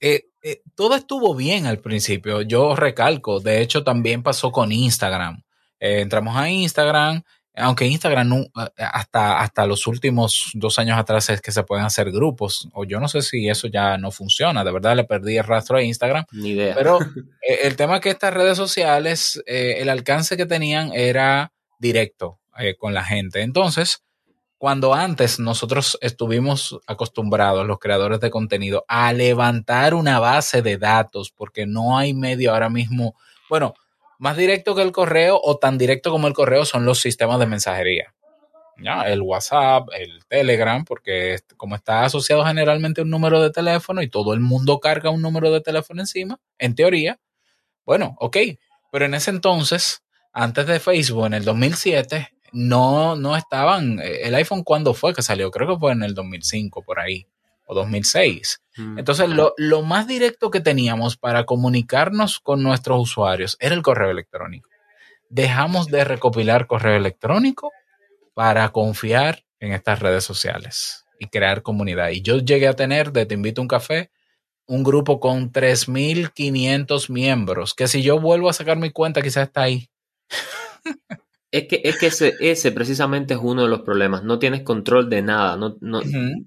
eh, 0.00 0.28
eh, 0.42 0.62
todo 0.74 0.94
estuvo 0.94 1.34
bien 1.34 1.66
al 1.66 1.78
principio. 1.78 2.42
Yo 2.42 2.76
recalco. 2.76 3.40
De 3.40 3.62
hecho, 3.62 3.82
también 3.82 4.22
pasó 4.22 4.52
con 4.52 4.72
Instagram. 4.72 5.42
Eh, 5.80 6.00
entramos 6.00 6.36
a 6.36 6.48
Instagram 6.48 7.22
aunque 7.56 7.86
Instagram 7.86 8.28
no, 8.28 8.46
hasta, 8.76 9.40
hasta 9.40 9.66
los 9.66 9.86
últimos 9.86 10.50
dos 10.54 10.78
años 10.78 10.98
atrás 10.98 11.30
es 11.30 11.40
que 11.40 11.52
se 11.52 11.62
pueden 11.62 11.84
hacer 11.84 12.12
grupos, 12.12 12.68
o 12.72 12.84
yo 12.84 13.00
no 13.00 13.08
sé 13.08 13.22
si 13.22 13.48
eso 13.48 13.66
ya 13.68 13.96
no 13.96 14.10
funciona, 14.10 14.62
de 14.62 14.72
verdad 14.72 14.94
le 14.94 15.04
perdí 15.04 15.38
el 15.38 15.44
rastro 15.44 15.78
a 15.78 15.82
Instagram. 15.82 16.24
Ni 16.32 16.50
idea. 16.50 16.74
Pero 16.74 16.98
eh, 17.42 17.60
el 17.62 17.76
tema 17.76 17.96
es 17.96 18.00
que 18.02 18.10
estas 18.10 18.34
redes 18.34 18.56
sociales, 18.56 19.42
eh, 19.46 19.76
el 19.78 19.88
alcance 19.88 20.36
que 20.36 20.46
tenían 20.46 20.92
era 20.92 21.52
directo 21.78 22.38
eh, 22.58 22.76
con 22.76 22.92
la 22.94 23.04
gente. 23.04 23.40
Entonces, 23.40 24.02
cuando 24.58 24.94
antes 24.94 25.38
nosotros 25.38 25.98
estuvimos 26.00 26.78
acostumbrados, 26.86 27.66
los 27.66 27.78
creadores 27.78 28.20
de 28.20 28.30
contenido, 28.30 28.84
a 28.88 29.12
levantar 29.12 29.94
una 29.94 30.18
base 30.18 30.62
de 30.62 30.78
datos, 30.78 31.30
porque 31.30 31.66
no 31.66 31.98
hay 31.98 32.14
medio 32.14 32.52
ahora 32.52 32.70
mismo, 32.70 33.14
bueno, 33.48 33.74
más 34.18 34.36
directo 34.36 34.74
que 34.74 34.82
el 34.82 34.92
correo 34.92 35.40
o 35.42 35.58
tan 35.58 35.78
directo 35.78 36.10
como 36.10 36.28
el 36.28 36.34
correo 36.34 36.64
son 36.64 36.84
los 36.84 37.00
sistemas 37.00 37.38
de 37.38 37.46
mensajería. 37.46 38.14
¿Ya? 38.78 39.02
El 39.04 39.22
WhatsApp, 39.22 39.88
el 39.98 40.24
Telegram, 40.26 40.84
porque 40.84 41.38
como 41.56 41.76
está 41.76 42.04
asociado 42.04 42.44
generalmente 42.44 43.00
a 43.00 43.04
un 43.04 43.10
número 43.10 43.42
de 43.42 43.50
teléfono 43.50 44.02
y 44.02 44.08
todo 44.08 44.34
el 44.34 44.40
mundo 44.40 44.80
carga 44.80 45.08
un 45.08 45.22
número 45.22 45.50
de 45.50 45.62
teléfono 45.62 46.02
encima, 46.02 46.38
en 46.58 46.74
teoría, 46.74 47.18
bueno, 47.86 48.16
ok, 48.20 48.36
pero 48.92 49.06
en 49.06 49.14
ese 49.14 49.30
entonces, 49.30 50.02
antes 50.32 50.66
de 50.66 50.80
Facebook, 50.80 51.26
en 51.26 51.34
el 51.34 51.44
2007, 51.44 52.28
no, 52.52 53.16
no 53.16 53.36
estaban, 53.36 53.98
eh, 54.00 54.22
el 54.24 54.34
iPhone 54.34 54.62
cuándo 54.62 54.92
fue 54.92 55.14
que 55.14 55.22
salió, 55.22 55.50
creo 55.50 55.68
que 55.68 55.80
fue 55.80 55.92
en 55.92 56.02
el 56.02 56.14
2005, 56.14 56.82
por 56.82 57.00
ahí 57.00 57.26
o 57.66 57.74
2006. 57.74 58.62
Mm. 58.76 58.98
Entonces, 58.98 59.28
lo, 59.28 59.52
lo, 59.58 59.82
más 59.82 60.06
directo 60.06 60.50
que 60.50 60.60
teníamos 60.60 61.16
para 61.16 61.44
comunicarnos 61.44 62.40
con 62.40 62.62
nuestros 62.62 63.00
usuarios 63.00 63.56
era 63.60 63.74
el 63.74 63.82
correo 63.82 64.10
electrónico. 64.10 64.70
Dejamos 65.28 65.88
de 65.88 66.04
recopilar 66.04 66.66
correo 66.66 66.96
electrónico 66.96 67.70
para 68.34 68.70
confiar 68.70 69.44
en 69.60 69.72
estas 69.72 70.00
redes 70.00 70.24
sociales 70.24 71.04
y 71.18 71.26
crear 71.26 71.62
comunidad. 71.62 72.10
Y 72.10 72.22
yo 72.22 72.38
llegué 72.38 72.68
a 72.68 72.74
tener 72.74 73.12
de 73.12 73.26
Te 73.26 73.34
invito 73.34 73.60
a 73.60 73.62
un 73.62 73.68
café 73.68 74.10
un 74.66 74.82
grupo 74.82 75.20
con 75.20 75.52
3.500 75.52 77.08
miembros, 77.10 77.74
que 77.74 77.86
si 77.88 78.02
yo 78.02 78.20
vuelvo 78.20 78.48
a 78.48 78.52
sacar 78.52 78.76
mi 78.76 78.90
cuenta, 78.90 79.22
quizás 79.22 79.46
está 79.46 79.62
ahí. 79.62 79.88
Es 81.52 81.68
que, 81.68 81.80
es 81.84 81.96
que 81.98 82.06
ese, 82.06 82.34
ese, 82.40 82.72
precisamente 82.72 83.34
es 83.34 83.40
uno 83.40 83.62
de 83.62 83.68
los 83.68 83.82
problemas. 83.82 84.24
No 84.24 84.38
tienes 84.38 84.62
control 84.62 85.08
de 85.08 85.22
nada. 85.22 85.56
No, 85.56 85.76
no, 85.80 86.00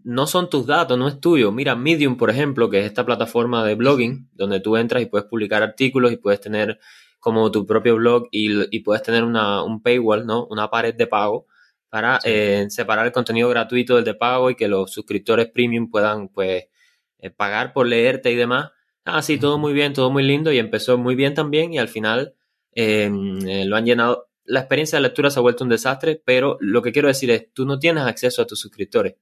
no, 0.03 0.27
son 0.27 0.49
tus 0.49 0.67
datos, 0.67 0.97
no 0.97 1.07
es 1.07 1.19
tuyo. 1.19 1.51
Mira, 1.51 1.75
Medium, 1.75 2.17
por 2.17 2.29
ejemplo, 2.29 2.69
que 2.69 2.79
es 2.79 2.85
esta 2.85 3.05
plataforma 3.05 3.65
de 3.65 3.75
blogging, 3.75 4.29
donde 4.33 4.59
tú 4.59 4.75
entras 4.75 5.01
y 5.01 5.05
puedes 5.05 5.27
publicar 5.27 5.63
artículos 5.63 6.11
y 6.11 6.17
puedes 6.17 6.41
tener 6.41 6.79
como 7.19 7.49
tu 7.51 7.65
propio 7.65 7.95
blog 7.95 8.27
y, 8.31 8.75
y 8.75 8.81
puedes 8.81 9.01
tener 9.03 9.23
una, 9.23 9.63
un 9.63 9.81
paywall, 9.81 10.25
¿no? 10.25 10.45
Una 10.47 10.69
pared 10.69 10.93
de 10.93 11.07
pago 11.07 11.47
para 11.89 12.19
eh, 12.23 12.67
separar 12.69 13.05
el 13.05 13.11
contenido 13.11 13.49
gratuito 13.49 13.95
del 13.95 14.05
de 14.05 14.13
pago 14.13 14.49
y 14.49 14.55
que 14.55 14.67
los 14.67 14.91
suscriptores 14.91 15.47
premium 15.47 15.89
puedan, 15.89 16.27
pues, 16.29 16.65
eh, 17.19 17.29
pagar 17.31 17.73
por 17.73 17.87
leerte 17.87 18.31
y 18.31 18.35
demás. 18.35 18.71
Ah, 19.05 19.21
sí, 19.21 19.39
todo 19.39 19.57
muy 19.57 19.73
bien, 19.73 19.93
todo 19.93 20.11
muy 20.11 20.23
lindo 20.23 20.51
y 20.51 20.59
empezó 20.59 20.97
muy 20.97 21.15
bien 21.15 21.33
también 21.33 21.73
y 21.73 21.79
al 21.79 21.87
final 21.87 22.35
eh, 22.73 23.09
lo 23.65 23.75
han 23.75 23.85
llenado 23.85 24.28
la 24.49 24.61
experiencia 24.61 24.97
de 24.97 25.03
lectura 25.03 25.29
se 25.29 25.37
ha 25.37 25.43
vuelto 25.43 25.63
un 25.63 25.69
desastre, 25.69 26.21
pero 26.25 26.57
lo 26.59 26.81
que 26.81 26.91
quiero 26.91 27.07
decir 27.07 27.29
es, 27.29 27.53
tú 27.53 27.65
no 27.65 27.77
tienes 27.77 28.03
acceso 28.05 28.41
a 28.41 28.47
tus 28.47 28.59
suscriptores. 28.59 29.13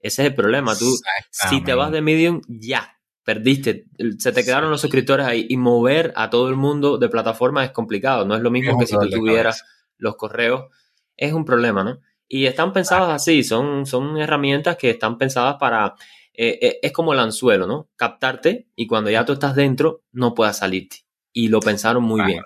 Ese 0.00 0.22
es 0.22 0.28
el 0.28 0.34
problema. 0.34 0.74
Tú, 0.74 0.96
si 1.30 1.62
te 1.62 1.74
vas 1.74 1.92
de 1.92 2.00
Medium, 2.00 2.40
ya, 2.48 2.98
perdiste. 3.22 3.84
Se 4.18 4.32
te 4.32 4.44
quedaron 4.44 4.70
los 4.70 4.80
suscriptores 4.80 5.26
ahí. 5.26 5.46
Y 5.50 5.58
mover 5.58 6.14
a 6.16 6.30
todo 6.30 6.48
el 6.48 6.56
mundo 6.56 6.96
de 6.96 7.10
plataforma 7.10 7.64
es 7.64 7.70
complicado. 7.70 8.24
No 8.24 8.34
es 8.34 8.40
lo 8.40 8.50
mismo 8.50 8.78
que 8.78 8.86
si 8.86 8.94
tú 8.94 9.10
tuvieras 9.10 9.62
los 9.98 10.16
correos. 10.16 10.70
Es 11.18 11.34
un 11.34 11.44
problema, 11.44 11.84
¿no? 11.84 12.00
Y 12.26 12.46
están 12.46 12.72
pensadas 12.72 13.10
así. 13.10 13.44
Son, 13.44 13.84
son 13.84 14.16
herramientas 14.16 14.76
que 14.76 14.88
están 14.90 15.18
pensadas 15.18 15.56
para... 15.60 15.96
Eh, 16.32 16.58
eh, 16.62 16.78
es 16.82 16.92
como 16.92 17.12
el 17.12 17.18
anzuelo, 17.18 17.66
¿no? 17.66 17.90
Captarte 17.96 18.68
y 18.74 18.86
cuando 18.86 19.10
ya 19.10 19.26
tú 19.26 19.34
estás 19.34 19.54
dentro, 19.54 20.02
no 20.12 20.32
puedas 20.34 20.58
salirte. 20.58 21.04
Y 21.32 21.48
lo 21.48 21.60
pensaron 21.60 22.04
muy 22.04 22.22
bien. 22.24 22.42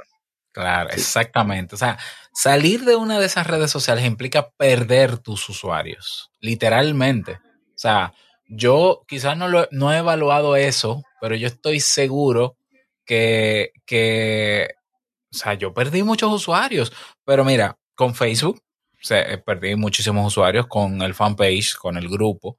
Claro, 0.52 0.90
exactamente. 0.90 1.74
O 1.74 1.78
sea, 1.78 1.98
salir 2.32 2.84
de 2.84 2.96
una 2.96 3.18
de 3.20 3.26
esas 3.26 3.46
redes 3.46 3.70
sociales 3.70 4.04
implica 4.04 4.50
perder 4.50 5.18
tus 5.18 5.48
usuarios, 5.48 6.30
literalmente. 6.40 7.34
O 7.34 7.78
sea, 7.78 8.12
yo 8.48 9.04
quizás 9.06 9.36
no, 9.36 9.48
lo, 9.48 9.68
no 9.70 9.92
he 9.92 9.98
evaluado 9.98 10.56
eso, 10.56 11.02
pero 11.20 11.36
yo 11.36 11.46
estoy 11.46 11.78
seguro 11.80 12.56
que, 13.04 13.72
que, 13.86 14.68
o 15.32 15.36
sea, 15.36 15.54
yo 15.54 15.72
perdí 15.72 16.02
muchos 16.02 16.32
usuarios. 16.32 16.92
Pero 17.24 17.44
mira, 17.44 17.78
con 17.94 18.14
Facebook, 18.14 18.60
o 18.94 19.04
sea, 19.04 19.40
perdí 19.44 19.76
muchísimos 19.76 20.26
usuarios 20.26 20.66
con 20.66 21.00
el 21.02 21.14
fanpage, 21.14 21.76
con 21.76 21.96
el 21.96 22.08
grupo, 22.08 22.58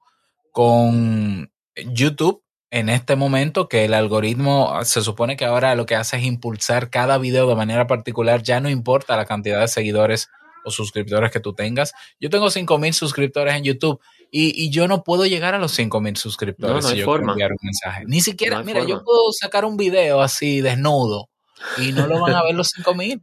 con 0.52 1.52
YouTube 1.76 2.42
en 2.72 2.88
este 2.88 3.18
momento 3.18 3.68
que 3.68 3.84
el 3.84 3.94
algoritmo 3.94 4.84
se 4.86 5.02
supone 5.02 5.36
que 5.36 5.44
ahora 5.44 5.76
lo 5.76 5.86
que 5.86 5.96
hace 5.96 6.18
es 6.18 6.24
impulsar 6.24 6.90
cada 6.90 7.18
video 7.18 7.48
de 7.48 7.56
manera 7.56 7.86
particular, 7.86 8.42
ya 8.42 8.62
no 8.62 8.70
importa 8.70 9.18
la 9.18 9.26
cantidad 9.26 9.60
de 9.60 9.68
seguidores 9.68 10.30
o 10.64 10.72
suscriptores 10.72 11.32
que 11.32 11.42
tú 11.42 11.54
tengas. 11.54 11.94
Yo 12.20 12.30
tengo 12.30 12.50
5000 12.50 12.94
suscriptores 12.94 13.56
en 13.56 13.66
YouTube 13.66 14.00
y, 14.32 14.70
yo 14.70 14.88
no 14.88 15.04
puedo 15.04 15.26
llegar 15.26 15.54
a 15.54 15.60
los 15.60 15.74
5000 15.74 16.16
suscriptores 16.16 16.86
si 16.86 16.96
yo 16.96 17.16
enviar 17.16 17.52
un 17.52 17.58
mensaje. 17.62 18.06
Ni 18.08 18.22
siquiera, 18.22 18.64
mira, 18.64 18.86
yo 18.86 19.04
puedo 19.04 19.34
sacar 19.34 19.66
un 19.66 19.76
video 19.76 20.22
así 20.22 20.62
desnudo 20.62 21.30
y 21.78 21.92
no 21.92 22.08
lo 22.08 22.22
van 22.22 22.36
a 22.36 22.44
ver 22.44 22.56
los 22.56 22.70
5000. 22.70 23.22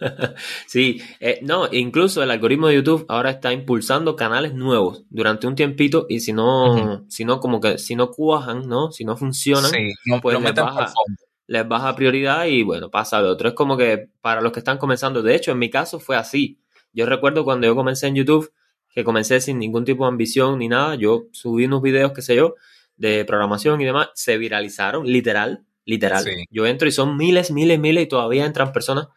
sí, 0.66 1.02
eh, 1.20 1.40
no, 1.42 1.68
incluso 1.72 2.22
el 2.22 2.30
algoritmo 2.30 2.68
de 2.68 2.76
YouTube 2.76 3.04
ahora 3.08 3.30
está 3.30 3.52
impulsando 3.52 4.16
canales 4.16 4.54
nuevos 4.54 5.04
durante 5.10 5.46
un 5.46 5.54
tiempito 5.54 6.06
y 6.08 6.20
si 6.20 6.32
no, 6.32 7.04
si 7.08 7.24
no 7.24 7.40
como 7.40 7.60
que 7.60 7.78
si 7.78 7.96
no 7.96 8.10
cuajan, 8.10 8.68
¿no? 8.68 8.92
Si 8.92 9.04
no 9.04 9.16
funcionan, 9.16 9.70
pues 10.22 10.40
les 10.40 10.54
baja, 10.54 10.92
les 11.46 11.66
baja 11.66 11.96
prioridad 11.96 12.46
y 12.46 12.62
bueno, 12.62 12.90
pasa 12.90 13.20
lo 13.20 13.30
otro. 13.30 13.48
Es 13.48 13.54
como 13.54 13.76
que 13.76 14.10
para 14.20 14.40
los 14.40 14.52
que 14.52 14.60
están 14.60 14.78
comenzando, 14.78 15.22
de 15.22 15.34
hecho, 15.34 15.52
en 15.52 15.58
mi 15.58 15.70
caso 15.70 15.98
fue 15.98 16.16
así. 16.16 16.60
Yo 16.92 17.06
recuerdo 17.06 17.44
cuando 17.44 17.66
yo 17.66 17.74
comencé 17.74 18.06
en 18.06 18.14
YouTube, 18.14 18.52
que 18.88 19.04
comencé 19.04 19.40
sin 19.40 19.58
ningún 19.58 19.84
tipo 19.84 20.04
de 20.04 20.08
ambición 20.08 20.58
ni 20.58 20.68
nada, 20.68 20.94
yo 20.94 21.26
subí 21.32 21.66
unos 21.66 21.82
videos, 21.82 22.12
qué 22.12 22.22
sé 22.22 22.36
yo, 22.36 22.54
de 22.96 23.24
programación 23.24 23.80
y 23.80 23.84
demás, 23.84 24.08
se 24.14 24.38
viralizaron, 24.38 25.06
literal, 25.06 25.64
literal. 25.84 26.24
Yo 26.50 26.66
entro 26.66 26.88
y 26.88 26.92
son 26.92 27.16
miles, 27.16 27.50
miles, 27.50 27.78
miles 27.78 28.04
y 28.04 28.08
todavía 28.08 28.44
entran 28.44 28.72
personas 28.72 29.08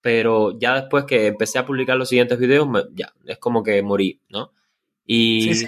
pero 0.00 0.58
ya 0.58 0.74
después 0.74 1.04
que 1.04 1.26
empecé 1.26 1.58
a 1.58 1.66
publicar 1.66 1.96
los 1.96 2.08
siguientes 2.08 2.38
videos, 2.38 2.68
ya, 2.94 3.12
es 3.26 3.38
como 3.38 3.62
que 3.62 3.82
morí, 3.82 4.20
¿no? 4.28 4.52
Y 5.04 5.50
es, 5.50 5.66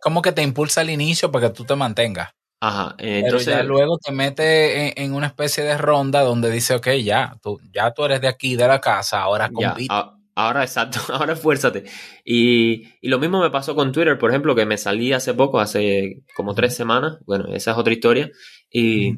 como 0.00 0.22
que 0.22 0.32
te, 0.32 0.42
impulsa 0.42 0.82
al 0.82 0.90
inicio 0.90 1.32
para 1.32 1.48
que 1.48 1.54
tú 1.54 1.64
te 1.64 1.74
mantengas. 1.74 2.30
Ajá, 2.60 2.94
entonces... 2.98 3.46
Pero 3.46 3.58
ya 3.58 3.62
luego 3.64 3.98
te 3.98 4.12
mete 4.12 5.02
en, 5.02 5.12
una 5.12 5.26
especie 5.26 5.64
de 5.64 5.76
ronda 5.76 6.22
donde 6.22 6.50
dice, 6.50 6.74
ok, 6.74 6.88
ya, 7.02 7.36
tú, 7.42 7.60
ya 7.72 7.92
tú 7.92 8.04
eres 8.04 8.20
de 8.20 8.28
aquí, 8.28 8.54
de 8.54 8.68
la 8.68 8.80
casa, 8.80 9.22
ahora 9.22 9.50
compite. 9.50 9.92
ahora, 10.34 10.62
exacto, 10.62 11.00
ahora 11.12 11.32
esfuérzate. 11.32 11.84
Y, 12.24 12.84
y, 13.00 13.08
lo 13.08 13.18
mismo 13.18 13.40
me 13.40 13.50
pasó 13.50 13.74
con 13.74 13.90
Twitter, 13.90 14.16
por 14.18 14.30
ejemplo, 14.30 14.54
que 14.54 14.66
me 14.66 14.78
salí 14.78 15.12
hace 15.12 15.34
poco, 15.34 15.58
hace 15.58 16.22
como 16.36 16.54
tres 16.54 16.76
semanas, 16.76 17.18
bueno, 17.26 17.52
esa 17.54 17.72
es 17.72 17.76
otra 17.76 17.92
historia, 17.92 18.30
y... 18.70 19.16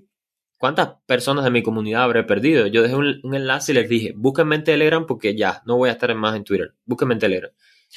¿Cuántas 0.60 0.90
personas 1.06 1.42
de 1.42 1.50
mi 1.50 1.62
comunidad 1.62 2.02
habré 2.02 2.22
perdido? 2.22 2.66
Yo 2.66 2.82
dejé 2.82 2.94
un, 2.94 3.34
enlace 3.34 3.72
y 3.72 3.76
les 3.76 3.88
dije, 3.88 4.12
búsquenme 4.14 4.56
en 4.56 4.64
Telegram 4.64 5.06
porque 5.06 5.34
ya, 5.34 5.62
no 5.64 5.78
voy 5.78 5.88
a 5.88 5.92
estar 5.92 6.14
más 6.14 6.36
en 6.36 6.44
Twitter. 6.44 6.74
Búsquenme 6.84 7.14
en 7.14 7.18
Telegram. 7.18 7.50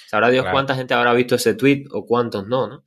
Sabrá 0.07 0.29
Dios 0.29 0.45
cuánta 0.49 0.73
gente 0.73 0.93
habrá 0.93 1.11
visto 1.11 1.35
ese 1.35 1.55
tweet 1.55 1.83
o 1.91 2.05
cuántos 2.05 2.47
no, 2.47 2.67
¿no? 2.67 2.85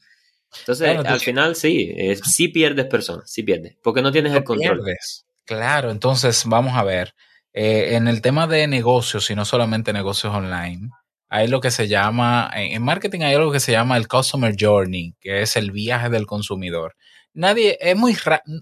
Entonces, 0.60 0.96
al 0.96 1.20
final 1.20 1.56
sí, 1.56 1.94
sí 2.24 2.48
pierdes 2.48 2.86
personas, 2.86 3.30
sí 3.30 3.42
pierdes, 3.42 3.76
porque 3.82 4.00
no 4.00 4.10
tienes 4.10 4.32
el 4.32 4.44
control. 4.44 4.78
Pierdes. 4.82 5.26
Claro, 5.44 5.90
entonces 5.90 6.44
vamos 6.46 6.74
a 6.74 6.82
ver. 6.82 7.14
Eh, 7.52 7.96
en 7.96 8.08
el 8.08 8.22
tema 8.22 8.46
de 8.46 8.66
negocios 8.68 9.28
y 9.28 9.34
no 9.34 9.44
solamente 9.44 9.92
negocios 9.92 10.34
online, 10.34 10.88
hay 11.28 11.48
lo 11.48 11.60
que 11.60 11.70
se 11.70 11.86
llama, 11.86 12.50
en 12.54 12.82
marketing 12.82 13.20
hay 13.20 13.34
algo 13.34 13.52
que 13.52 13.60
se 13.60 13.72
llama 13.72 13.98
el 13.98 14.08
Customer 14.08 14.56
Journey, 14.58 15.14
que 15.20 15.42
es 15.42 15.54
el 15.56 15.70
viaje 15.70 16.08
del 16.08 16.24
consumidor 16.24 16.96
nadie, 17.36 17.78
es 17.80 17.96
muy, 17.96 18.16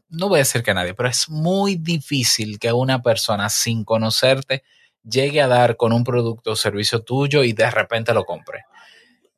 no 0.08 0.28
voy 0.28 0.38
a 0.38 0.38
decir 0.40 0.62
que 0.62 0.74
nadie, 0.74 0.94
pero 0.94 1.08
es 1.08 1.28
muy 1.28 1.76
difícil 1.76 2.58
que 2.58 2.72
una 2.72 3.02
persona 3.02 3.48
sin 3.48 3.84
conocerte 3.84 4.64
llegue 5.02 5.40
a 5.40 5.48
dar 5.48 5.76
con 5.76 5.92
un 5.92 6.04
producto 6.04 6.52
o 6.52 6.56
servicio 6.56 7.02
tuyo 7.02 7.44
y 7.44 7.52
de 7.52 7.70
repente 7.70 8.12
lo 8.12 8.24
compre. 8.24 8.64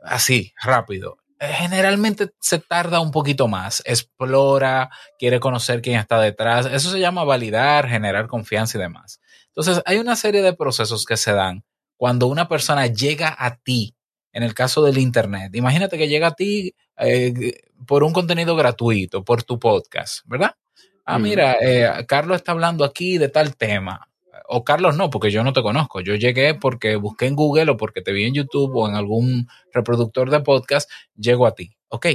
Así, 0.01 0.53
rápido. 0.62 1.18
Eh, 1.38 1.53
generalmente 1.53 2.31
se 2.40 2.59
tarda 2.59 3.01
un 3.01 3.11
poquito 3.11 3.46
más, 3.46 3.83
explora, 3.85 4.90
quiere 5.18 5.38
conocer 5.38 5.83
quién 5.83 5.99
está 5.99 6.18
detrás. 6.20 6.66
Eso 6.66 6.90
se 6.90 7.01
llama 7.01 7.25
validar, 7.25 7.88
generar 7.88 8.27
confianza 8.27 8.79
y 8.79 8.81
demás. 8.81 9.20
Entonces, 9.49 9.83
hay 9.85 9.99
una 9.99 10.16
serie 10.16 10.42
de 10.42 10.55
procesos 10.55 11.05
que 11.05 11.16
se 11.16 11.33
dan 11.33 11.64
cuando 11.96 12.27
una 12.27 12.49
persona 12.49 12.87
llega 12.87 13.35
a 13.38 13.57
ti 13.57 13.96
en 14.37 14.42
el 14.42 14.53
caso 14.53 14.85
del 14.85 14.99
Internet. 14.99 15.55
Imagínate 15.55 15.96
que 15.96 16.09
llega 16.09 16.27
a 16.27 16.35
ti 16.35 16.75
eh, 16.99 17.55
por 17.87 18.05
un 18.05 18.12
contenido 18.12 18.55
gratuito, 18.55 19.25
por 19.25 19.42
tu 19.44 19.59
podcast, 19.59 20.27
¿verdad? 20.27 20.57
Ah, 21.07 21.18
mira, 21.18 21.57
eh, 21.59 22.05
Carlos 22.07 22.37
está 22.37 22.53
hablando 22.53 22.85
aquí 22.85 23.16
de 23.16 23.31
tal 23.31 23.57
tema. 23.57 24.11
O 24.46 24.62
Carlos 24.62 24.94
no, 24.94 25.09
porque 25.09 25.31
yo 25.31 25.42
no 25.42 25.55
te 25.55 25.62
conozco. 25.62 26.03
Yo 26.03 26.16
llegué 26.16 26.55
porque 26.55 26.96
busqué 26.96 27.25
en 27.25 27.35
Google 27.35 27.70
o 27.70 27.77
porque 27.79 28.03
te 28.03 28.12
vi 28.12 28.25
en 28.25 28.35
YouTube 28.35 28.77
o 28.77 28.87
en 28.87 28.94
algún 28.94 29.49
reproductor 29.72 30.29
de 30.29 30.40
podcast, 30.40 30.90
llego 31.16 31.46
a 31.46 31.55
ti. 31.55 31.75
Ok. 31.88 32.09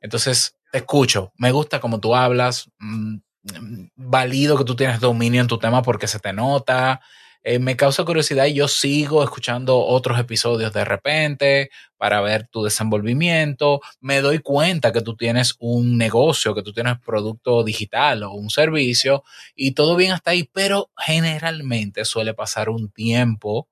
Entonces, 0.00 0.56
te 0.70 0.78
escucho. 0.78 1.32
Me 1.36 1.50
gusta 1.50 1.80
cómo 1.80 1.98
tú 1.98 2.14
hablas. 2.14 2.70
Mm, 2.78 3.16
mm, 3.42 3.88
valido 3.96 4.56
que 4.56 4.64
tú 4.64 4.76
tienes 4.76 5.00
dominio 5.00 5.40
en 5.40 5.48
tu 5.48 5.58
tema 5.58 5.82
porque 5.82 6.06
se 6.06 6.20
te 6.20 6.32
nota. 6.32 7.00
Eh, 7.48 7.60
me 7.60 7.76
causa 7.76 8.04
curiosidad 8.04 8.46
y 8.46 8.54
yo 8.54 8.66
sigo 8.66 9.22
escuchando 9.22 9.78
otros 9.78 10.18
episodios 10.18 10.72
de 10.72 10.84
repente 10.84 11.70
para 11.96 12.20
ver 12.20 12.48
tu 12.48 12.64
desenvolvimiento. 12.64 13.80
Me 14.00 14.20
doy 14.20 14.40
cuenta 14.40 14.90
que 14.90 15.00
tú 15.00 15.14
tienes 15.14 15.54
un 15.60 15.96
negocio, 15.96 16.56
que 16.56 16.64
tú 16.64 16.72
tienes 16.72 16.98
producto 16.98 17.62
digital 17.62 18.24
o 18.24 18.32
un 18.32 18.50
servicio 18.50 19.22
y 19.54 19.74
todo 19.74 19.94
bien 19.94 20.10
hasta 20.10 20.32
ahí, 20.32 20.50
pero 20.52 20.90
generalmente 20.96 22.04
suele 22.04 22.34
pasar 22.34 22.68
un 22.68 22.90
tiempo 22.90 23.68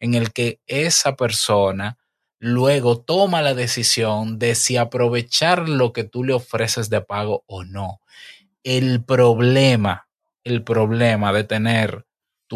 en 0.00 0.14
el 0.14 0.32
que 0.32 0.60
esa 0.66 1.14
persona 1.14 1.98
luego 2.38 2.98
toma 3.02 3.42
la 3.42 3.52
decisión 3.52 4.38
de 4.38 4.54
si 4.54 4.78
aprovechar 4.78 5.68
lo 5.68 5.92
que 5.92 6.04
tú 6.04 6.24
le 6.24 6.32
ofreces 6.32 6.88
de 6.88 7.02
pago 7.02 7.44
o 7.46 7.62
no. 7.62 8.00
El 8.64 9.04
problema, 9.04 10.08
el 10.44 10.64
problema 10.64 11.34
de 11.34 11.44
tener 11.44 12.06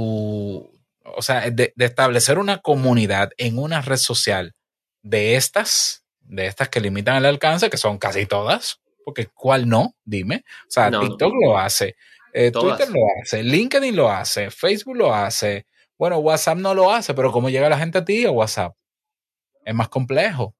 o 0.02 1.22
sea, 1.22 1.50
de, 1.50 1.72
establecer 1.76 2.38
una 2.38 2.58
comunidad 2.58 3.30
en 3.36 3.58
una 3.58 3.82
red 3.82 3.96
social 3.96 4.54
de 5.02 5.36
estas, 5.36 6.04
de 6.20 6.46
estas 6.46 6.68
que 6.68 6.80
limitan 6.80 7.16
el 7.16 7.26
alcance, 7.26 7.70
que 7.70 7.76
son 7.76 7.98
casi 7.98 8.26
todas, 8.26 8.80
porque 9.04 9.26
¿cuál 9.26 9.68
no? 9.68 9.94
Dime. 10.04 10.44
O 10.62 10.70
sea, 10.70 10.90
TikTok 10.90 11.32
lo 11.40 11.58
hace, 11.58 11.96
eh, 12.32 12.50
Twitter 12.50 12.88
lo 12.90 13.00
hace, 13.20 13.42
LinkedIn 13.42 13.94
lo 13.94 14.10
hace, 14.10 14.50
Facebook 14.50 14.96
lo 14.96 15.14
hace. 15.14 15.66
Bueno, 15.98 16.18
WhatsApp 16.18 16.58
no 16.58 16.74
lo 16.74 16.92
hace, 16.92 17.14
pero 17.14 17.32
¿cómo 17.32 17.48
llega 17.48 17.68
la 17.68 17.78
gente 17.78 17.98
a 17.98 18.04
ti 18.04 18.26
a 18.26 18.30
WhatsApp? 18.30 18.76
Es 19.64 19.74
más 19.74 19.88
complejo. 19.88 20.54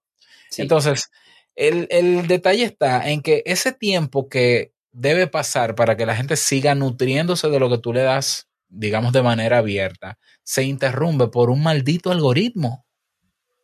Entonces, 0.57 1.11
el, 1.55 1.87
el 1.91 2.27
detalle 2.27 2.65
está 2.65 3.11
en 3.11 3.21
que 3.21 3.43
ese 3.45 3.73
tiempo 3.73 4.29
que 4.29 4.73
debe 4.93 5.27
pasar 5.27 5.75
para 5.75 5.97
que 5.97 6.07
la 6.07 6.17
gente 6.17 6.37
siga 6.37 6.75
nutriéndose 6.75 7.49
de 7.49 7.61
lo 7.61 7.69
que 7.69 7.79
tú 7.79 7.93
le 7.93 8.03
das 8.03 8.46
digamos 8.69 9.13
de 9.13 9.23
manera 9.23 9.59
abierta, 9.59 10.19
se 10.43 10.65
interrumpe 10.65 11.29
por 11.29 11.51
un 11.51 11.63
maldito 11.63 12.11
algoritmo. 12.11 12.85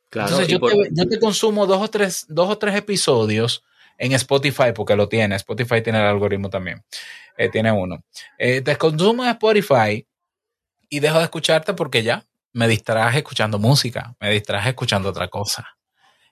Claro, 0.08 0.28
Entonces 0.28 0.58
yo, 0.92 1.08
te, 1.08 1.18
consumo 1.18 1.66
dos 1.66 1.80
o, 1.82 1.88
tres, 1.88 2.26
dos 2.28 2.50
o 2.50 2.58
tres 2.58 2.76
episodios 2.76 3.64
en 3.98 4.12
Spotify, 4.12 4.72
porque 4.74 4.94
lo 4.96 5.08
tiene, 5.08 5.36
Spotify 5.36 5.82
tiene 5.82 6.00
el 6.00 6.06
algoritmo 6.06 6.50
también, 6.50 6.84
eh, 7.36 7.48
tiene 7.48 7.72
uno. 7.72 8.04
Eh, 8.38 8.60
te 8.60 8.76
consumo 8.76 9.24
en 9.24 9.30
Spotify 9.30 10.06
y 10.88 11.00
dejo 11.00 11.18
de 11.18 11.24
escucharte 11.24 11.72
porque 11.72 12.02
ya 12.02 12.26
me 12.52 12.68
distraje 12.68 13.18
escuchando 13.18 13.58
música, 13.58 14.14
me 14.20 14.30
distraje 14.30 14.70
escuchando 14.70 15.08
otra 15.08 15.28
cosa. 15.28 15.76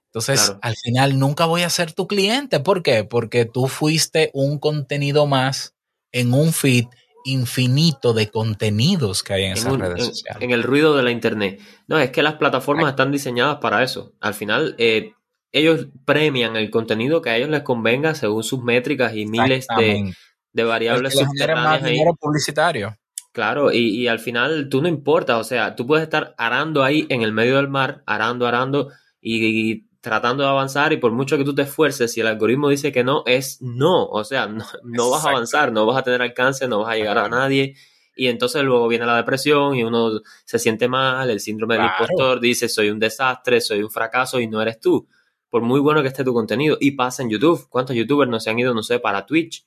Entonces, 0.07 0.57
al 0.61 0.75
final 0.77 1.21
nunca 1.21 1.47
voy 1.47 1.63
a 1.63 1.71
ser 1.71 1.93
tu 1.93 2.09
cliente. 2.09 2.59
¿Por 2.59 2.83
qué? 2.83 3.05
Porque 3.05 3.45
tú 3.45 3.69
fuiste 3.69 4.31
un 4.35 4.59
contenido 4.59 5.27
más 5.27 5.77
en 6.11 6.35
un 6.35 6.53
feed 6.53 6.87
infinito 7.25 8.13
de 8.13 8.31
contenidos 8.31 9.23
que 9.23 9.35
hay 9.35 9.45
en, 9.45 9.53
esas 9.53 9.79
redes 9.79 10.07
sociales. 10.07 10.43
En 10.43 10.51
el 10.51 10.63
ruido 10.63 10.97
de 10.97 11.03
la 11.03 11.11
Internet. 11.11 11.61
No, 11.87 11.99
es 11.99 12.11
que 12.11 12.23
las 12.23 12.35
plataformas 12.35 12.91
están 12.91 13.13
diseñadas 13.13 13.59
para 13.59 13.83
eso. 13.83 14.13
Al 14.21 14.35
final, 14.35 14.75
eh, 14.79 15.13
ellos 15.53 15.89
premian 16.05 16.57
el 16.57 16.71
contenido 16.71 17.23
que 17.23 17.31
a 17.31 17.37
ellos 17.37 17.51
les 17.51 17.63
convenga 17.63 18.15
según 18.15 18.45
sus 18.45 18.63
métricas 18.63 19.15
y 19.15 19.27
miles 19.27 19.67
de, 19.77 20.15
de 20.53 20.65
variables 20.65 21.17
dinero 21.33 22.15
publicitario. 22.19 22.97
Claro, 23.33 23.71
y, 23.71 23.79
y, 23.79 24.09
al 24.09 24.19
final 24.19 24.69
tú 24.69 24.83
no 24.83 24.89
importa, 24.89 25.39
o 25.39 25.45
sea, 25.45 25.77
tú 25.77 25.87
puedes 25.87 26.03
estar 26.03 26.35
arando 26.37 26.83
ahí 26.83 27.07
en 27.11 27.23
el 27.23 27.33
medio 27.33 27.57
del 27.57 27.69
mar, 27.69 28.03
arando, 28.05 28.45
arando, 28.45 28.91
y 29.21 29.85
tratando 30.01 30.43
de 30.45 30.49
avanzar 30.49 30.93
y 30.93 30.97
por 30.97 31.13
mucho 31.13 31.37
que 31.37 31.45
tú 31.45 31.55
te 31.55 31.63
esfuerces, 31.63 32.13
si 32.13 32.21
el 32.21 32.27
algoritmo 32.27 32.69
dice 32.69 32.91
que 32.93 33.05
no, 33.05 33.23
es 33.27 33.61
no. 33.61 34.07
O 34.07 34.25
sea, 34.25 34.47
no, 34.83 35.11
vas 35.11 35.25
a 35.27 35.31
avanzar, 35.31 35.73
no 35.73 35.87
vas 35.87 35.99
a 35.99 36.03
tener 36.03 36.23
alcance, 36.23 36.67
no 36.69 36.81
vas 36.81 36.93
a 36.93 36.97
llegar 36.97 37.19
a 37.19 37.29
nadie. 37.29 37.75
Y 38.17 38.29
entonces 38.29 38.63
luego 38.63 38.89
viene 38.89 39.07
la 39.07 39.17
depresión 39.17 39.75
y 39.77 39.83
uno 39.85 40.21
se 40.45 40.59
siente 40.59 40.89
mal, 40.89 41.31
el 41.31 41.41
síndrome 41.41 41.75
del 41.75 41.85
Claro. 41.87 42.05
impostor 42.05 42.41
dice 42.41 42.69
soy 42.69 42.91
un 42.91 42.99
desastre, 42.99 43.61
soy 43.61 43.83
un 43.83 43.91
fracaso 43.91 44.41
y 44.41 44.47
no 44.47 44.61
eres 44.61 44.81
tú. 44.81 45.07
Por 45.49 45.63
muy 45.63 45.81
bueno 45.81 46.01
que 46.03 46.09
esté 46.09 46.23
tu 46.25 46.33
contenido. 46.33 46.77
Y 46.81 46.93
pasa 46.93 47.23
en 47.23 47.31
YouTube. 47.31 47.67
¿Cuántos 47.69 47.97
youtubers 47.97 48.31
no 48.31 48.39
se 48.39 48.51
han 48.51 48.59
ido, 48.59 48.73
no 48.73 48.83
sé, 48.83 49.01
para 49.01 49.27
Twitch? 49.27 49.67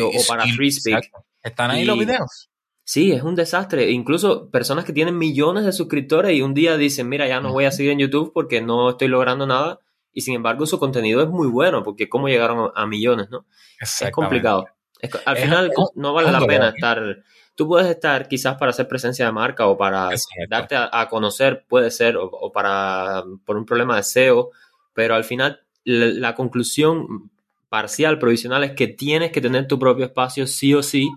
O, 0.00 0.06
o 0.06 0.12
para 0.28 0.44
FreeSpeak. 0.46 1.10
Están 1.42 1.70
ahí 1.70 1.82
Y- 1.82 1.84
los 1.84 1.98
videos. 1.98 2.49
Sí, 2.90 3.12
es 3.12 3.22
un 3.22 3.36
desastre. 3.36 3.88
Incluso 3.92 4.50
personas 4.50 4.84
que 4.84 4.92
tienen 4.92 5.16
millones 5.16 5.64
de 5.64 5.70
suscriptores 5.70 6.36
y 6.36 6.42
un 6.42 6.54
día 6.54 6.76
dicen, 6.76 7.08
mira, 7.08 7.28
ya 7.28 7.40
no 7.40 7.52
voy 7.52 7.64
a 7.64 7.70
seguir 7.70 7.92
en 7.92 8.00
YouTube 8.00 8.32
porque 8.34 8.60
no 8.60 8.90
estoy 8.90 9.06
logrando 9.06 9.46
nada. 9.46 9.78
Y 10.12 10.22
sin 10.22 10.34
embargo, 10.34 10.66
su 10.66 10.80
contenido 10.80 11.22
es 11.22 11.28
muy 11.28 11.46
bueno 11.46 11.84
porque 11.84 12.08
cómo 12.08 12.26
llegaron 12.26 12.72
a 12.74 12.86
millones, 12.88 13.30
¿no? 13.30 13.46
Es 13.78 14.02
complicado. 14.10 14.66
Es 14.98 15.08
al 15.24 15.36
Es 15.36 15.44
final 15.44 15.70
no 15.94 16.12
vale 16.12 16.32
la 16.32 16.44
pena 16.44 16.70
estar... 16.70 17.22
Tú 17.54 17.68
puedes 17.68 17.88
estar 17.88 18.26
quizás 18.26 18.56
para 18.56 18.70
hacer 18.70 18.88
presencia 18.88 19.24
de 19.24 19.30
marca 19.30 19.68
o 19.68 19.78
para 19.78 20.10
Exacto. 20.10 20.46
darte 20.48 20.74
a, 20.74 20.90
a 20.90 21.08
conocer, 21.08 21.66
puede 21.68 21.92
ser, 21.92 22.16
o, 22.16 22.24
o 22.24 22.50
para 22.50 23.22
por 23.44 23.56
un 23.56 23.66
problema 23.66 23.94
de 23.94 24.02
SEO, 24.02 24.50
pero 24.94 25.14
al 25.14 25.22
final 25.22 25.60
la, 25.84 26.06
la 26.06 26.34
conclusión 26.34 27.30
parcial, 27.68 28.18
provisional, 28.18 28.64
es 28.64 28.72
que 28.72 28.88
tienes 28.88 29.30
que 29.30 29.40
tener 29.40 29.68
tu 29.68 29.78
propio 29.78 30.06
espacio 30.06 30.48
sí 30.48 30.74
o 30.74 30.82
sí, 30.82 31.08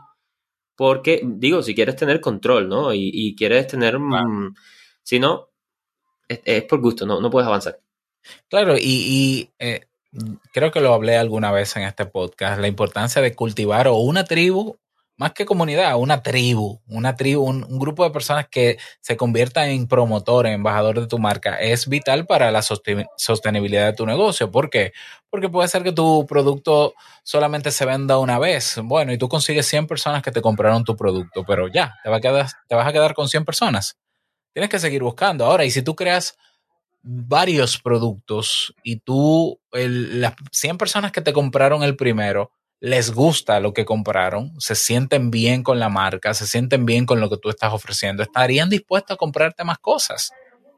porque, 0.76 1.22
digo, 1.24 1.62
si 1.64 1.76
quieres 1.76 1.96
tener 1.96 2.22
control, 2.22 2.68
¿no? 2.70 2.94
Y, 2.94 3.10
y 3.14 3.36
quieres 3.36 3.68
tener... 3.68 4.00
mm, 4.00 4.56
si 5.04 5.20
no, 5.20 5.50
es, 6.28 6.42
es 6.46 6.64
por 6.64 6.82
gusto, 6.82 7.06
no, 7.06 7.20
no 7.20 7.30
puedes 7.30 7.48
avanzar. 7.48 7.80
Claro, 8.50 8.78
y, 8.78 8.82
y, 8.82 9.50
eh, 9.60 9.86
creo 10.54 10.72
que 10.72 10.82
lo 10.82 10.94
hablé 10.94 11.18
alguna 11.18 11.52
vez 11.52 11.76
en 11.76 11.84
este 11.84 12.06
podcast, 12.06 12.60
la 12.60 12.68
importancia 12.68 13.22
de 13.22 13.36
cultivar 13.36 13.88
o 13.88 13.96
una 13.98 14.24
tribu, 14.24 14.78
más 15.18 15.34
que 15.34 15.46
comunidad, 15.46 15.96
una 15.98 16.24
tribu, 16.24 16.82
una 16.88 17.16
tribu, 17.16 17.44
un, 17.44 17.80
grupo 17.80 18.04
de 18.04 18.10
personas 18.10 18.48
que 18.50 18.78
se 19.00 19.16
convierta 19.16 19.68
en 19.68 19.88
promotor, 19.88 20.48
en 20.48 20.54
embajador 20.54 21.00
de 21.00 21.08
tu 21.08 21.20
marca, 21.20 21.60
es 21.60 21.88
vital 21.88 22.26
para 22.26 22.52
la 22.52 22.62
soste- 22.62 23.08
sostenibilidad 23.18 23.86
de 23.86 23.94
tu 23.94 24.06
negocio. 24.06 24.50
¿Por 24.50 24.70
qué? 24.70 24.92
Porque 25.30 25.50
puede 25.50 25.68
ser 25.68 25.84
que 25.84 25.92
tu 25.92 26.26
producto 26.28 26.94
solamente 27.24 27.72
se 27.72 27.86
venda 27.86 28.18
una 28.18 28.40
vez. 28.40 28.80
Bueno, 28.84 29.14
y 29.14 29.18
tú 29.18 29.30
consigues 29.30 29.68
100 29.68 29.88
personas 29.88 30.24
que 30.24 30.32
te 30.32 30.42
compraron 30.42 30.84
tu 30.84 30.96
producto, 30.96 31.44
pero 31.46 31.68
ya, 31.68 31.96
te, 32.04 32.10
vas 32.10 32.88
a 32.88 32.92
quedar 32.92 33.14
con 33.14 33.30
100 33.30 33.46
personas. 33.46 33.98
Tienes 34.54 34.70
que 34.70 34.80
seguir 34.80 35.04
buscando. 35.04 35.46
Ahora, 35.46 35.66
y 35.66 35.72
si 35.72 35.82
tú 35.82 35.96
creas 35.96 36.38
varios 37.04 37.80
productos 37.80 38.74
y 38.84 38.98
tú, 38.98 39.60
las 39.72 40.34
100 40.52 40.78
personas 40.78 41.12
que 41.12 41.22
te 41.22 41.34
compraron 41.34 41.84
el 41.84 41.96
primero, 41.96 42.52
les 42.84 43.12
gusta 43.12 43.62
lo 43.62 43.74
que 43.74 43.86
compraron, 43.86 44.60
se 44.60 44.76
sienten 44.76 45.32
bien 45.32 45.64
con 45.64 45.80
la 45.80 45.88
marca, 45.88 46.34
se 46.34 46.46
sienten 46.46 46.86
bien 46.86 47.06
con 47.06 47.22
lo 47.22 47.30
que 47.30 47.38
tú 47.38 47.50
estás 47.50 47.72
ofreciendo, 47.72 48.24
estarían 48.24 48.70
dispuestos 48.70 49.16
a 49.16 49.18
comprarte 49.18 49.64
más 49.64 49.78
cosas. 49.78 50.32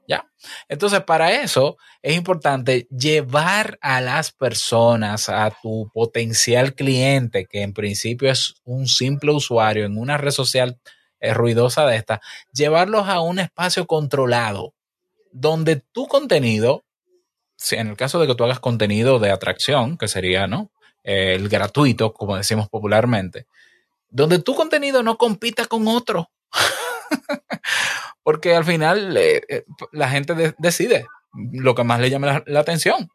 ¿Ya? 0.08 0.30
Entonces, 0.70 1.02
para 1.02 1.32
eso 1.42 1.78
es 2.04 2.16
importante 2.16 2.88
llevar 2.92 3.80
a 3.82 4.02
las 4.02 4.32
personas, 4.32 5.30
a 5.30 5.52
tu 5.64 5.90
potencial 5.96 6.76
cliente, 6.76 7.48
que 7.48 7.64
en 7.64 7.74
principio 7.74 8.30
es 8.30 8.54
un 8.66 8.88
simple 8.88 9.32
usuario 9.32 9.84
en 9.84 9.98
una 9.98 10.18
red 10.18 10.30
social 10.30 10.80
eh, 11.20 11.34
ruidosa 11.34 11.88
de 11.88 11.96
esta, 11.96 12.22
llevarlos 12.54 13.10
a 13.10 13.20
un 13.22 13.40
espacio 13.40 13.88
controlado, 13.88 14.76
donde 15.32 15.78
tu 15.78 16.06
contenido, 16.06 16.86
en 17.72 17.88
el 17.88 17.98
caso 17.98 18.20
de 18.20 18.28
que 18.28 18.36
tú 18.36 18.44
hagas 18.44 18.60
contenido 18.60 19.18
de 19.18 19.32
atracción, 19.32 19.98
que 19.98 20.08
sería, 20.08 20.46
¿no? 20.46 20.70
El 21.06 21.50
gratuito, 21.50 22.14
como 22.14 22.36
decimos 22.36 22.68
popularmente, 22.68 23.46
donde 24.10 24.40
tu 24.40 24.56
contenido 24.56 25.04
no 25.04 25.18
compita 25.18 25.68
con 25.68 25.88
otro. 25.88 26.32
Porque 28.24 28.56
al 28.56 28.66
final 28.66 29.16
eh, 29.16 29.44
eh, 29.48 29.66
la 29.92 30.10
gente 30.10 30.34
de- 30.34 30.56
decide 30.58 31.06
lo 31.32 31.76
que 31.76 31.84
más 31.84 32.00
le 32.00 32.10
llame 32.10 32.44
la, 32.46 32.60
atención. 32.60 33.10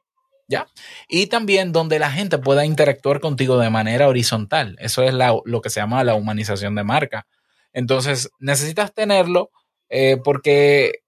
¿Ya? 0.46 0.66
Y 1.08 1.26
también 1.26 1.72
donde 1.72 1.98
la 1.98 2.10
gente 2.10 2.38
pueda 2.38 2.64
interactuar 2.64 3.20
contigo 3.20 3.58
de 3.58 3.70
manera 3.70 4.08
horizontal. 4.08 4.76
Eso 4.80 5.02
es 5.02 5.14
lo 5.14 5.60
que 5.60 5.70
se 5.70 5.80
llama 5.80 6.02
la 6.04 6.14
humanización 6.14 6.74
de 6.74 6.84
marca. 6.84 7.26
Entonces, 7.72 8.30
necesitas 8.40 8.92
tenerlo 8.92 9.50
eh, 9.88 10.16
porque 10.24 11.02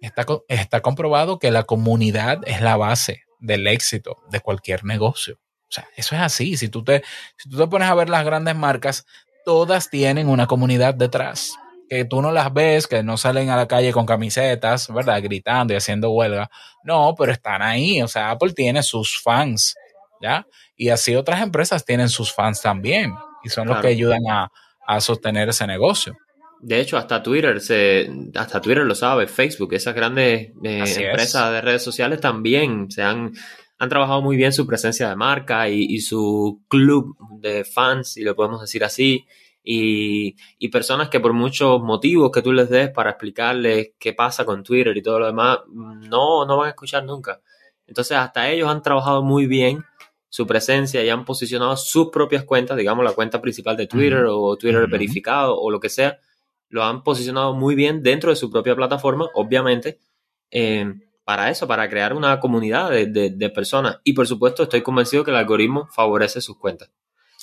está, 0.00 0.26
está 0.48 0.80
comprobado 0.80 1.38
que 1.38 1.50
la 1.50 1.64
comunidad 1.64 2.40
es 2.46 2.60
la 2.60 2.76
base 2.76 3.22
del 3.40 3.66
éxito 3.66 4.22
de 4.30 4.40
cualquier 4.40 4.84
negocio. 4.84 5.38
O 5.68 5.72
sea, 5.74 5.88
eso 5.96 6.14
es 6.14 6.20
así. 6.20 6.56
Si 6.56 6.68
tú 6.68 6.84
te, 6.84 7.02
si 7.36 7.48
tú 7.48 7.58
te 7.58 7.66
pones 7.66 7.88
a 7.88 7.94
ver 7.94 8.08
las 8.08 8.24
grandes 8.24 8.54
marcas, 8.56 9.06
todas 9.44 9.90
tienen 9.90 10.28
una 10.28 10.46
comunidad 10.46 10.94
detrás. 10.94 11.54
Que 11.88 12.04
tú 12.04 12.22
no 12.22 12.32
las 12.32 12.52
ves, 12.52 12.86
que 12.86 13.02
no 13.02 13.16
salen 13.16 13.50
a 13.50 13.56
la 13.56 13.68
calle 13.68 13.92
con 13.92 14.06
camisetas, 14.06 14.88
¿verdad? 14.92 15.22
Gritando 15.22 15.74
y 15.74 15.76
haciendo 15.76 16.10
huelga. 16.10 16.50
No, 16.82 17.14
pero 17.16 17.32
están 17.32 17.60
ahí. 17.62 18.00
O 18.02 18.08
sea, 18.08 18.30
Apple 18.30 18.52
tiene 18.52 18.82
sus 18.82 19.20
fans, 19.22 19.74
¿ya? 20.22 20.46
Y 20.76 20.88
así 20.88 21.14
otras 21.14 21.42
empresas 21.42 21.84
tienen 21.84 22.08
sus 22.08 22.32
fans 22.32 22.62
también. 22.62 23.14
Y 23.42 23.50
son 23.50 23.68
los 23.68 23.80
que 23.80 23.88
ayudan 23.88 24.22
a, 24.30 24.50
a 24.86 25.00
sostener 25.00 25.48
ese 25.48 25.66
negocio. 25.66 26.16
De 26.60 26.80
hecho, 26.80 26.96
hasta 26.96 27.22
Twitter 27.22 27.60
se, 27.60 28.10
hasta 28.34 28.60
Twitter 28.60 28.84
lo 28.84 28.94
sabe, 28.94 29.26
Facebook, 29.26 29.74
esas 29.74 29.94
grandes 29.94 30.50
eh, 30.62 30.80
es. 30.82 30.96
empresas 30.96 31.52
de 31.52 31.60
redes 31.60 31.82
sociales 31.82 32.22
también 32.22 32.90
se 32.90 33.02
han, 33.02 33.32
han 33.78 33.88
trabajado 33.88 34.22
muy 34.22 34.36
bien 34.36 34.52
su 34.52 34.66
presencia 34.66 35.08
de 35.08 35.16
marca 35.16 35.68
y, 35.68 35.84
y 35.84 36.00
su 36.00 36.62
club 36.68 37.16
de 37.40 37.64
fans, 37.64 38.12
si 38.12 38.22
lo 38.22 38.34
podemos 38.36 38.60
decir 38.60 38.84
así, 38.84 39.26
y, 39.62 40.36
y 40.58 40.68
personas 40.68 41.08
que 41.08 41.20
por 41.20 41.32
muchos 41.32 41.80
motivos 41.80 42.30
que 42.30 42.42
tú 42.42 42.52
les 42.52 42.68
des 42.68 42.90
para 42.90 43.10
explicarles 43.10 43.92
qué 43.98 44.12
pasa 44.12 44.44
con 44.44 44.62
Twitter 44.62 44.96
y 44.96 45.02
todo 45.02 45.20
lo 45.20 45.26
demás, 45.26 45.58
no, 45.68 46.44
no 46.44 46.56
van 46.58 46.66
a 46.66 46.70
escuchar 46.70 47.04
nunca. 47.04 47.40
Entonces, 47.86 48.16
hasta 48.16 48.50
ellos 48.50 48.68
han 48.68 48.82
trabajado 48.82 49.22
muy 49.22 49.46
bien 49.46 49.84
su 50.28 50.46
presencia 50.46 51.02
y 51.04 51.08
han 51.08 51.24
posicionado 51.24 51.76
sus 51.76 52.10
propias 52.10 52.44
cuentas, 52.44 52.76
digamos 52.76 53.04
la 53.04 53.12
cuenta 53.12 53.40
principal 53.40 53.76
de 53.76 53.86
Twitter 53.86 54.26
o 54.28 54.56
Twitter 54.56 54.86
verificado 54.88 55.58
o 55.58 55.70
lo 55.70 55.80
que 55.80 55.88
sea, 55.88 56.18
lo 56.68 56.82
han 56.82 57.02
posicionado 57.04 57.54
muy 57.54 57.74
bien 57.74 58.02
dentro 58.02 58.30
de 58.30 58.36
su 58.36 58.50
propia 58.50 58.74
plataforma, 58.74 59.28
obviamente, 59.34 60.00
eh, 60.50 60.92
para 61.24 61.50
eso, 61.50 61.66
para 61.66 61.88
crear 61.88 62.12
una 62.12 62.38
comunidad 62.40 62.90
de, 62.90 63.06
de- 63.06 63.30
de 63.30 63.50
personas. 63.50 63.98
Y 64.04 64.12
por 64.12 64.26
supuesto, 64.26 64.62
estoy 64.64 64.82
convencido 64.82 65.24
que 65.24 65.30
el 65.30 65.36
algoritmo 65.36 65.88
favorece 65.94 66.40
sus 66.40 66.58
cuentas. 66.58 66.90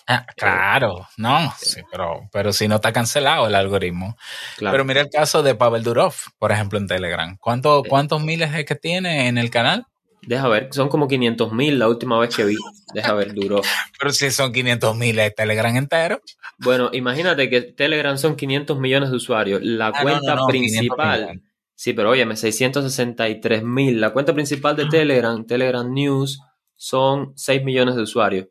Ah, 0.07 0.25
claro, 0.35 1.07
no, 1.17 1.53
sí, 1.59 1.79
pero, 1.91 2.21
pero 2.33 2.51
si 2.51 2.67
no 2.67 2.75
está 2.75 2.91
cancelado 2.91 3.47
el 3.47 3.55
algoritmo. 3.55 4.17
Claro. 4.57 4.73
Pero 4.73 4.85
mira 4.85 5.01
el 5.01 5.09
caso 5.09 5.43
de 5.43 5.53
Pavel 5.55 5.83
Durov, 5.83 6.13
por 6.39 6.51
ejemplo, 6.51 6.79
en 6.79 6.87
Telegram. 6.87 7.37
¿Cuánto. 7.39 7.83
¿Cuántos 7.87 8.21
miles 8.21 8.53
es 8.53 8.65
que 8.65 8.75
tiene 8.75 9.27
en 9.27 9.37
el 9.37 9.49
canal? 9.51 9.85
Deja 10.23 10.47
ver, 10.47 10.69
son 10.71 10.89
como 10.89 11.07
500 11.07 11.51
mil 11.53 11.79
la 11.79 11.87
última 11.87 12.19
vez 12.19 12.35
que 12.35 12.43
vi. 12.45 12.55
Deja 12.93 13.13
ver, 13.13 13.33
duró. 13.33 13.61
Pero 13.99 14.11
si 14.11 14.29
son 14.31 14.51
500 14.51 14.95
mil, 14.95 15.17
es 15.19 15.33
Telegram 15.33 15.75
entero. 15.75 16.21
Bueno, 16.57 16.89
imagínate 16.93 17.49
que 17.49 17.61
Telegram 17.61 18.17
son 18.17 18.35
500 18.35 18.79
millones 18.79 19.09
de 19.11 19.15
usuarios. 19.15 19.61
La 19.63 19.87
Ah, 19.87 20.01
cuenta 20.01 20.35
no, 20.35 20.41
no, 20.41 20.47
500 20.47 20.47
principal. 20.47 21.41
Sí, 21.83 21.93
pero 21.93 22.11
óyeme, 22.11 22.35
663 22.35 23.63
mil. 23.63 23.99
La 23.99 24.11
cuenta 24.13 24.35
principal 24.35 24.75
de 24.75 24.85
Telegram, 24.85 25.43
Telegram 25.47 25.91
News, 25.91 26.39
son 26.75 27.33
6 27.35 27.63
millones 27.63 27.95
de 27.95 28.03
usuarios. 28.03 28.47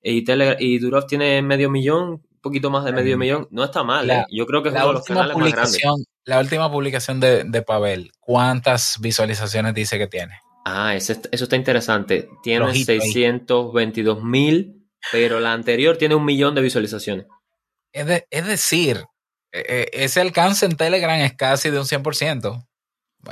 Y, 0.00 0.22
Tele, 0.22 0.56
y 0.60 0.78
Durov 0.78 1.04
tiene 1.08 1.42
medio 1.42 1.68
millón, 1.68 2.10
un 2.10 2.40
poquito 2.40 2.70
más 2.70 2.84
de 2.84 2.92
medio 2.92 3.16
Mm. 3.16 3.18
millón. 3.20 3.48
No 3.50 3.64
está 3.64 3.82
mal, 3.82 4.06
La- 4.06 4.20
¿eh? 4.20 4.26
Yo 4.30 4.46
creo 4.46 4.62
que 4.62 4.68
es 4.68 4.74
La 4.74 4.82
uno 4.84 4.88
de 4.88 4.92
los 4.94 5.02
última, 5.02 5.20
canales 5.22 5.36
más 5.36 5.52
grandes. 5.52 5.82
la 6.26 6.38
última 6.38 6.70
publicación 6.70 7.18
de, 7.18 7.42
de 7.42 7.62
Pavel, 7.62 8.12
¿cuántas 8.20 8.98
visualizaciones 9.00 9.74
dice 9.74 9.98
que 9.98 10.06
tiene? 10.06 10.34
Ah, 10.64 10.94
está- 10.94 11.28
eso 11.32 11.44
está 11.44 11.56
interesante. 11.56 12.28
Tiene 12.44 12.66
Flojito 12.66 12.92
ahí. 12.92 13.00
622 13.00 14.22
mil, 14.22 14.86
pero 15.10 15.40
la 15.40 15.52
anterior 15.54 15.96
tiene 15.96 16.14
un 16.14 16.24
millón 16.24 16.54
de 16.54 16.60
visualizaciones. 16.62 17.26
Es, 17.92 18.06
de- 18.06 18.26
es 18.30 18.46
decir, 18.46 19.02
ese 19.52 20.20
alcance 20.20 20.66
en 20.66 20.76
Telegram 20.76 21.18
es 21.20 21.34
casi 21.34 21.70
de 21.70 21.78
un 21.78 21.84
100%. 21.86 22.66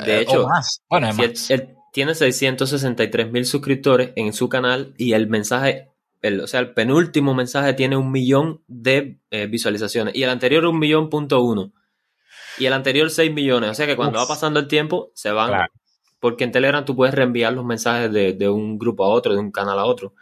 De 0.04 0.18
Eh, 0.18 0.20
hecho, 0.22 0.44
o 0.44 0.48
más. 0.48 0.82
Bueno, 0.88 1.10
Si 1.34 1.52
él, 1.54 1.74
tiene 1.92 2.14
663 2.14 3.30
mil 3.32 3.44
suscriptores 3.46 4.10
en 4.16 4.32
su 4.32 4.48
canal 4.48 4.94
y 4.98 5.12
el 5.14 5.28
mensaje, 5.28 5.88
el- 6.20 6.40
o 6.40 6.46
sea, 6.46 6.60
el 6.60 6.74
penúltimo 6.74 7.34
mensaje 7.34 7.72
tiene 7.74 7.96
un 7.96 8.10
millón 8.12 8.62
de 8.66 9.20
eh, 9.30 9.46
visualizaciones 9.46 10.14
y 10.14 10.22
el 10.22 10.30
anterior 10.30 10.64
un 10.66 10.78
millón 10.78 11.08
punto 11.08 11.42
uno 11.42 11.72
y 12.58 12.66
el 12.66 12.72
anterior 12.72 13.08
6 13.10 13.32
millones. 13.32 13.70
O 13.70 13.74
sea 13.74 13.86
que 13.86 13.96
cuando 13.96 14.18
Uf. 14.20 14.24
va 14.24 14.28
pasando 14.34 14.60
el 14.60 14.68
tiempo 14.68 15.10
se 15.14 15.30
van, 15.30 15.48
Claro. 15.48 15.72
porque 16.20 16.44
en 16.44 16.52
Telegram 16.52 16.84
tú 16.84 16.94
puedes 16.96 17.14
reenviar 17.14 17.52
los 17.54 17.64
mensajes 17.64 18.12
de, 18.12 18.32
de 18.34 18.48
un 18.48 18.78
grupo 18.78 19.04
a 19.04 19.08
otro, 19.08 19.32
de 19.32 19.38
un 19.40 19.50
canal 19.52 19.78
a 19.78 19.84
otro 19.86 20.14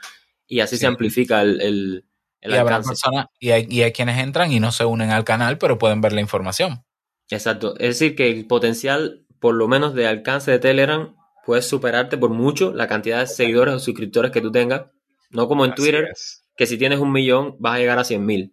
y 0.46 0.60
así 0.60 0.76
Sí. 0.76 0.80
se 0.82 0.86
amplifica 0.86 1.42
el, 1.42 1.60
el, 1.60 2.04
el 2.40 2.52
y 2.52 2.56
habrá 2.56 2.76
alcance. 2.76 2.88
personas, 3.02 3.26
y 3.38 3.50
hay, 3.50 3.66
y 3.68 3.82
hay 3.82 3.92
quienes 3.92 4.18
entran 4.18 4.52
y 4.52 4.60
no 4.60 4.72
se 4.72 4.84
unen 4.84 5.10
al 5.10 5.24
canal, 5.24 5.58
pero 5.58 5.78
pueden 5.78 6.00
ver 6.00 6.12
la 6.12 6.20
información. 6.20 6.84
Exacto. 7.30 7.74
Es 7.78 7.98
decir, 7.98 8.14
que 8.16 8.30
el 8.30 8.46
potencial, 8.46 9.26
por 9.40 9.54
lo 9.54 9.68
menos 9.68 9.94
de 9.94 10.06
alcance 10.06 10.50
de 10.50 10.58
Telegram, 10.58 11.16
puede 11.44 11.62
superarte 11.62 12.18
por 12.18 12.30
mucho 12.30 12.72
la 12.72 12.86
cantidad 12.88 13.20
de 13.20 13.26
seguidores 13.26 13.74
o 13.74 13.78
suscriptores 13.78 14.30
que 14.32 14.40
tú 14.40 14.50
tengas. 14.52 14.82
No 15.30 15.48
como 15.48 15.64
en 15.64 15.72
Así 15.72 15.82
Twitter, 15.82 16.08
es. 16.12 16.44
que 16.56 16.66
si 16.66 16.78
tienes 16.78 16.98
un 17.00 17.12
millón 17.12 17.56
vas 17.58 17.74
a 17.74 17.78
llegar 17.78 17.98
a 17.98 18.04
100 18.04 18.24
mil. 18.24 18.52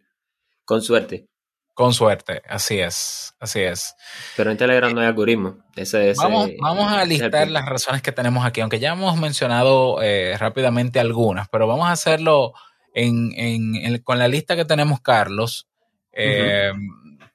Con 0.66 0.82
suerte. 0.82 1.28
Con 1.76 1.92
suerte, 1.92 2.44
así 2.48 2.80
es, 2.80 3.34
así 3.40 3.60
es. 3.62 3.96
Pero 4.38 4.52
en 4.52 4.58
Telegram 4.58 4.94
no 4.94 5.02
hay 5.02 5.08
algoritmo. 5.08 5.58
Ese, 5.76 6.14
vamos, 6.16 6.52
vamos 6.62 6.92
a 6.92 7.04
listar 7.04 7.50
las 7.50 7.66
razones 7.66 8.04
que 8.04 8.12
tenemos 8.12 8.46
aquí, 8.46 8.62
aunque 8.62 8.80
ya 8.80 8.92
hemos 8.92 9.18
mencionado 9.18 10.00
eh, 10.04 10.38
rápidamente 10.38 11.00
algunas, 11.00 11.50
pero 11.50 11.66
vamos 11.66 11.88
a 11.88 11.92
hacerlo 11.94 12.54
en, 12.94 13.98
con 14.00 14.20
la 14.20 14.28
lista 14.28 14.56
que 14.56 14.66
tenemos, 14.66 15.02
Carlos, 15.02 15.68
eh, 16.12 16.72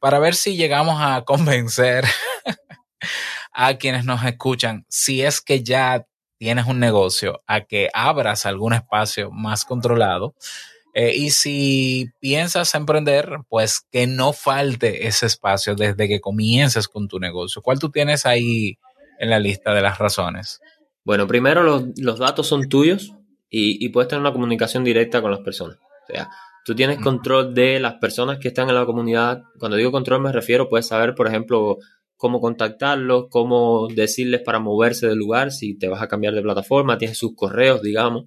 para 0.01 0.19
ver 0.19 0.35
si 0.35 0.57
llegamos 0.57 0.97
a 1.01 1.23
convencer 1.25 2.05
a 3.53 3.75
quienes 3.75 4.05
nos 4.05 4.25
escuchan, 4.25 4.87
si 4.89 5.23
es 5.23 5.41
que 5.41 5.63
ya 5.63 6.07
tienes 6.39 6.67
un 6.67 6.79
negocio, 6.79 7.43
a 7.47 7.63
que 7.63 7.91
abras 7.93 8.47
algún 8.47 8.73
espacio 8.73 9.31
más 9.31 9.65
controlado. 9.65 10.35
Eh, 10.95 11.15
y 11.15 11.31
si 11.31 12.11
piensas 12.21 12.75
emprender, 12.75 13.39
pues 13.49 13.81
que 13.93 14.07
no 14.07 14.33
falte 14.33 15.07
ese 15.07 15.27
espacio 15.27 15.75
desde 15.75 16.09
que 16.09 16.21
comiences 16.21 16.89
con 16.89 17.09
tu 17.09 17.21
negocio. 17.21 17.63
¿Cuál 17.63 17.79
tú 17.79 17.91
tienes 17.91 18.27
ahí 18.27 18.79
en 19.19 19.31
la 19.31 19.39
lista 19.39 19.75
de 19.75 19.83
las 19.83 19.99
razones? 19.99 20.61
Bueno, 21.05 21.27
primero 21.27 21.63
los, 21.97 22.19
datos 22.19 22.47
son 22.47 22.69
tuyos 22.69 23.15
y, 23.51 23.89
puedes 23.89 24.09
tener 24.09 24.21
una 24.21 24.33
comunicación 24.33 24.85
directa 24.85 25.23
con 25.23 25.31
las 25.31 25.41
personas. 25.41 25.77
O 25.79 26.13
sea, 26.13 26.29
tú 26.65 26.75
tienes 26.75 26.99
control 26.99 27.55
de 27.55 27.81
las 27.81 27.95
personas 27.95 28.39
que 28.39 28.49
están 28.49 28.69
en 28.69 28.75
la 28.75 28.87
comunidad. 28.87 29.43
Cuando 29.59 29.77
digo 29.77 29.91
control 29.91 30.23
me 30.23 30.33
refiero, 30.33 30.69
puedes 30.69 30.87
saber, 30.87 31.15
por 31.15 31.27
ejemplo, 31.27 31.79
cómo 32.17 32.41
contactarlos, 32.41 33.27
cómo 33.31 33.89
decirles 33.89 34.43
para 34.43 34.59
moverse 34.59 35.07
del 35.07 35.19
lugar, 35.19 35.53
si 35.53 35.79
te 35.79 35.89
vas 35.89 36.03
a 36.03 36.09
cambiar 36.09 36.35
de 36.35 36.43
plataforma, 36.43 36.99
tienes 36.99 37.17
sus 37.17 37.35
correos, 37.35 37.81
digamos, 37.81 38.27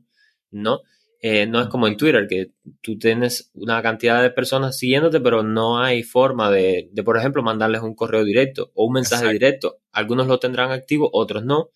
¿no? 0.49 0.79
Eh, 1.23 1.45
no 1.45 1.61
es 1.61 1.67
como 1.67 1.87
en 1.87 1.97
Twitter, 1.97 2.25
que 2.27 2.53
tú 2.81 2.97
tienes 2.97 3.51
una 3.53 3.79
cantidad 3.83 4.23
de 4.23 4.31
personas 4.31 4.77
siguiéndote, 4.77 5.19
pero 5.19 5.43
no 5.43 5.79
hay 5.79 6.01
forma 6.01 6.49
de, 6.49 6.89
de 6.91 7.03
por 7.03 7.15
ejemplo, 7.15 7.43
mandarles 7.43 7.81
un 7.81 7.93
correo 7.93 8.23
directo 8.23 8.71
o 8.73 8.85
un 8.85 8.93
mensaje 8.93 9.29
directo. 9.31 9.81
Algunos 9.91 10.25
lo 10.25 10.39
tendrán 10.39 10.71
activo, 10.71 11.09
otros 11.13 11.45
no. 11.45 11.69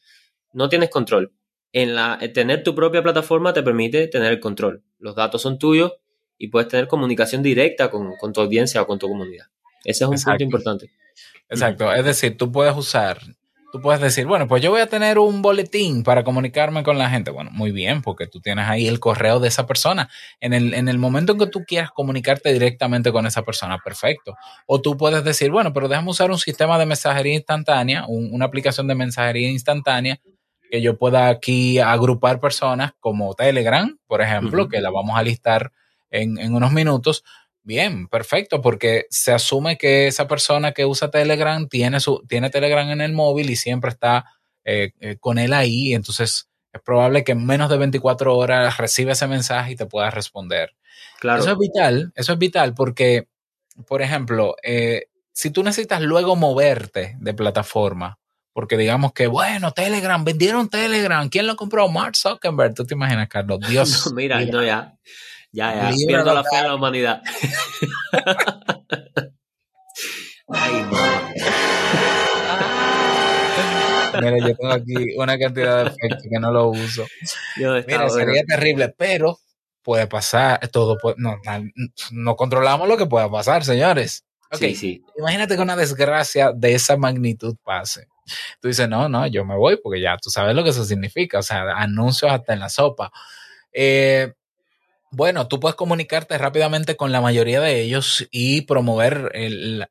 No 0.51 0.67
tienes 0.67 0.89
control. 0.89 1.31
En 1.77 1.93
la, 1.93 2.17
tener 2.33 2.63
tu 2.63 2.73
propia 2.73 3.03
plataforma 3.03 3.51
te 3.51 3.61
permite 3.61 4.07
tener 4.07 4.31
el 4.31 4.39
control. 4.39 4.81
Los 4.97 5.13
datos 5.13 5.41
son 5.41 5.59
tuyos 5.59 5.91
y 6.37 6.47
puedes 6.47 6.69
tener 6.69 6.87
comunicación 6.87 7.43
directa 7.43 7.91
con, 7.91 8.15
con 8.15 8.31
tu 8.31 8.39
audiencia 8.39 8.81
o 8.81 8.87
con 8.87 8.97
tu 8.97 9.09
comunidad. 9.09 9.47
Ese 9.83 10.05
es 10.05 10.09
un 10.09 10.15
punto 10.15 10.41
importante. 10.41 10.89
Exacto. 11.49 11.93
Es 11.93 12.05
decir, 12.05 12.37
tú 12.37 12.49
puedes 12.49 12.73
usar, 12.77 13.19
tú 13.73 13.81
puedes 13.81 13.99
decir, 13.99 14.25
bueno, 14.25 14.47
pues 14.47 14.63
yo 14.63 14.71
voy 14.71 14.79
a 14.79 14.87
tener 14.87 15.19
un 15.19 15.41
boletín 15.41 16.03
para 16.03 16.23
comunicarme 16.23 16.81
con 16.81 16.97
la 16.97 17.09
gente. 17.09 17.29
Bueno, 17.29 17.51
muy 17.51 17.71
bien, 17.71 18.01
porque 18.01 18.25
tú 18.25 18.39
tienes 18.39 18.69
ahí 18.69 18.87
el 18.87 19.01
correo 19.01 19.41
de 19.41 19.49
esa 19.49 19.67
persona. 19.67 20.09
En 20.39 20.53
el, 20.53 20.73
en 20.73 20.87
el 20.87 20.97
momento 20.97 21.33
en 21.33 21.39
que 21.39 21.47
tú 21.47 21.65
quieras 21.67 21.91
comunicarte 21.91 22.53
directamente 22.53 23.11
con 23.11 23.27
esa 23.27 23.41
persona, 23.41 23.79
perfecto. 23.83 24.35
O 24.65 24.79
tú 24.79 24.95
puedes 24.95 25.25
decir, 25.25 25.51
bueno, 25.51 25.73
pero 25.73 25.89
déjame 25.89 26.09
usar 26.09 26.31
un 26.31 26.39
sistema 26.39 26.79
de 26.79 26.85
mensajería 26.85 27.33
instantánea, 27.33 28.05
una 28.07 28.45
aplicación 28.45 28.87
de 28.87 28.95
mensajería 28.95 29.49
instantánea 29.49 30.21
que 30.75 30.81
yo 30.81 30.97
pueda 30.97 31.29
aquí 31.29 31.79
agrupar 31.79 32.39
personas 32.39 32.93
como 32.99 33.33
Telegram, 33.33 33.97
por 34.07 34.21
ejemplo, 34.21 34.67
que 34.67 34.81
la 34.81 34.91
vamos 34.91 35.17
a 35.17 35.23
listar 35.23 35.71
en, 36.09 36.37
en 36.37 36.53
unos 36.53 36.71
minutos 36.71 37.23
Bien, 37.65 38.07
perfecto, 38.07 38.61
porque 38.61 39.07
se 39.09 39.31
asume 39.31 39.75
que 39.75 40.05
esa 40.05 40.27
persona 40.27 40.71
que 40.71 40.85
usa 40.85 41.09
Telegram 41.09 41.67
tiene, 41.67 41.99
su, 41.99 42.23
tiene 42.27 42.51
Telegram 42.51 42.87
en 42.89 43.01
el 43.01 43.11
móvil 43.11 43.49
y 43.49 43.55
siempre 43.55 43.89
está 43.89 44.25
eh, 44.63 44.91
eh, 44.99 45.17
con 45.19 45.39
él 45.39 45.51
ahí. 45.51 45.95
Entonces, 45.95 46.47
es 46.71 46.81
probable 46.81 47.23
que 47.23 47.31
en 47.31 47.43
menos 47.43 47.71
de 47.71 47.77
24 47.77 48.37
horas 48.37 48.77
reciba 48.77 49.13
ese 49.13 49.25
mensaje 49.25 49.71
y 49.71 49.75
te 49.75 49.87
pueda 49.87 50.11
responder. 50.11 50.75
Claro. 51.19 51.41
Eso 51.41 51.53
es 51.53 51.57
vital, 51.57 52.13
eso 52.13 52.33
es 52.33 52.37
vital 52.37 52.75
porque, 52.75 53.29
por 53.87 54.03
ejemplo, 54.03 54.55
eh, 54.61 55.07
si 55.31 55.49
tú 55.49 55.63
necesitas 55.63 56.03
luego 56.03 56.35
moverte 56.35 57.15
de 57.19 57.33
plataforma, 57.33 58.19
porque 58.55 58.77
digamos 58.77 59.11
que, 59.11 59.27
bueno, 59.27 59.73
Telegram, 59.73 60.23
vendieron 60.23 60.69
Telegram, 60.69 61.27
¿quién 61.27 61.45
lo 61.45 61.57
compró? 61.57 61.89
Mark 61.89 62.15
Zuckerberg, 62.15 62.73
tú 62.73 62.85
te 62.85 62.93
imaginas, 62.93 63.27
Carlos, 63.27 63.59
Dios. 63.69 64.13
mira, 64.13 64.37
mira, 64.37 64.51
no, 64.53 64.63
ya. 64.63 64.93
Ya, 65.51 65.91
ya, 65.91 65.91
pierdo 66.07 66.33
la 66.33 66.41
fe 66.41 66.59
en 66.59 66.63
la 66.63 66.75
humanidad. 66.75 67.21
Ay, 70.47 70.85
no. 70.89 70.97
Mira, 74.21 74.37
yo 74.47 74.55
tengo 74.55 74.71
aquí 74.71 74.93
una 75.17 75.37
cantidad 75.37 75.83
de 75.83 75.89
efectos 75.89 76.23
que 76.29 76.39
no 76.39 76.49
lo 76.49 76.69
uso. 76.69 77.05
Mira, 77.57 78.09
sería 78.09 78.43
terrible, 78.47 78.87
pero 78.97 79.37
puede 79.83 80.07
pasar, 80.07 80.65
todo 80.69 80.97
no, 81.17 81.41
no, 82.11 82.35
controlamos 82.37 82.87
lo 82.87 82.95
que 82.95 83.05
pueda 83.05 83.29
pasar, 83.29 83.65
señores. 83.65 84.23
Sí, 84.51 84.75
sí. 84.75 85.03
Imagínate 85.17 85.55
que 85.55 85.61
una 85.61 85.75
desgracia 85.75 86.51
de 86.53 86.73
esa 86.73 86.97
magnitud 86.97 87.55
pase. 87.63 88.07
Tú 88.59 88.67
dices, 88.67 88.89
no, 88.89 89.07
no, 89.07 89.27
yo 89.27 89.45
me 89.45 89.55
voy 89.55 89.77
porque 89.77 90.01
ya 90.01 90.17
tú 90.17 90.29
sabes 90.29 90.55
lo 90.55 90.63
que 90.63 90.71
eso 90.71 90.83
significa, 90.83 91.39
o 91.39 91.43
sea, 91.43 91.63
anuncios 91.77 92.31
hasta 92.31 92.53
en 92.53 92.59
la 92.59 92.69
sopa. 92.69 93.11
Eh, 93.71 94.33
bueno, 95.11 95.47
tú 95.47 95.59
puedes 95.59 95.75
comunicarte 95.75 96.37
rápidamente 96.37 96.95
con 96.97 97.11
la 97.11 97.21
mayoría 97.21 97.61
de 97.61 97.81
ellos 97.81 98.27
y 98.31 98.61
promover 98.61 99.31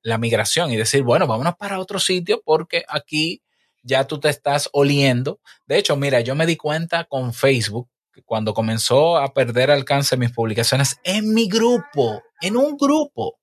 la 0.02 0.18
migración 0.18 0.70
y 0.70 0.76
decir, 0.76 1.02
bueno, 1.02 1.26
vámonos 1.26 1.56
para 1.56 1.78
otro 1.78 1.98
sitio 1.98 2.42
porque 2.44 2.84
aquí 2.88 3.42
ya 3.82 4.06
tú 4.06 4.18
te 4.20 4.28
estás 4.28 4.68
oliendo. 4.72 5.40
De 5.66 5.78
hecho, 5.78 5.96
mira, 5.96 6.20
yo 6.20 6.34
me 6.34 6.46
di 6.46 6.56
cuenta 6.56 7.04
con 7.04 7.32
Facebook 7.32 7.88
cuando 8.24 8.54
comenzó 8.54 9.16
a 9.16 9.32
perder 9.32 9.70
alcance 9.70 10.16
mis 10.16 10.30
publicaciones 10.30 10.98
en 11.04 11.32
mi 11.32 11.48
grupo, 11.48 12.22
en 12.40 12.56
un 12.56 12.76
grupo, 12.76 13.38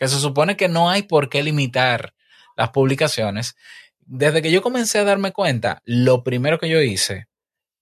que 0.00 0.08
se 0.08 0.18
supone 0.18 0.56
que 0.56 0.68
no 0.68 0.88
hay 0.88 1.02
por 1.02 1.28
qué 1.28 1.42
limitar 1.42 2.14
las 2.56 2.70
publicaciones. 2.70 3.54
Desde 4.00 4.40
que 4.40 4.50
yo 4.50 4.62
comencé 4.62 4.98
a 4.98 5.04
darme 5.04 5.32
cuenta, 5.32 5.82
lo 5.84 6.24
primero 6.24 6.58
que 6.58 6.70
yo 6.70 6.80
hice 6.80 7.26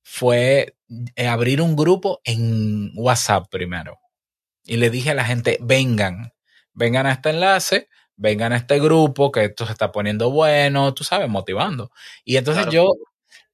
fue 0.03 0.75
eh, 1.15 1.29
abrir 1.29 1.63
un 1.63 1.77
grupo 1.77 2.21
en 2.25 2.91
WhatsApp 2.97 3.47
primero. 3.49 3.99
Y 4.65 4.79
le 4.79 4.91
dije 4.91 5.11
a 5.11 5.15
la 5.15 5.25
gente, 5.25 5.59
vengan, 5.61 6.33
vengan 6.73 7.07
a 7.07 7.13
este 7.13 7.31
enlace, 7.31 7.89
vengan 8.17 8.53
a 8.53 8.57
este 8.57 8.81
grupo, 8.81 9.31
que 9.31 9.45
esto 9.45 9.65
se 9.65 9.73
está 9.73 9.93
poniendo 9.93 10.33
bueno, 10.33 10.93
tú 10.95 11.05
sabes, 11.05 11.29
motivando. 11.29 11.93
Y 12.25 12.37
entonces 12.37 12.67
yo 12.69 12.89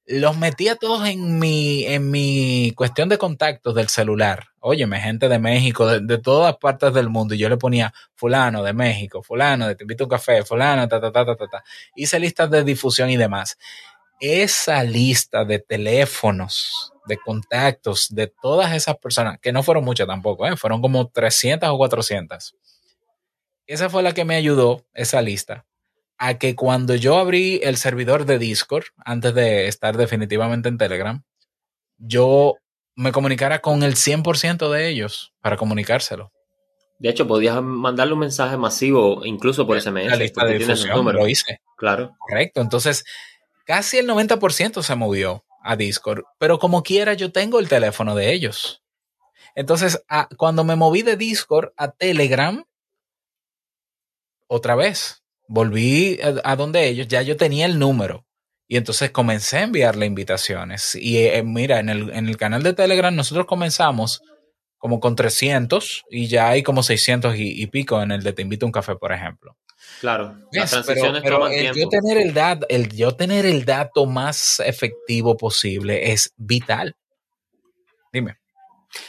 los 0.07 0.37
metí 0.37 0.67
a 0.67 0.75
todos 0.75 1.07
en 1.07 1.39
mi, 1.39 1.83
en 1.85 2.11
mi 2.11 2.71
cuestión 2.75 3.09
de 3.09 3.17
contactos 3.17 3.73
del 3.75 3.89
celular. 3.89 4.47
Óyeme, 4.59 4.99
gente 4.99 5.29
de 5.29 5.39
México, 5.39 5.87
de, 5.87 6.17
todas 6.17 6.57
partes 6.57 6.93
del 6.93 7.09
mundo. 7.09 7.35
Y 7.35 7.37
yo 7.37 7.49
le 7.49 7.57
ponía 7.57 7.93
fulano 8.15 8.63
de 8.63 8.73
México, 8.73 9.23
fulano 9.23 9.67
de 9.67 9.75
te 9.75 9.83
invito 9.83 10.05
un 10.05 10.09
café, 10.09 10.43
fulano, 10.43 10.87
ta, 10.87 11.01
ta, 11.01 11.11
ta, 11.11 11.25
ta, 11.25 11.35
ta, 11.35 11.47
ta. 11.47 11.63
Hice 11.95 12.19
listas 12.19 12.49
de 12.49 12.63
difusión 12.63 13.09
y 13.09 13.17
demás 13.17 13.57
esa 14.19 14.83
lista 14.83 15.45
de 15.45 15.59
teléfonos, 15.59 16.93
de 17.05 17.17
contactos 17.17 18.13
de 18.13 18.27
todas 18.27 18.73
esas 18.73 18.97
personas, 18.97 19.39
que 19.39 19.51
no 19.51 19.63
fueron 19.63 19.83
muchas 19.83 20.07
tampoco, 20.07 20.47
¿eh? 20.47 20.57
fueron 20.57 20.81
como 20.81 21.07
300 21.07 21.69
o 21.69 21.77
400. 21.77 22.55
Esa 23.67 23.89
fue 23.89 24.03
la 24.03 24.13
que 24.13 24.25
me 24.25 24.35
ayudó, 24.35 24.85
esa 24.93 25.21
lista, 25.21 25.65
a 26.17 26.37
que 26.37 26.55
cuando 26.55 26.95
yo 26.95 27.17
abrí 27.17 27.59
el 27.63 27.77
servidor 27.77 28.25
de 28.25 28.39
Discord, 28.39 28.85
antes 28.97 29.33
de 29.33 29.67
estar 29.67 29.97
definitivamente 29.97 30.69
en 30.69 30.77
Telegram, 30.77 31.23
yo 31.97 32.55
me 32.95 33.11
comunicara 33.11 33.59
con 33.59 33.83
el 33.83 33.95
100% 33.95 34.71
de 34.71 34.87
ellos 34.89 35.33
para 35.41 35.57
comunicárselo. 35.57 36.31
De 36.97 37.09
hecho, 37.09 37.27
podías 37.27 37.61
mandarle 37.61 38.13
un 38.13 38.19
mensaje 38.19 38.55
masivo, 38.55 39.25
incluso 39.25 39.67
por 39.67 39.79
SMS. 39.79 40.07
La 40.07 40.15
lista 40.15 40.45
de 40.45 40.59
difusión, 40.59 41.05
lo 41.05 41.27
hice. 41.27 41.59
Claro. 41.75 42.15
Correcto. 42.19 42.61
Entonces, 42.61 43.03
casi 43.65 43.97
el 43.97 44.07
90% 44.07 44.81
se 44.81 44.95
movió 44.95 45.43
a 45.61 45.75
Discord, 45.75 46.23
pero 46.39 46.57
como 46.57 46.83
quiera 46.83 47.13
yo 47.13 47.33
tengo 47.33 47.59
el 47.59 47.67
teléfono 47.67 48.15
de 48.15 48.31
ellos. 48.31 48.81
Entonces, 49.55 50.05
cuando 50.37 50.63
me 50.63 50.75
moví 50.75 51.01
de 51.01 51.17
Discord 51.17 51.73
a 51.75 51.91
Telegram, 51.91 52.63
otra 54.47 54.75
vez, 54.75 55.24
volví 55.47 56.19
a, 56.43 56.55
donde 56.55 56.87
ellos, 56.87 57.07
ya 57.07 57.21
yo 57.21 57.37
tenía 57.37 57.65
el 57.65 57.79
número. 57.79 58.25
Y 58.67 58.77
entonces 58.77 59.11
comencé 59.11 59.57
a 59.57 59.63
enviarle 59.63 60.05
invitaciones. 60.05 60.95
Y 60.95 61.19
eh, 61.19 61.43
mira, 61.43 61.79
en 61.79 61.89
el, 61.89 62.09
en 62.09 62.27
el 62.27 62.37
canal 62.37 62.63
de 62.63 62.73
Telegram 62.73 63.15
nosotros 63.15 63.45
comenzamos 63.45 64.21
como 64.77 64.99
con 64.99 65.15
300 65.15 66.03
y 66.09 66.27
ya 66.27 66.49
hay 66.49 66.63
como 66.63 66.83
600 66.83 67.35
y, 67.35 67.61
y 67.61 67.67
pico 67.67 68.01
en 68.01 68.11
el 68.11 68.23
de 68.23 68.33
Te 68.33 68.41
invito 68.41 68.65
a 68.65 68.67
un 68.67 68.71
café, 68.71 68.95
por 68.95 69.11
ejemplo. 69.11 69.55
Claro, 69.99 70.35
las 70.51 70.71
transiciones 70.71 71.21
pero, 71.23 71.47
el 71.47 71.73
Yo 71.73 71.87
tener 71.89 72.17
el, 72.17 72.33
dato, 72.33 72.65
el 72.69 72.89
yo 72.89 73.15
tener 73.15 73.45
el 73.45 73.65
dato 73.65 74.05
más 74.05 74.59
efectivo 74.59 75.37
posible 75.37 76.11
es 76.11 76.33
vital. 76.37 76.95
Dime. 78.11 78.37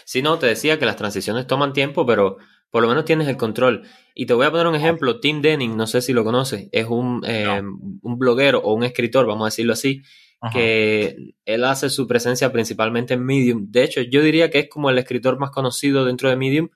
Sí, 0.04 0.22
no, 0.22 0.38
te 0.38 0.46
decía 0.46 0.78
que 0.78 0.86
las 0.86 0.96
transiciones 0.96 1.46
toman 1.46 1.72
tiempo, 1.72 2.06
pero 2.06 2.38
por 2.76 2.82
lo 2.82 2.90
menos 2.90 3.06
tienes 3.06 3.26
el 3.26 3.38
control. 3.38 3.84
Y 4.14 4.26
te 4.26 4.34
voy 4.34 4.44
a 4.44 4.50
poner 4.50 4.66
un 4.66 4.74
ejemplo. 4.74 5.18
Tim 5.18 5.40
Denning, 5.40 5.78
no 5.78 5.86
sé 5.86 6.02
si 6.02 6.12
lo 6.12 6.24
conoces, 6.24 6.68
es 6.72 6.84
un, 6.84 7.24
eh, 7.26 7.62
un 8.02 8.18
bloguero 8.18 8.58
o 8.58 8.74
un 8.74 8.84
escritor, 8.84 9.24
vamos 9.24 9.44
a 9.44 9.46
decirlo 9.46 9.72
así, 9.72 10.02
que 10.52 11.32
él 11.46 11.64
hace 11.64 11.88
su 11.88 12.06
presencia 12.06 12.52
principalmente 12.52 13.14
en 13.14 13.24
Medium. 13.24 13.70
De 13.70 13.82
hecho, 13.82 14.02
yo 14.02 14.20
diría 14.20 14.50
que 14.50 14.58
es 14.58 14.68
como 14.68 14.90
el 14.90 14.98
escritor 14.98 15.38
más 15.38 15.52
conocido 15.52 16.04
dentro 16.04 16.28
de 16.28 16.36
Medium 16.36 16.68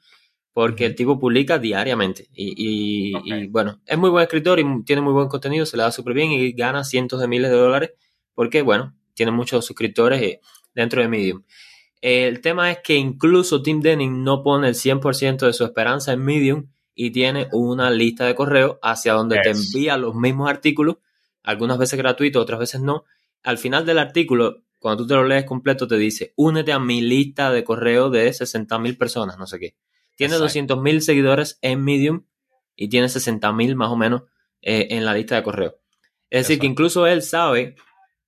porque 0.54 0.86
el 0.86 0.94
tipo 0.94 1.18
publica 1.18 1.58
diariamente. 1.58 2.28
Y, 2.32 3.12
bueno, 3.48 3.82
es 3.84 3.98
muy 3.98 4.08
buen 4.08 4.22
escritor 4.22 4.58
y 4.58 4.64
tiene 4.84 5.02
muy 5.02 5.12
buen 5.12 5.28
contenido, 5.28 5.66
se 5.66 5.76
le 5.76 5.82
da 5.82 5.92
súper 5.92 6.14
bien 6.14 6.32
y 6.32 6.52
gana 6.52 6.82
cientos 6.82 7.20
de 7.20 7.28
miles 7.28 7.50
de 7.50 7.58
dólares 7.58 7.90
porque, 8.32 8.62
bueno, 8.62 8.96
tiene 9.12 9.32
muchos 9.32 9.66
suscriptores 9.66 10.22
eh, 10.22 10.40
dentro 10.74 11.02
de 11.02 11.08
Medium. 11.08 11.42
El 12.00 12.40
tema 12.40 12.70
es 12.70 12.78
que 12.78 12.94
incluso 12.94 13.62
Tim 13.62 13.80
Denning 13.80 14.24
no 14.24 14.42
pone 14.42 14.68
el 14.68 14.74
100% 14.74 15.46
de 15.46 15.52
su 15.52 15.64
esperanza 15.64 16.12
en 16.12 16.24
Medium 16.24 16.68
y 16.94 17.10
tiene 17.10 17.48
una 17.52 17.90
lista 17.90 18.24
de 18.24 18.34
correo 18.34 18.78
hacia 18.82 19.12
donde 19.12 19.38
te 19.42 19.50
envía 19.50 19.96
los 19.96 20.14
mismos 20.14 20.48
artículos, 20.48 20.96
algunas 21.42 21.78
veces 21.78 21.98
gratuitos, 21.98 22.42
otras 22.42 22.60
veces 22.60 22.80
no. 22.80 23.04
Al 23.42 23.58
final 23.58 23.84
del 23.84 23.98
artículo, 23.98 24.62
cuando 24.78 25.02
tú 25.02 25.08
te 25.08 25.14
lo 25.14 25.24
lees 25.24 25.44
completo, 25.44 25.86
te 25.86 25.96
dice, 25.96 26.32
únete 26.36 26.72
a 26.72 26.78
mi 26.78 27.02
lista 27.02 27.50
de 27.50 27.64
correo 27.64 28.10
de 28.10 28.32
60 28.32 28.78
mil 28.78 28.96
personas, 28.96 29.38
no 29.38 29.46
sé 29.46 29.58
qué. 29.58 29.76
Tiene 30.16 30.36
200 30.36 30.80
mil 30.80 31.02
seguidores 31.02 31.58
en 31.62 31.82
Medium 31.82 32.24
y 32.76 32.88
tiene 32.88 33.08
60 33.08 33.52
mil 33.52 33.76
más 33.76 33.90
o 33.90 33.96
menos 33.96 34.22
eh, 34.62 34.88
en 34.90 35.04
la 35.04 35.14
lista 35.14 35.36
de 35.36 35.42
correo. 35.42 35.76
Es 36.30 36.46
decir, 36.46 36.60
que 36.60 36.66
incluso 36.66 37.06
él 37.06 37.22
sabe 37.22 37.76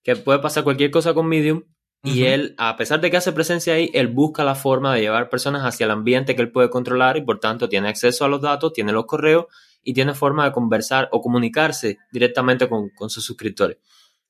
que 0.02 0.16
puede 0.16 0.40
pasar 0.40 0.64
cualquier 0.64 0.90
cosa 0.90 1.14
con 1.14 1.26
Medium 1.26 1.62
y 2.04 2.24
él, 2.24 2.54
a 2.58 2.76
pesar 2.76 3.00
de 3.00 3.10
que 3.10 3.16
hace 3.16 3.32
presencia 3.32 3.74
ahí, 3.74 3.88
él 3.94 4.08
busca 4.08 4.42
la 4.42 4.56
forma 4.56 4.92
de 4.94 5.02
llevar 5.02 5.28
personas 5.28 5.62
hacia 5.62 5.84
el 5.84 5.92
ambiente 5.92 6.34
que 6.34 6.42
él 6.42 6.50
puede 6.50 6.68
controlar 6.68 7.16
y 7.16 7.22
por 7.22 7.38
tanto 7.38 7.68
tiene 7.68 7.88
acceso 7.88 8.24
a 8.24 8.28
los 8.28 8.40
datos, 8.40 8.72
tiene 8.72 8.90
los 8.90 9.06
correos 9.06 9.46
y 9.84 9.94
tiene 9.94 10.14
forma 10.14 10.44
de 10.44 10.52
conversar 10.52 11.08
o 11.12 11.20
comunicarse 11.20 11.98
directamente 12.10 12.68
con, 12.68 12.90
sus 13.08 13.24
suscriptores. 13.24 13.78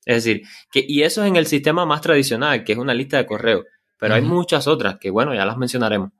Es 0.05 0.23
decir, 0.23 0.43
que, 0.71 0.85
y 0.87 1.01
eso 1.01 1.23
es 1.23 1.29
en 1.29 1.35
el 1.35 1.47
sistema 1.47 1.85
más 1.85 2.01
tradicional, 2.01 2.63
que 2.63 2.73
es 2.73 2.77
una 2.77 2.93
lista 2.93 3.17
de 3.17 3.25
correos. 3.25 3.65
Pero 3.97 4.15
hay 4.15 4.21
muchas 4.21 4.67
otras 4.67 4.99
que, 4.99 5.09
bueno, 5.09 5.33
ya 5.33 5.45
las 5.45 5.57
mencionaremos. 5.57 6.11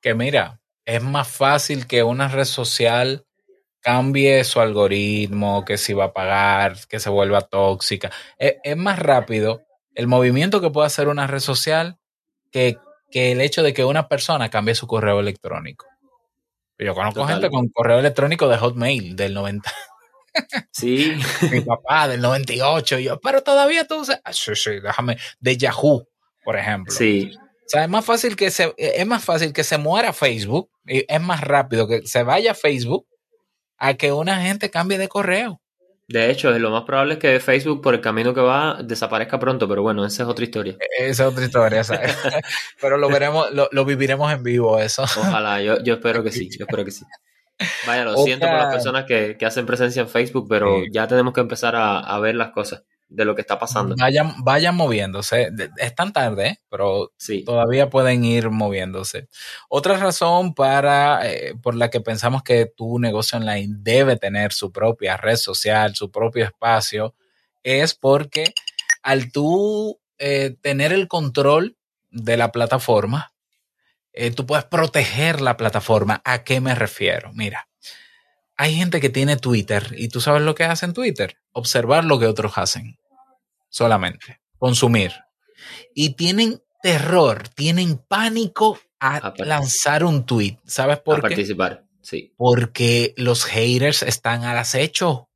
Que 0.00 0.14
mira, 0.14 0.60
es 0.84 1.02
más 1.02 1.28
fácil 1.28 1.86
que 1.86 2.02
una 2.02 2.28
red 2.28 2.46
social 2.46 3.26
cambie 3.80 4.42
su 4.42 4.60
algoritmo, 4.60 5.64
que 5.64 5.76
si 5.76 5.92
va 5.92 6.06
a 6.06 6.12
pagar, 6.12 6.76
que 6.88 6.98
se 6.98 7.10
vuelva 7.10 7.42
tóxica. 7.42 8.10
Es, 8.38 8.56
es 8.64 8.76
más 8.76 8.98
rápido 8.98 9.66
el 9.94 10.06
movimiento 10.06 10.60
que 10.60 10.70
puede 10.70 10.86
hacer 10.86 11.08
una 11.08 11.26
red 11.26 11.40
social 11.40 11.98
que, 12.50 12.78
el 13.12 13.40
hecho 13.40 13.62
de 13.62 13.72
que 13.72 13.84
una 13.84 14.08
persona 14.08 14.50
cambie 14.50 14.74
su 14.74 14.86
correo 14.86 15.20
electrónico. 15.20 15.86
Yo 16.78 16.94
conozco 16.94 17.26
gente 17.26 17.50
con 17.50 17.68
correo 17.68 17.98
electrónico 17.98 18.48
de 18.48 18.56
Hotmail 18.56 19.16
del 19.16 19.34
90. 19.34 19.70
Sí. 20.72 21.12
Mi 21.50 21.60
papá 21.60 22.08
del 22.08 22.20
98. 22.20 22.98
Y 23.00 23.04
yo, 23.04 23.20
pero 23.20 23.42
todavía 23.42 23.86
tú 23.86 24.00
usas. 24.00 24.20
Ah, 24.24 24.32
sí, 24.32 24.54
sí, 24.54 24.80
déjame. 24.80 25.18
De 25.40 25.56
Yahoo, 25.56 26.06
por 26.44 26.56
ejemplo. 26.56 26.94
Sí. 26.94 27.32
O 27.36 27.68
sea, 27.68 27.84
es 27.84 27.90
más 27.90 28.04
fácil 28.04 28.36
que 28.36 28.50
se, 28.50 28.74
es 28.78 29.06
más 29.06 29.24
fácil 29.24 29.52
que 29.52 29.64
se 29.64 29.76
muera 29.76 30.12
Facebook. 30.12 30.70
Y 30.86 31.04
es 31.06 31.20
más 31.20 31.40
rápido 31.40 31.86
que 31.86 32.06
se 32.06 32.22
vaya 32.22 32.54
Facebook 32.54 33.06
a 33.76 33.94
que 33.94 34.12
una 34.12 34.40
gente 34.42 34.70
cambie 34.70 34.98
de 34.98 35.08
correo. 35.08 35.60
De 36.10 36.28
hecho, 36.28 36.50
lo 36.58 36.70
más 36.70 36.82
probable 36.82 37.14
es 37.14 37.20
que 37.20 37.38
Facebook, 37.38 37.80
por 37.80 37.94
el 37.94 38.00
camino 38.00 38.34
que 38.34 38.40
va, 38.40 38.82
desaparezca 38.82 39.38
pronto, 39.38 39.68
pero 39.68 39.82
bueno, 39.82 40.04
esa 40.04 40.24
es 40.24 40.28
otra 40.28 40.44
historia. 40.44 40.76
Esa 40.98 41.22
es 41.22 41.32
otra 41.32 41.44
historia, 41.44 41.84
¿sabes? 41.84 42.16
pero 42.80 42.98
lo 42.98 43.08
veremos, 43.08 43.46
lo, 43.52 43.84
viviremos 43.84 44.32
en 44.32 44.42
vivo, 44.42 44.80
eso. 44.80 45.04
Ojalá, 45.04 45.62
yo, 45.62 45.80
yo 45.84 45.94
espero 45.94 46.24
que 46.24 46.32
sí, 46.32 46.50
yo 46.50 46.64
espero 46.64 46.84
que 46.84 46.90
sí. 46.90 47.04
Vaya, 47.86 48.04
lo 48.04 48.16
siento 48.16 48.46
por 48.46 48.56
las 48.56 48.74
personas 48.74 49.04
que, 49.04 49.36
hacen 49.46 49.66
presencia 49.66 50.02
en 50.02 50.08
Facebook, 50.08 50.46
pero 50.48 50.82
ya 50.90 51.06
tenemos 51.06 51.32
que 51.32 51.42
empezar 51.42 51.76
a 51.76 52.18
ver 52.18 52.34
las 52.34 52.50
cosas 52.50 52.82
de 53.10 53.24
lo 53.24 53.34
que 53.34 53.40
está 53.42 53.58
pasando. 53.58 53.96
Vayan, 53.98 54.34
vayan 54.38 54.76
moviéndose. 54.76 55.50
Es 55.76 55.94
tan 55.94 56.12
tarde, 56.12 56.46
¿eh? 56.46 56.60
pero 56.70 57.12
todavía 57.44 57.90
pueden 57.90 58.24
ir 58.24 58.50
moviéndose. 58.50 59.28
Otra 59.68 59.96
razón 59.96 60.54
para, 60.54 61.28
eh, 61.28 61.54
por 61.60 61.74
la 61.74 61.90
que 61.90 62.00
pensamos 62.00 62.42
que 62.42 62.66
tu 62.66 62.98
negocio 62.98 63.38
online 63.38 63.74
debe 63.80 64.16
tener 64.16 64.52
su 64.52 64.72
propia 64.72 65.16
red 65.16 65.36
social, 65.36 65.96
su 65.96 66.10
propio 66.10 66.44
espacio, 66.44 67.14
es 67.64 67.94
porque 67.94 68.54
al 69.02 69.32
tú 69.32 70.00
eh, 70.18 70.56
tener 70.62 70.92
el 70.92 71.08
control 71.08 71.76
de 72.10 72.36
la 72.36 72.52
plataforma, 72.52 73.32
tú 74.36 74.44
puedes 74.44 74.64
proteger 74.66 75.40
la 75.40 75.56
plataforma. 75.56 76.20
¿A 76.24 76.44
qué 76.44 76.60
me 76.60 76.74
refiero? 76.74 77.32
Mira, 77.32 77.68
hay 78.56 78.74
gente 78.74 79.00
que 79.00 79.08
tiene 79.08 79.36
Twitter 79.36 79.94
y 79.96 80.08
tú 80.08 80.20
sabes 80.20 80.42
lo 80.42 80.54
que 80.54 80.64
hacen 80.64 80.92
Twitter, 80.92 81.38
observar 81.52 82.04
lo 82.04 82.18
que 82.18 82.26
otros 82.26 82.52
hacen 82.56 82.99
solamente, 83.70 84.40
consumir. 84.58 85.12
Y 85.94 86.10
tienen 86.10 86.62
terror, 86.82 87.48
tienen 87.48 87.96
pánico 87.96 88.78
a, 89.00 89.32
lanzar 89.38 90.04
un 90.04 90.26
tweet. 90.26 90.58
¿Sabes 90.66 90.98
por 90.98 91.18
a 91.18 91.22
participar, 91.22 91.84
sí. 92.02 92.34
Porque 92.36 93.14
los 93.16 93.44
haters 93.44 94.02
están 94.02 94.44
al 94.44 94.58
acecho. 94.58 95.28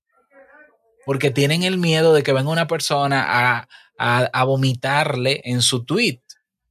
Porque 1.07 1.31
tienen 1.31 1.63
el 1.63 1.79
miedo 1.79 2.15
de 2.15 2.23
que 2.23 2.33
venga 2.33 2.51
una 2.51 2.67
persona 2.67 3.67
a, 3.99 4.45
vomitarle 4.45 5.41
en 5.45 5.63
su 5.63 5.85
tweet. 5.85 6.21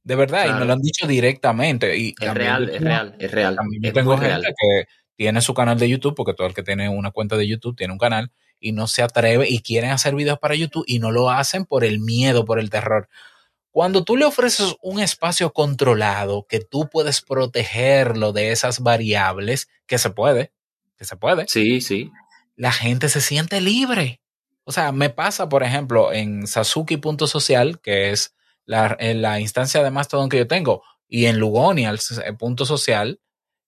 De 0.02 0.16
verdad, 0.16 0.46
y 0.48 0.52
me 0.52 0.66
lo 0.66 0.74
han 0.74 0.82
dicho 0.82 1.06
directamente. 1.06 1.96
Y 1.96 2.14
es 2.20 2.34
real, 2.34 2.68
es 2.68 2.80
real, 2.82 3.16
es 3.18 3.30
real. 3.30 3.56
Yo 3.80 3.92
tengo 3.92 4.18
gente 4.18 4.48
que 4.48 4.84
tiene 5.16 5.40
su 5.40 5.54
canal 5.54 5.78
de 5.78 5.88
YouTube, 5.88 6.14
porque 6.14 6.34
todo 6.34 6.46
el 6.46 6.54
que 6.54 6.62
tiene 6.62 6.88
una 6.88 7.10
cuenta 7.10 7.36
de 7.36 7.46
YouTube 7.46 7.76
tiene 7.76 7.92
un 7.92 7.98
canal, 7.98 8.30
y 8.64 8.72
no 8.72 8.86
se 8.86 9.02
atreve 9.02 9.46
y 9.46 9.60
quieren 9.60 9.90
hacer 9.90 10.14
videos 10.14 10.38
para 10.38 10.54
YouTube 10.54 10.84
y 10.86 10.98
no 10.98 11.12
lo 11.12 11.30
hacen 11.30 11.66
por 11.66 11.84
el 11.84 12.00
miedo, 12.00 12.46
por 12.46 12.58
el 12.58 12.70
terror. 12.70 13.10
Cuando 13.70 14.04
tú 14.04 14.16
le 14.16 14.24
ofreces 14.24 14.76
un 14.80 15.00
espacio 15.00 15.52
controlado 15.52 16.46
que 16.48 16.60
tú 16.60 16.88
puedes 16.90 17.20
protegerlo 17.20 18.32
de 18.32 18.52
esas 18.52 18.80
variables, 18.80 19.68
que 19.86 19.98
se 19.98 20.08
puede, 20.08 20.52
que 20.96 21.04
se 21.04 21.16
puede. 21.16 21.46
Sí, 21.46 21.82
sí. 21.82 22.10
La 22.56 22.72
gente 22.72 23.10
se 23.10 23.20
siente 23.20 23.60
libre. 23.60 24.22
O 24.64 24.72
sea, 24.72 24.92
me 24.92 25.10
pasa, 25.10 25.50
por 25.50 25.62
ejemplo, 25.62 26.14
en 26.14 26.46
Sasuki.social, 26.46 27.80
que 27.80 28.12
es 28.12 28.34
la, 28.64 28.96
la 28.98 29.40
instancia 29.40 29.82
de 29.82 29.90
Mastodon 29.90 30.30
que 30.30 30.38
yo 30.38 30.46
tengo, 30.46 30.82
y 31.06 31.26
en 31.26 31.38
Lugonial, 31.38 32.00
punto 32.38 32.64
social, 32.64 33.20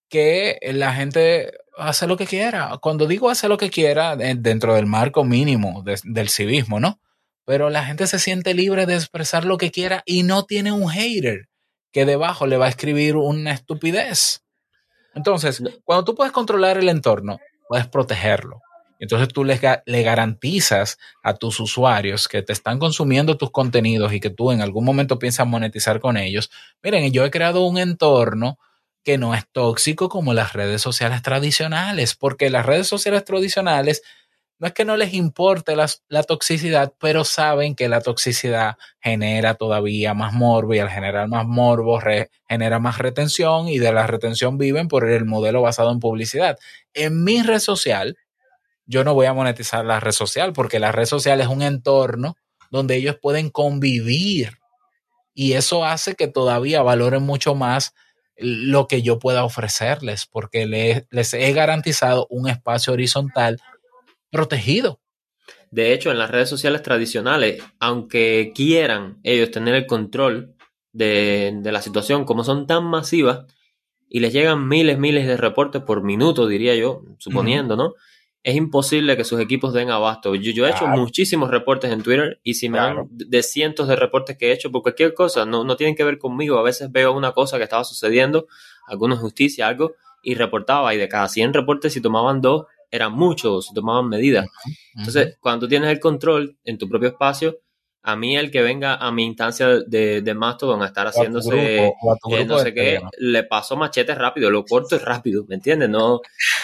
que 0.09 0.59
la 0.63 0.95
gente 0.95 1.53
hace 1.77 2.07
lo 2.07 2.17
que 2.17 2.27
quiera. 2.27 2.79
Cuando 2.81 3.07
digo 3.07 3.31
hace 3.31 3.49
lo 3.49 3.57
que 3.57 3.71
quiera, 3.71 4.17
dentro 4.17 4.75
del 4.75 4.87
marco 4.87 5.25
mínimo 5.25 5.83
del 5.85 6.29
civismo, 6.29 6.81
¿no? 6.81 7.01
Pero 7.45 7.71
la 7.71 7.85
gente 7.85 8.07
se 8.07 8.19
siente 8.19 8.55
libre 8.55 8.87
de 8.87 8.95
expresar 8.95 9.45
lo 9.45 9.57
que 9.57 9.71
quiera 9.71 10.03
y 10.05 10.23
no 10.25 10.45
tiene 10.45 10.73
un 10.73 10.89
hater 10.89 11.49
que 11.93 12.05
debajo 12.05 12.47
le 12.47 12.57
va 12.57 12.67
a 12.67 12.71
escribir 12.71 13.17
una 13.17 13.53
estupidez. 13.53 14.43
Entonces, 15.15 15.63
cuando 15.85 16.05
tú 16.05 16.15
puedes 16.15 16.33
controlar 16.33 16.77
el 16.77 16.89
entorno, 16.89 17.39
puedes 17.69 17.87
protegerlo. 17.87 18.61
Entonces 18.99 19.29
tú 19.29 19.45
le, 19.45 19.61
le, 19.85 20.03
garantizas 20.03 20.99
a 21.23 21.35
tus 21.35 21.61
usuarios 21.61 22.29
que 22.29 22.43
te 22.43 22.53
están 22.53 22.79
consumiendo 22.79 23.37
tus 23.37 23.51
contenidos 23.51 24.13
y 24.13 24.21
que 24.21 24.31
tú 24.31 24.53
en 24.53 24.63
algún 24.63 24.85
momento 24.85 25.19
piensas 25.19 25.47
monetizar 25.47 26.01
con 26.01 26.17
ellos. 26.17 26.51
Miren, 26.83 27.13
yo 27.13 27.25
he 27.25 27.31
creado 27.31 27.67
un 27.67 27.79
entorno 27.79 28.59
que 29.07 29.19
no 29.19 29.37
es 29.37 29.47
tóxico 29.53 30.09
como 30.09 30.35
las 30.35 30.53
redes 30.53 30.83
sociales 30.83 31.23
tradicionales, 31.23 32.17
porque 32.17 32.51
las 32.51 32.67
redes 32.67 32.89
sociales 32.89 33.25
tradicionales 33.25 34.03
no 34.59 34.67
es 34.67 34.73
que 34.73 34.85
no 34.85 34.97
les 34.97 35.15
importe 35.15 35.77
la, 35.77 36.23
toxicidad, 36.25 36.93
pero 36.99 37.23
saben 37.23 37.77
que 37.77 37.89
la 37.89 38.01
toxicidad 38.01 38.79
genera 38.99 39.55
todavía 39.55 40.13
más 40.13 40.33
morbo 40.33 40.75
y 40.75 40.81
al 40.81 40.91
generar 40.91 41.29
más 41.29 41.47
morbo 41.47 42.01
genera 42.49 42.81
más 42.81 42.99
retención 42.99 43.69
y 43.69 43.79
de 43.79 43.93
la 43.93 44.09
retención 44.09 44.59
viven 44.59 44.89
por 44.89 45.09
el 45.09 45.25
modelo 45.25 45.63
basado 45.63 45.93
en 45.93 46.01
publicidad. 46.01 46.59
En 46.93 47.23
mi 47.23 47.45
red 47.45 47.61
social, 47.61 48.19
yo 48.87 49.05
no 49.05 49.15
voy 49.15 49.27
a 49.27 49.35
monetizar 49.35 49.85
la 49.85 50.01
red 50.01 50.11
social 50.11 50.53
porque 50.53 50.81
la 50.81 50.91
red 50.91 51.07
social 51.07 51.41
es 51.41 51.47
un 51.47 51.63
entorno 51.63 52.35
donde 52.73 52.97
ellos 52.97 53.19
pueden 53.23 53.51
convivir 53.51 54.59
y 55.33 55.53
eso 55.53 55.85
hace 55.85 56.17
que 56.17 56.27
todavía 56.27 56.83
valoren 56.83 57.23
mucho 57.23 57.55
más 57.55 57.95
lo 58.37 58.87
que 58.87 59.03
yo 59.03 59.19
pueda 59.19 59.45
ofrecerles, 59.45 60.27
porque 60.27 60.67
les, 60.67 61.35
he 61.35 61.53
garantizado 61.53 62.27
un 62.31 62.49
espacio 62.49 62.93
horizontal 62.93 63.61
protegido. 64.31 65.01
De 65.71 65.93
hecho, 65.93 66.11
en 66.11 66.19
las 66.19 66.31
redes 66.31 66.49
sociales 66.49 66.83
tradicionales, 66.83 67.63
aunque 67.81 68.53
quieran 68.55 69.19
ellos 69.23 69.51
tener 69.51 69.75
el 69.75 69.87
control 69.87 70.55
de, 70.93 71.53
de, 71.57 71.73
la 71.73 71.83
situación, 71.83 72.25
como 72.25 72.45
son 72.45 72.67
tan 72.67 72.85
masivas 72.85 73.45
y 74.09 74.21
les 74.21 74.33
llegan 74.33 74.69
miles, 74.69 74.99
miles 74.99 75.27
de 75.27 75.37
reportes 75.37 75.83
por 75.83 76.03
minuto, 76.03 76.47
diría 76.47 76.75
yo, 76.75 77.03
suponiendo, 77.19 77.77
¿no? 77.77 77.95
Es 78.47 78.55
imposible 78.55 79.17
que 79.17 79.25
sus 79.25 79.41
equipos 79.41 79.73
den 79.73 79.91
abasto. 79.91 80.37
Yo, 80.37 80.67
he 80.67 80.71
hecho 80.71 80.87
muchísimos 80.87 81.51
reportes 81.51 81.91
en 81.91 82.05
Twitter 82.05 82.39
y 82.45 82.55
si 82.55 82.69
me 82.69 82.79
dan 82.79 83.09
de 83.11 83.43
cientos 83.43 83.89
de 83.89 83.97
reportes 83.97 84.37
que 84.39 84.51
he 84.51 84.53
hecho 84.53 84.71
por 84.71 84.83
cualquier 84.83 85.15
cosa, 85.15 85.45
no, 85.45 85.65
no 85.65 85.75
tienen 85.75 85.97
que 85.97 86.05
ver 86.05 86.17
conmigo. 86.17 86.57
A 86.57 86.63
veces 86.63 86.93
veo 86.93 87.13
una 87.13 87.33
cosa 87.33 87.57
que 87.57 87.65
estaba 87.65 87.83
sucediendo, 87.83 88.47
alguna 88.87 89.17
justicia, 89.17 89.67
algo, 89.67 89.95
y 90.23 90.37
reportaba. 90.37 90.95
Y 90.95 90.97
de 90.97 91.09
cada 91.09 91.29
100 91.29 91.55
reportes, 91.55 91.93
si 91.93 92.01
tomaban 92.01 92.41
dos, 92.41 92.67
eran 92.93 93.15
muchos, 93.15 93.67
si 93.67 93.75
tomaban 93.75 94.09
medidas. 94.09 94.47
Entonces, 94.95 95.37
cuando 95.41 95.67
tú 95.67 95.69
tienes 95.69 95.91
el 95.91 95.99
control 95.99 96.57
en 96.63 96.79
tu 96.79 96.89
propio 96.89 97.09
espacio, 97.09 97.59
a 98.07 98.15
mí 98.15 98.37
el 98.37 98.53
que 98.53 98.63
venga 98.63 98.95
a 98.95 99.11
mi 99.11 99.25
instancia 99.25 99.67
de, 99.81 100.23
de 100.23 100.35
Mastodon 100.35 100.81
a 100.81 100.87
estar 100.87 101.09
haciéndose 101.09 101.87
eh, 101.87 101.93
no 102.47 102.61
sé 102.61 102.73
qué, 102.73 103.01
le 103.19 103.43
paso 103.43 103.77
machete 103.77 104.15
rápido, 104.15 104.49
lo 104.49 104.65
corto 104.65 104.95
y 104.95 105.01
rápido, 105.01 105.45
¿me 105.49 105.57
entiendes? 105.57 105.89
No, 105.89 106.21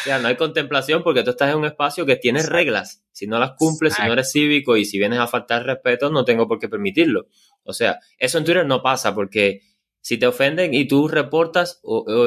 no 0.07 0.29
hay 0.29 0.37
contemplación 0.37 1.03
porque 1.03 1.25
tú 1.25 1.31
estás 1.31 1.51
en 1.51 1.59
un 1.59 1.65
espacio 1.65 2.07
que 2.07 2.15
tiene 2.15 2.45
reglas. 2.45 3.03
Si 3.11 3.27
no 3.27 3.41
las 3.41 3.55
cumples, 3.57 3.95
si 3.95 4.03
no 4.03 4.13
eres 4.13 4.31
cívico 4.31 4.77
y 4.77 4.85
si 4.85 4.99
vienes 4.99 5.19
a 5.19 5.27
faltar 5.27 5.67
respeto, 5.67 6.11
no 6.11 6.25
tengo 6.25 6.47
por 6.47 6.61
qué 6.61 6.69
permitirlo. 6.69 7.27
O 7.65 7.73
sea, 7.73 7.99
eso 8.19 8.39
en 8.39 8.45
Twitter 8.45 8.65
no 8.65 8.81
pasa 8.81 9.13
porque 9.13 9.63
si 10.01 10.19
te 10.19 10.29
ofenden 10.29 10.73
y 10.75 10.87
tú 10.87 11.09
reportas 11.09 11.81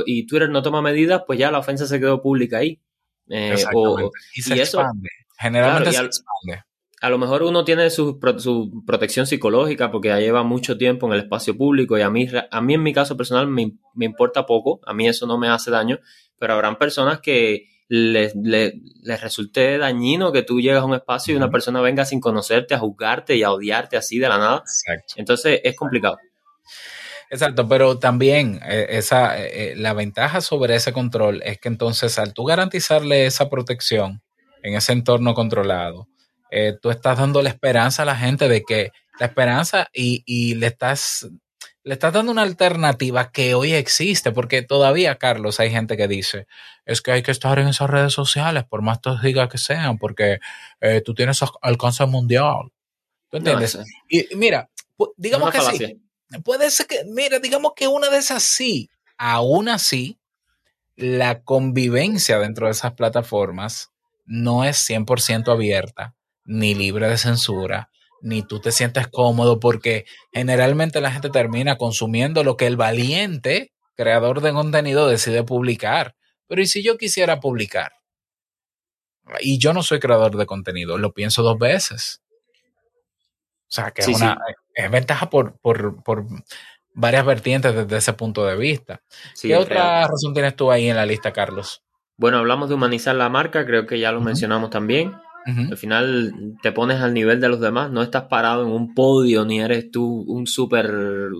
y 0.05 0.27
Twitter 0.27 0.49
no 0.49 0.61
toma 0.61 0.81
medidas, 0.81 1.23
pues 1.25 1.39
ya 1.39 1.51
la 1.51 1.59
ofensa 1.59 1.87
se 1.87 2.01
quedó 2.01 2.21
pública 2.21 2.57
ahí. 2.57 2.81
Eh, 3.29 3.55
y, 4.35 4.41
se 4.41 4.55
expande. 4.55 5.09
Generalmente 5.39 5.93
se 5.93 6.03
expande 6.03 6.65
a 7.05 7.09
lo 7.11 7.19
mejor 7.19 7.43
uno 7.43 7.63
tiene 7.63 7.91
su, 7.91 8.19
su, 8.39 8.83
protección 8.83 9.27
psicológica 9.27 9.91
porque 9.91 10.07
ya 10.07 10.19
lleva 10.19 10.41
mucho 10.41 10.75
tiempo 10.75 11.05
en 11.05 11.13
el 11.13 11.19
espacio 11.19 11.55
público 11.55 11.95
y 11.99 12.01
a 12.01 12.09
mí, 12.09 12.27
a 12.49 12.61
mí 12.61 12.73
en 12.73 12.81
mi 12.81 12.93
caso 12.93 13.15
personal 13.15 13.47
me, 13.47 13.73
importa 13.99 14.47
poco, 14.47 14.79
a 14.87 14.93
mí 14.95 15.07
eso 15.07 15.27
no 15.27 15.37
me 15.37 15.47
hace 15.47 15.69
daño, 15.69 15.99
pero 16.39 16.53
habrán 16.53 16.79
personas 16.79 17.19
que 17.21 17.67
les, 17.89 18.33
resulte 19.21 19.77
dañino 19.77 20.31
que 20.31 20.41
tú 20.41 20.59
llegas 20.59 20.81
a 20.81 20.85
un 20.85 20.95
espacio 20.95 21.35
y 21.35 21.37
una 21.37 21.51
persona 21.51 21.79
venga 21.79 22.05
sin 22.05 22.19
conocerte 22.19 22.73
a 22.73 22.79
juzgarte 22.79 23.35
y 23.35 23.43
a 23.43 23.51
odiarte 23.51 23.97
así 23.97 24.17
de 24.17 24.27
la 24.27 24.39
nada. 24.39 24.57
Exacto. 24.61 25.13
Entonces 25.17 25.61
es 25.63 25.75
complicado. 25.75 26.17
Exacto, 27.29 27.67
pero 27.67 27.99
también 27.99 28.59
eh, 28.67 28.87
esa, 28.89 29.39
eh, 29.39 29.73
eh, 29.73 29.75
la 29.75 29.93
ventaja 29.93 30.41
sobre 30.41 30.73
ese 30.73 30.91
control 30.91 31.43
es 31.45 31.59
que 31.59 31.67
entonces 31.67 32.17
al 32.17 32.33
tú 32.33 32.45
garantizarle 32.45 33.27
esa 33.27 33.47
protección 33.47 34.23
en 34.63 34.73
ese 34.73 34.93
entorno 34.93 35.35
controlado, 35.35 36.07
eh, 36.57 36.77
tú 36.81 36.89
estás 36.89 37.17
dando 37.17 37.41
la 37.41 37.49
esperanza 37.49 38.03
a 38.03 38.05
la 38.05 38.15
gente 38.15 38.47
de 38.47 38.63
que 38.63 38.93
la 39.19 39.25
esperanza 39.25 39.89
y, 39.93 40.55
le 40.55 40.67
estás 40.67 41.27
le 41.83 41.93
estás 41.93 42.13
dando 42.13 42.31
una 42.31 42.43
alternativa 42.43 43.29
que 43.31 43.55
hoy 43.55 43.73
existe, 43.73 44.31
porque 44.31 44.61
todavía, 44.61 45.17
Carlos, 45.17 45.59
hay 45.59 45.69
gente 45.69 45.97
que 45.97 46.07
dice, 46.07 46.47
es 46.85 47.01
que 47.01 47.11
hay 47.11 47.23
que 47.23 47.31
estar 47.31 47.59
en 47.59 47.67
esas 47.67 47.89
redes 47.89 48.13
sociales, 48.13 48.63
por 48.63 48.81
más 48.81 48.99
digas 49.21 49.49
que 49.49 49.57
sean, 49.57 49.97
porque 49.97 50.39
eh, 50.79 51.01
tú 51.01 51.13
tienes 51.13 51.41
alcance 51.61 52.05
mundial. 52.05 52.71
¿Tú 53.29 53.37
entiendes? 53.37 53.77
y 54.09 54.33
mira, 54.35 54.69
digamos 55.17 55.51
que 55.51 55.59
sí. 55.61 56.01
Puede 56.43 56.71
ser 56.71 56.87
que, 56.87 57.03
mira, 57.05 57.37
digamos 57.39 57.73
que 57.75 57.89
una 57.89 58.09
de 58.09 58.17
esas 58.17 58.41
sí, 58.41 58.89
aún 59.17 59.67
así, 59.67 60.17
la 60.95 61.43
convivencia 61.43 62.39
dentro 62.39 62.67
de 62.67 62.71
esas 62.71 62.93
plataformas 62.93 63.91
no 64.25 64.63
es 64.63 64.89
100% 64.89 65.51
abierta 65.51 66.15
ni 66.45 66.75
libre 66.75 67.09
de 67.09 67.17
censura, 67.17 67.89
ni 68.21 68.43
tú 68.43 68.59
te 68.59 68.71
sientes 68.71 69.07
cómodo 69.07 69.59
porque 69.59 70.05
generalmente 70.31 71.01
la 71.01 71.11
gente 71.11 71.29
termina 71.29 71.77
consumiendo 71.77 72.43
lo 72.43 72.55
que 72.57 72.67
el 72.67 72.77
valiente 72.77 73.73
creador 73.95 74.41
de 74.41 74.53
contenido 74.53 75.07
decide 75.07 75.43
publicar. 75.43 76.15
Pero 76.47 76.61
¿y 76.61 76.67
si 76.67 76.83
yo 76.83 76.97
quisiera 76.97 77.39
publicar? 77.39 77.93
Y 79.41 79.57
yo 79.57 79.73
no 79.73 79.81
soy 79.81 79.99
creador 79.99 80.37
de 80.37 80.45
contenido, 80.45 80.97
lo 80.97 81.13
pienso 81.13 81.41
dos 81.41 81.57
veces. 81.57 82.21
O 83.67 83.73
sea, 83.75 83.91
que 83.91 84.01
es 84.01 84.07
una 84.07 84.37
es 84.75 84.91
ventaja 84.91 85.29
por, 85.29 85.57
por, 85.59 86.03
por, 86.03 86.25
varias 86.93 87.25
vertientes 87.25 87.75
desde 87.75 87.97
ese 87.97 88.13
punto 88.13 88.45
de 88.45 88.55
vista. 88.55 89.01
¿Qué 89.41 89.55
otra 89.55 90.07
razón 90.07 90.33
tienes 90.33 90.55
tú 90.55 90.71
ahí 90.71 90.89
en 90.89 90.95
la 90.95 91.05
lista, 91.05 91.33
Carlos? 91.33 91.83
Bueno, 92.17 92.37
hablamos 92.37 92.69
de 92.69 92.75
humanizar 92.75 93.15
la 93.15 93.29
marca, 93.29 93.65
creo 93.65 93.85
que 93.85 93.99
ya 93.99 94.11
lo 94.11 94.21
mencionamos 94.21 94.69
también. 94.69 95.13
Al 95.45 95.77
final 95.77 96.57
te 96.63 96.71
pones 96.71 97.01
al 97.01 97.13
nivel 97.13 97.39
de 97.39 97.49
los 97.49 97.59
demás, 97.59 97.91
no 97.91 98.01
estás 98.01 98.23
parado 98.23 98.63
en 98.63 98.71
un 98.71 98.95
podio, 98.95 99.45
ni 99.45 99.61
eres 99.61 99.91
tú 99.91 100.25
un 100.27 100.47
super 100.47 100.89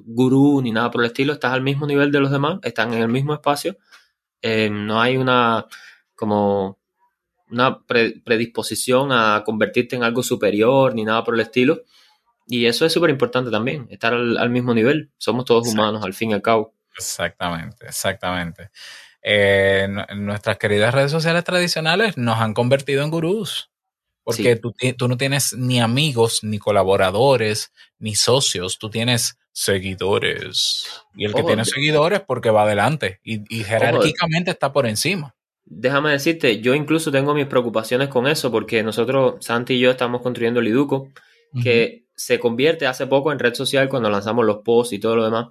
gurú, 0.06 0.62
ni 0.62 0.72
nada 0.72 0.91
por 0.91 1.01
el 1.01 1.08
estilo, 1.08 1.34
estás 1.34 1.53
al 1.53 1.64
mismo 1.64 1.88
nivel 1.88 2.12
de 2.12 2.20
los 2.20 2.30
demás, 2.30 2.60
están 2.62 2.93
en 2.93 3.01
el 3.01 3.10
mismo 3.10 3.34
espacio, 3.34 3.78
eh, 4.43 4.70
no 4.70 5.01
hay 5.01 5.18
una 5.18 5.66
como 6.14 6.78
una 7.49 7.80
predisposición 7.86 9.12
a 9.12 9.43
convertirte 9.45 9.95
en 9.95 10.03
algo 10.03 10.24
superior, 10.24 10.93
ni 10.93 11.03
nada 11.03 11.24
por 11.24 11.36
el 11.36 11.41
estilo. 11.41 11.82
Y 12.47 12.66
eso 12.68 12.86
es 12.86 12.93
súper 12.93 13.10
importante 13.10 13.49
también, 13.49 13.88
estar 13.89 14.14
al, 14.14 14.49
mismo 14.49 14.74
nivel. 14.74 15.12
Somos 15.18 15.45
todos 15.45 15.68
humanos, 15.68 16.03
al 16.03 16.14
fin 16.14 16.32
y 16.32 16.34
al 16.34 16.41
cabo. 16.41 16.76
Exactamente, 16.95 17.88
exactamente. 17.88 18.70
Eh, 19.22 19.88
nuestras 20.16 20.58
queridas 20.58 20.93
redes 20.93 21.12
sociales 21.12 21.43
tradicionales 21.43 22.18
nos 22.18 22.39
han 22.39 22.53
convertido 22.53 23.03
en 23.03 23.10
gurús. 23.10 23.72
Porque 24.26 24.56
tú, 24.56 24.74
tú, 24.98 25.08
no 25.08 25.18
tienes 25.18 25.54
ni 25.54 25.80
amigos, 25.80 26.44
ni 26.44 26.58
colaboradores, 26.58 27.72
ni 28.00 28.16
socios, 28.16 28.80
tú 28.80 28.90
tienes 28.90 29.38
seguidores. 29.52 30.88
Y 31.16 31.26
el 31.26 31.34
que 31.36 31.44
tiene 31.44 31.64
seguidores 31.64 32.22
porque 32.22 32.50
va 32.50 32.64
adelante 32.64 33.20
y, 33.24 33.64
jerárquicamente 33.64 34.50
está 34.50 34.74
por 34.74 34.88
encima. 34.88 35.36
Déjame 35.64 36.10
decirte, 36.10 36.60
yo 36.60 36.74
incluso 36.74 37.12
tengo 37.12 37.36
mis 37.36 37.46
preocupaciones 37.46 38.10
con 38.10 38.26
eso 38.26 38.52
porque 38.52 38.82
nosotros, 38.82 39.46
Santi 39.46 39.76
y 39.76 39.80
yo, 39.80 39.92
estamos 39.92 40.24
construyendo 40.24 40.60
el 40.60 40.70
Iduco, 40.70 41.12
que 41.62 42.08
se 42.16 42.40
convierte 42.40 42.88
hace 42.88 43.06
poco 43.06 43.32
en 43.32 43.38
red 43.38 43.54
social 43.54 43.90
cuando 43.90 44.10
lanzamos 44.10 44.44
los 44.44 44.58
posts 44.58 44.94
y 44.94 45.00
todo 45.00 45.16
lo 45.18 45.26
demás. 45.26 45.48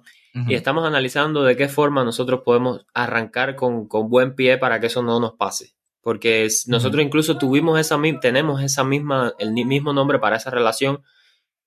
Y 0.47 0.53
estamos 0.53 0.85
analizando 0.85 1.43
de 1.43 1.55
qué 1.55 1.69
forma 1.69 2.03
nosotros 2.03 2.41
podemos 2.43 2.85
arrancar 2.93 3.55
con, 3.55 3.87
con 3.87 4.09
buen 4.09 4.35
pie 4.35 4.57
para 4.57 4.81
que 4.81 4.87
eso 4.87 5.01
no 5.01 5.21
nos 5.21 5.35
pase 5.35 5.74
porque 6.05 6.47
nosotros 6.67 7.03
incluso 7.03 7.39
tuvimos 7.39 7.79
esa 7.79 7.99
tenemos 8.21 8.61
esa 8.61 8.83
misma 8.83 9.33
el 9.39 9.53
mismo 9.53 9.91
nombre 9.91 10.19
para 10.19 10.35
esa 10.35 10.51
relación 10.51 11.01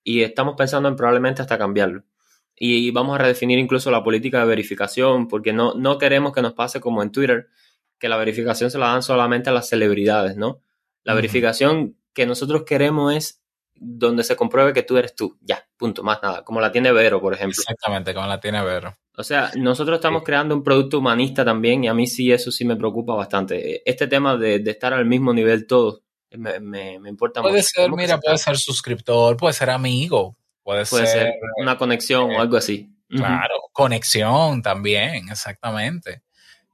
y 0.05 0.23
estamos 0.23 0.55
pensando 0.57 0.89
en 0.89 0.95
probablemente 0.95 1.43
hasta 1.43 1.59
cambiarlo. 1.59 2.05
Y 2.55 2.93
vamos 2.93 3.17
a 3.17 3.19
redefinir 3.19 3.59
incluso 3.59 3.91
la 3.91 4.05
política 4.05 4.39
de 4.39 4.47
verificación 4.47 5.27
porque 5.27 5.53
no, 5.53 5.75
no 5.75 5.99
queremos 5.99 6.33
que 6.33 6.41
nos 6.41 6.53
pase 6.53 6.81
como 6.81 7.03
en 7.03 7.11
Twitter, 7.11 7.49
que 7.99 8.09
la 8.09 8.17
verificación 8.17 8.71
se 8.71 8.79
la 8.79 8.93
dan 8.93 9.03
solamente 9.03 9.51
a 9.51 9.53
las 9.53 9.69
celebridades, 9.69 10.37
¿no? 10.37 10.63
La 11.03 11.15
verificación 11.15 11.97
que 12.13 12.25
nosotros 12.25 12.63
queremos 12.63 13.17
es 13.17 13.43
donde 13.75 14.23
se 14.23 14.37
compruebe 14.37 14.73
que 14.73 14.85
tú 14.85 14.99
eres 14.99 15.17
tú. 15.17 15.37
Ya, 15.41 15.67
punto, 15.77 16.05
más 16.05 16.23
nada. 16.23 16.45
Como 16.45 16.61
la 16.61 16.71
tiene 16.71 16.93
Vero, 16.93 17.21
por 17.21 17.35
ejemplo. 17.35 17.57
Exactamente, 17.59 18.15
como 18.15 18.29
la 18.29 18.39
tiene 18.39 18.63
Vero. 18.63 18.97
O 19.19 19.25
sea, 19.25 19.51
nosotros 19.57 19.97
estamos 19.97 20.23
creando 20.23 20.55
un 20.55 20.63
producto 20.63 20.99
humanista 20.99 21.45
también 21.45 21.83
y 21.83 21.89
a 21.89 21.95
mí 21.95 22.07
sí 22.07 22.31
eso 22.31 22.53
sí 22.53 22.65
me 22.65 22.77
preocupa 22.77 23.15
bastante. 23.15 23.83
Este 23.85 24.07
tema 24.07 24.37
de, 24.37 24.63
estar 24.65 24.95
al 24.95 25.07
mismo 25.07 25.35
nivel 25.35 25.67
todos 25.67 26.03
me, 26.31 26.61
me, 26.61 27.09
importa 27.09 27.43
puede 27.43 27.65
Ser, 27.65 27.91
mira, 27.91 28.21
puede 28.21 28.39
ser 28.39 28.57
suscriptor, 28.57 29.37
puede 29.37 29.55
ser 29.55 29.71
amigo, 29.71 30.37
puede, 30.63 30.87
ser, 30.87 31.33
una 31.57 31.77
conexión 31.77 32.31
o 32.31 32.41
algo 32.41 32.57
así. 32.57 32.93
Claro, 33.09 33.55
conexión 33.73 34.63
también, 34.63 35.29
exactamente. 35.31 36.23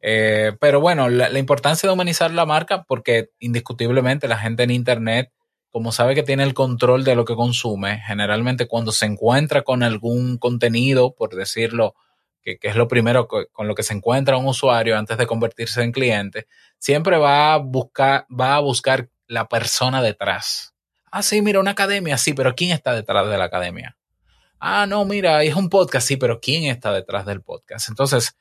Eh, 0.03 0.53
pero 0.61 0.81
bueno, 0.81 1.09
la 1.09 1.39
importancia 1.39 1.89
de 1.89 1.95
humanizar 1.95 2.31
la 2.31 2.45
marca, 2.45 2.83
porque 2.83 3.31
indiscutiblemente 3.39 4.29
la 4.29 4.37
gente 4.37 4.65
en 4.65 4.71
Internet 4.71 5.33
como 5.75 5.91
sabe 5.91 6.15
que 6.15 6.23
tiene 6.23 6.45
el 6.45 6.55
control 6.55 7.03
de 7.03 7.17
lo 7.17 7.25
que 7.25 7.35
consume, 7.35 8.01
generalmente 8.07 8.69
cuando 8.69 8.93
se 8.93 9.07
encuentra 9.07 9.63
con 9.63 9.83
algún 9.83 10.39
contenido, 10.39 11.17
por 11.17 11.35
decirlo, 11.35 11.97
que, 12.45 12.59
es 12.61 12.77
lo 12.77 12.87
primero 12.87 13.27
con 13.27 13.67
lo 13.67 13.75
que 13.75 13.83
se 13.83 13.95
encuentra 13.95 14.37
un 14.37 14.47
usuario 14.47 14.97
antes 14.97 15.17
de 15.19 15.27
convertirse 15.27 15.83
en 15.83 15.93
cliente, 15.93 16.47
siempre 16.79 17.17
va 17.17 17.55
a 17.55 17.57
buscar, 17.57 18.27
va 18.29 18.57
a 18.57 18.61
buscar 18.61 19.09
la 19.27 19.49
persona 19.49 20.03
detrás. 20.03 20.75
Ah, 21.11 21.23
sí, 21.23 21.43
mira, 21.43 21.61
una 21.61 21.73
academia, 21.73 22.19
sí, 22.19 22.35
pero 22.35 22.55
¿quién 22.55 22.73
está 22.73 22.93
detrás 22.93 23.29
de 23.29 23.39
la 23.39 23.45
academia? 23.45 23.97
Ah, 24.59 24.87
no, 24.87 25.05
mira, 25.05 25.43
es 25.43 25.55
un 25.55 25.69
podcast, 25.69 26.07
sí, 26.07 26.17
pero 26.17 26.41
¿quién 26.41 26.65
está 26.65 26.93
detrás 26.93 27.27
del 27.27 27.43
podcast? 27.43 27.89
Entonces, 27.89 28.37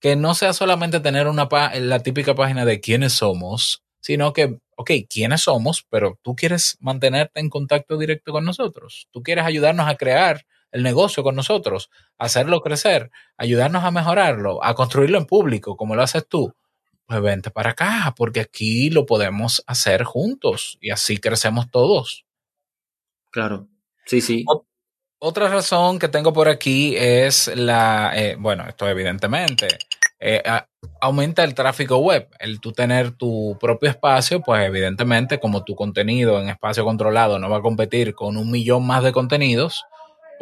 que 0.00 0.16
no 0.16 0.34
sea 0.34 0.52
solamente 0.52 1.00
tener 1.00 1.28
una 1.28 1.48
la 1.80 2.00
típica 2.00 2.34
página 2.34 2.64
de 2.64 2.80
quiénes 2.80 3.12
somos, 3.12 3.82
sino 4.00 4.32
que, 4.32 4.58
ok, 4.76 4.90
¿quiénes 5.08 5.42
somos? 5.42 5.86
Pero 5.88 6.18
tú 6.22 6.34
quieres 6.34 6.76
mantenerte 6.80 7.40
en 7.40 7.48
contacto 7.48 7.96
directo 7.96 8.32
con 8.32 8.44
nosotros. 8.44 9.08
Tú 9.12 9.22
quieres 9.22 9.44
ayudarnos 9.44 9.88
a 9.88 9.96
crear 9.96 10.44
el 10.72 10.82
negocio 10.82 11.22
con 11.22 11.36
nosotros, 11.36 11.90
hacerlo 12.18 12.60
crecer, 12.60 13.10
ayudarnos 13.36 13.84
a 13.84 13.90
mejorarlo, 13.90 14.64
a 14.64 14.74
construirlo 14.74 15.18
en 15.18 15.26
público, 15.26 15.76
como 15.76 15.94
lo 15.94 16.02
haces 16.02 16.26
tú. 16.26 16.54
Pues 17.06 17.20
vente 17.20 17.50
para 17.50 17.70
acá, 17.70 18.14
porque 18.16 18.40
aquí 18.40 18.90
lo 18.90 19.06
podemos 19.06 19.62
hacer 19.66 20.04
juntos 20.04 20.78
y 20.80 20.90
así 20.90 21.18
crecemos 21.18 21.70
todos. 21.70 22.24
Claro, 23.30 23.68
sí, 24.06 24.20
sí. 24.20 24.44
Otra 25.18 25.48
razón 25.48 25.98
que 25.98 26.08
tengo 26.08 26.32
por 26.32 26.48
aquí 26.48 26.96
es 26.96 27.54
la, 27.54 28.12
eh, 28.14 28.36
bueno, 28.38 28.64
esto 28.66 28.88
evidentemente, 28.88 29.68
eh, 30.18 30.42
aumenta 31.00 31.44
el 31.44 31.54
tráfico 31.54 31.98
web. 31.98 32.28
El 32.38 32.60
tú 32.60 32.72
tener 32.72 33.12
tu 33.12 33.56
propio 33.60 33.90
espacio, 33.90 34.40
pues 34.40 34.64
evidentemente 34.66 35.38
como 35.38 35.64
tu 35.64 35.74
contenido 35.74 36.40
en 36.40 36.48
espacio 36.48 36.84
controlado 36.84 37.38
no 37.38 37.50
va 37.50 37.58
a 37.58 37.62
competir 37.62 38.14
con 38.14 38.36
un 38.36 38.50
millón 38.50 38.86
más 38.86 39.02
de 39.02 39.12
contenidos, 39.12 39.84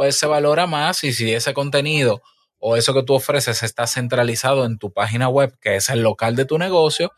pues 0.01 0.17
se 0.17 0.27
valora 0.27 0.67
más 0.67 1.05
y 1.05 1.13
si 1.13 1.31
ese 1.31 1.53
contenido 1.53 2.23
o 2.59 2.75
eso 2.75 2.95
que 2.95 3.03
tú 3.03 3.13
ofreces 3.13 3.63
está 3.63 3.87
centralizado 3.87 4.65
en 4.65 4.79
tu 4.79 4.95
página 4.95 5.29
web, 5.29 5.55
que 5.61 5.77
es 5.77 5.91
el 5.91 6.01
local 6.01 6.37
de 6.37 6.47
tu 6.47 6.57
negocio, 6.57 7.13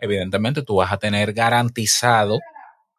evidentemente 0.00 0.60
tú 0.60 0.76
vas 0.76 0.92
a 0.92 0.98
tener 0.98 1.32
garantizado 1.32 2.38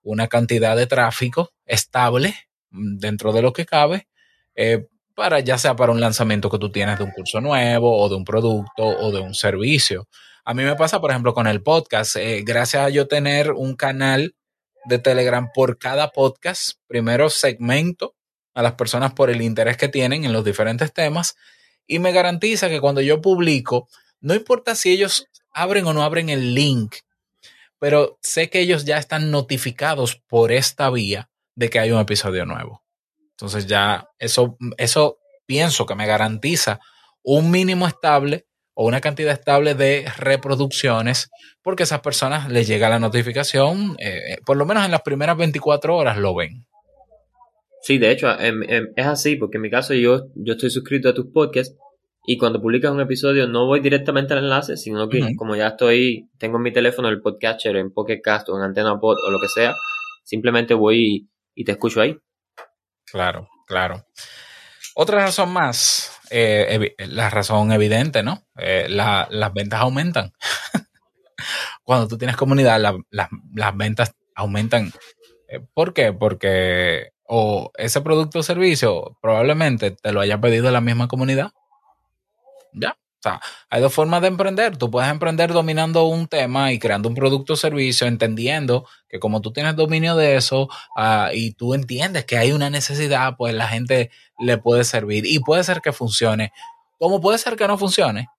una 0.01 0.27
cantidad 0.27 0.75
de 0.75 0.87
tráfico 0.87 1.51
estable 1.67 2.33
mm, 2.71 2.97
dentro 2.97 3.31
de 3.31 3.43
lo 3.43 3.53
que 3.53 3.67
cabe, 3.67 4.07
eh, 4.55 4.87
para 5.13 5.39
ya 5.41 5.59
sea 5.59 5.75
para 5.75 5.91
un 5.91 6.01
lanzamiento 6.01 6.49
que 6.49 6.57
tú 6.57 6.71
tienes 6.71 6.97
de 6.97 7.03
un 7.03 7.11
curso 7.11 7.39
nuevo 7.39 7.95
o 7.95 8.09
de 8.09 8.15
un 8.15 8.25
producto 8.25 8.87
o 8.87 9.11
de 9.11 9.19
un 9.19 9.35
servicio. 9.35 10.07
A 10.45 10.55
mí 10.55 10.63
me 10.63 10.75
pasa, 10.75 10.99
por 10.99 11.11
ejemplo, 11.11 11.35
con 11.35 11.45
el 11.45 11.61
podcast. 11.61 12.15
Eh, 12.15 12.41
gracias 12.43 12.87
a 12.87 12.89
yo 12.89 13.07
tener 13.07 13.51
un 13.51 13.75
canal 13.75 14.33
de 14.85 14.97
Telegram 14.97 15.51
por 15.53 15.77
cada 15.77 16.09
podcast, 16.09 16.79
primero 16.87 17.29
segmento 17.29 18.16
a 18.57 18.63
las 18.63 18.73
personas 18.73 19.13
por 19.13 19.29
el 19.29 19.43
interés 19.43 19.77
que 19.77 19.87
tienen 19.87 20.25
en 20.25 20.33
los 20.33 20.43
diferentes 20.43 20.91
temas 20.91 21.35
y 21.85 21.99
me 21.99 22.11
garantiza 22.11 22.69
que 22.69 22.81
cuando 22.81 23.01
yo 23.01 23.21
publico, 23.21 23.87
no 24.19 24.33
importa 24.33 24.73
si 24.73 24.91
ellos 24.91 25.27
abren 25.51 25.85
o 25.85 25.93
no 25.93 26.01
abren 26.01 26.29
el 26.29 26.55
link, 26.55 26.95
pero 27.77 28.17
sé 28.23 28.49
que 28.49 28.59
ellos 28.59 28.83
ya 28.83 28.97
están 28.97 29.29
notificados 29.29 30.15
por 30.15 30.51
esta 30.51 30.89
vía 30.89 31.29
de 31.53 31.69
que 31.69 31.77
hay 31.77 31.91
un 31.91 31.99
episodio 31.99 32.47
nuevo. 32.47 32.83
Entonces 33.29 33.67
ya 33.67 34.09
eso, 34.17 34.57
eso 34.77 35.19
pienso 35.45 35.85
que 35.85 35.93
me 35.93 36.07
garantiza 36.07 36.79
un 37.21 37.51
mínimo 37.51 37.87
estable 37.87 38.47
o 38.73 38.87
una 38.87 39.01
cantidad 39.01 39.33
estable 39.33 39.75
de 39.75 40.11
reproducciones 40.17 41.29
porque 41.61 41.83
a 41.83 41.85
esas 41.85 42.01
personas 42.01 42.49
les 42.49 42.65
llega 42.65 42.89
la 42.89 42.97
notificación, 42.97 43.95
eh, 43.99 44.19
eh, 44.29 44.37
por 44.43 44.57
lo 44.57 44.65
menos 44.65 44.83
en 44.83 44.89
las 44.89 45.03
primeras 45.03 45.37
24 45.37 45.95
horas 45.95 46.17
lo 46.17 46.33
ven. 46.33 46.65
Sí, 47.87 47.99
de 47.99 48.11
hecho, 48.11 48.37
em, 48.37 48.63
em, 48.63 48.91
es 48.97 49.05
así, 49.05 49.37
porque 49.37 49.55
en 49.55 49.61
mi 49.61 49.69
caso 49.69 49.93
yo, 49.93 50.27
yo 50.35 50.55
estoy 50.55 50.69
suscrito 50.69 51.07
a 51.07 51.13
tus 51.13 51.27
podcasts 51.27 51.73
y 52.25 52.37
cuando 52.37 52.61
publicas 52.61 52.91
un 52.91 52.99
episodio 52.99 53.47
no 53.47 53.65
voy 53.65 53.79
directamente 53.79 54.33
al 54.33 54.39
enlace, 54.43 54.75
sino 54.75 55.07
que 55.07 55.37
como 55.37 55.55
ya 55.55 55.67
estoy, 55.67 56.29
tengo 56.37 56.57
en 56.57 56.63
mi 56.63 56.73
teléfono 56.73 57.07
el 57.07 57.21
podcatcher 57.21 57.77
en 57.77 57.93
Pocket 57.93 58.19
Cast 58.21 58.49
o 58.49 58.57
en 58.57 58.63
Antena 58.63 58.99
Pod 58.99 59.15
o 59.25 59.31
lo 59.31 59.39
que 59.39 59.47
sea, 59.47 59.73
simplemente 60.21 60.73
voy 60.73 61.29
y 61.55 61.63
te 61.63 61.71
escucho 61.71 62.01
ahí. 62.01 62.17
Claro, 63.05 63.47
claro. 63.65 64.05
Otra 64.93 65.19
razón 65.19 65.53
más, 65.53 66.19
eh, 66.29 66.93
la 67.07 67.29
razón 67.29 67.71
evidente, 67.71 68.21
¿no? 68.21 68.49
Eh, 68.57 68.87
las 68.89 69.53
ventas 69.53 69.79
aumentan. 69.79 70.33
Cuando 71.83 72.09
tú 72.09 72.17
tienes 72.17 72.35
comunidad, 72.35 72.81
las 73.11 73.77
ventas 73.77 74.13
aumentan. 74.35 74.91
Eh, 75.47 75.61
¿Por 75.73 75.93
qué? 75.93 76.11
Porque 76.11 77.13
o 77.27 77.71
ese 77.77 78.01
producto 78.01 78.39
o 78.39 78.43
servicio 78.43 79.17
probablemente 79.21 79.91
te 79.91 80.11
lo 80.13 80.21
haya 80.21 80.39
pedido 80.39 80.71
la 80.71 80.81
misma 80.81 81.07
comunidad. 81.07 81.51
Ya. 82.73 82.91
O 82.91 83.21
sea, 83.21 83.41
hay 83.69 83.81
dos 83.81 83.93
formas 83.93 84.21
de 84.21 84.27
emprender. 84.27 84.77
Tú 84.77 84.91
puedes 84.91 85.09
emprender 85.09 85.51
dominando 85.51 86.05
un 86.05 86.27
tema 86.27 86.71
y 86.71 86.79
creando 86.79 87.09
un 87.09 87.15
producto 87.15 87.53
o 87.53 87.55
servicio, 87.55 88.07
entendiendo 88.07 88.87
que 89.09 89.19
como 89.19 89.41
tú 89.41 89.51
tienes 89.51 89.75
dominio 89.75 90.15
de 90.15 90.35
eso 90.35 90.69
uh, 90.95 91.33
y 91.33 91.53
tú 91.53 91.73
entiendes 91.73 92.25
que 92.25 92.37
hay 92.37 92.51
una 92.51 92.69
necesidad, 92.69 93.35
pues 93.35 93.55
la 93.55 93.67
gente 93.67 94.11
le 94.39 94.57
puede 94.57 94.83
servir 94.83 95.25
y 95.25 95.39
puede 95.39 95.63
ser 95.63 95.81
que 95.81 95.91
funcione. 95.91 96.53
Como 96.99 97.19
puede 97.19 97.39
ser 97.39 97.55
que 97.55 97.67
no 97.67 97.77
funcione. 97.77 98.29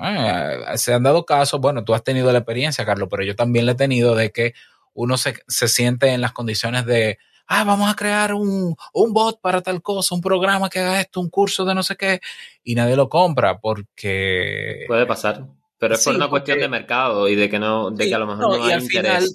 Eh, 0.00 0.58
se 0.76 0.94
han 0.94 1.02
dado 1.02 1.26
casos, 1.26 1.60
bueno, 1.60 1.84
tú 1.84 1.92
has 1.92 2.04
tenido 2.04 2.30
la 2.30 2.38
experiencia, 2.38 2.86
Carlos, 2.86 3.08
pero 3.10 3.24
yo 3.24 3.34
también 3.34 3.66
la 3.66 3.72
he 3.72 3.74
tenido 3.74 4.14
de 4.14 4.30
que 4.30 4.54
uno 4.94 5.16
se, 5.16 5.34
se 5.48 5.66
siente 5.66 6.12
en 6.12 6.20
las 6.20 6.32
condiciones 6.32 6.86
de, 6.86 7.18
ah, 7.48 7.64
vamos 7.64 7.90
a 7.90 7.96
crear 7.96 8.34
un, 8.34 8.76
un, 8.92 9.12
bot 9.12 9.40
para 9.40 9.60
tal 9.62 9.82
cosa, 9.82 10.14
un 10.14 10.20
programa 10.20 10.68
que 10.68 10.78
haga 10.78 11.00
esto, 11.00 11.20
un 11.20 11.30
curso 11.30 11.64
de 11.64 11.74
no 11.74 11.82
sé 11.82 11.96
qué, 11.96 12.20
y 12.62 12.74
nadie 12.74 12.94
lo 12.94 13.08
compra 13.08 13.58
porque... 13.58 14.84
Puede 14.86 15.06
pasar, 15.06 15.46
pero 15.78 15.94
es 15.94 16.04
por 16.04 16.14
una 16.14 16.28
cuestión 16.28 16.58
de 16.58 16.68
mercado 16.68 17.28
y 17.28 17.34
de 17.34 17.48
que 17.48 17.58
no, 17.58 17.90
de 17.90 18.08
que 18.08 18.14
a 18.14 18.18
lo 18.18 18.26
mejor 18.26 18.58
no, 18.58 18.64
hay 18.64 18.72
al 18.72 18.82
interés. 18.82 19.12
Final, 19.12 19.28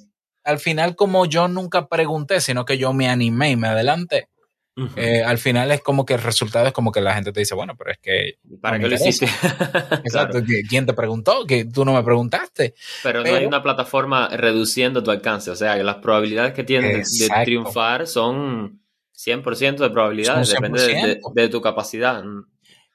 al 0.44 0.60
final, 0.60 0.96
como 0.96 1.26
yo 1.26 1.48
nunca 1.48 1.88
pregunté, 1.88 2.40
sino 2.40 2.66
que 2.66 2.78
yo 2.78 2.94
me 2.94 3.10
animé 3.10 3.52
y 3.52 3.56
me 3.56 3.68
adelanté, 3.68 4.30
Uh 4.76 4.86
-huh. 4.86 4.92
eh, 4.98 5.24
al 5.24 5.38
final 5.38 5.72
es 5.72 5.82
como 5.82 6.04
que 6.06 6.16
el 6.16 6.22
resultado 6.22 6.66
es 6.66 6.74
como 6.74 6.92
que 6.92 7.00
la 7.00 7.14
gente 7.14 7.32
te 7.32 7.40
dice, 7.40 7.54
bueno, 7.54 7.76
pero 7.78 7.92
es 7.92 8.00
que... 8.00 8.40
¿Para 8.60 8.80
qué 8.80 8.88
lo 8.88 8.96
hiciste? 8.96 9.26
Exacto, 10.04 10.44
claro. 10.44 10.64
¿quién 10.68 10.86
te 10.86 10.94
preguntó? 10.94 11.46
Que 11.46 11.66
tú 11.66 11.86
no 11.86 11.94
me 11.94 12.04
preguntaste. 12.04 12.74
Pero, 13.04 13.22
pero, 13.22 13.36
no 13.36 13.40
hay 13.40 13.46
una 13.46 13.62
plataforma 13.62 14.30
reduciendo 14.30 15.04
tu 15.04 15.12
alcance, 15.12 15.52
o 15.52 15.56
sea, 15.56 15.78
que 15.78 15.84
las 15.84 15.98
probabilidades 15.98 16.54
que 16.54 16.64
tienes 16.64 17.20
de, 17.20 17.28
de, 17.28 17.44
triunfar 17.44 18.08
son 18.08 18.82
100% 19.16 19.78
de 19.78 19.90
probabilidades, 19.92 20.52
100%. 20.52 20.56
depende 20.56 20.82
de, 20.82 20.94
de, 20.94 21.22
de, 21.36 21.50
tu 21.50 21.62
capacidad. 21.62 22.24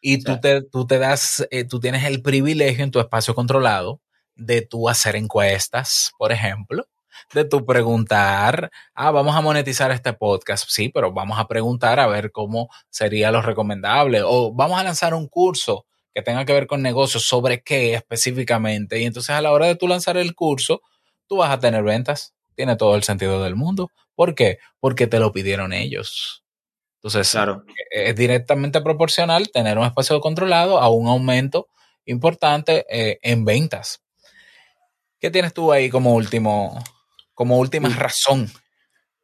Y 0.00 0.18
o 0.18 0.20
sea, 0.20 0.34
tú, 0.34 0.40
te, 0.40 0.62
tú 0.62 0.86
te 0.86 0.98
das, 0.98 1.46
eh, 1.50 1.64
tú 1.64 1.80
tienes 1.80 2.04
el 2.04 2.22
privilegio 2.22 2.84
en 2.84 2.90
tu 2.90 3.00
espacio 3.00 3.34
controlado 3.34 4.00
de 4.34 4.62
tú 4.62 4.88
hacer 4.88 5.16
encuestas, 5.16 6.12
por 6.18 6.32
ejemplo, 6.32 6.86
de 7.34 7.44
tu 7.44 7.64
preguntar, 7.64 8.70
ah, 8.94 9.10
vamos 9.10 9.36
a 9.36 9.40
monetizar 9.40 9.90
este 9.90 10.12
podcast, 10.12 10.64
sí, 10.68 10.88
pero 10.88 11.12
vamos 11.12 11.38
a 11.38 11.46
preguntar 11.46 12.00
a 12.00 12.06
ver 12.06 12.32
cómo 12.32 12.70
sería 12.90 13.30
lo 13.30 13.42
recomendable, 13.42 14.22
o 14.24 14.52
vamos 14.52 14.80
a 14.80 14.84
lanzar 14.84 15.14
un 15.14 15.28
curso 15.28 15.86
que 16.14 16.22
tenga 16.22 16.44
que 16.44 16.52
ver 16.52 16.66
con 16.66 16.82
negocios, 16.82 17.24
sobre 17.24 17.62
qué 17.62 17.94
específicamente, 17.94 19.00
y 19.00 19.04
entonces 19.04 19.30
a 19.30 19.40
la 19.40 19.52
hora 19.52 19.66
de 19.66 19.76
tú 19.76 19.86
lanzar 19.86 20.16
el 20.16 20.34
curso, 20.34 20.82
tú 21.26 21.36
vas 21.36 21.50
a 21.50 21.60
tener 21.60 21.82
ventas, 21.82 22.34
tiene 22.54 22.76
todo 22.76 22.96
el 22.96 23.04
sentido 23.04 23.42
del 23.44 23.54
mundo. 23.54 23.92
¿Por 24.16 24.34
qué? 24.34 24.58
Porque 24.80 25.06
te 25.06 25.20
lo 25.20 25.32
pidieron 25.32 25.72
ellos. 25.72 26.42
Entonces, 26.96 27.30
claro. 27.30 27.64
es 27.90 28.16
directamente 28.16 28.80
proporcional 28.80 29.50
tener 29.52 29.78
un 29.78 29.84
espacio 29.84 30.20
controlado 30.20 30.80
a 30.80 30.88
un 30.88 31.06
aumento 31.06 31.68
importante 32.04 32.84
eh, 32.90 33.20
en 33.22 33.44
ventas. 33.44 34.02
¿Qué 35.20 35.30
tienes 35.30 35.54
tú 35.54 35.70
ahí 35.70 35.88
como 35.88 36.14
último, 36.14 36.82
como 37.38 37.56
última 37.56 37.88
razón. 37.88 38.48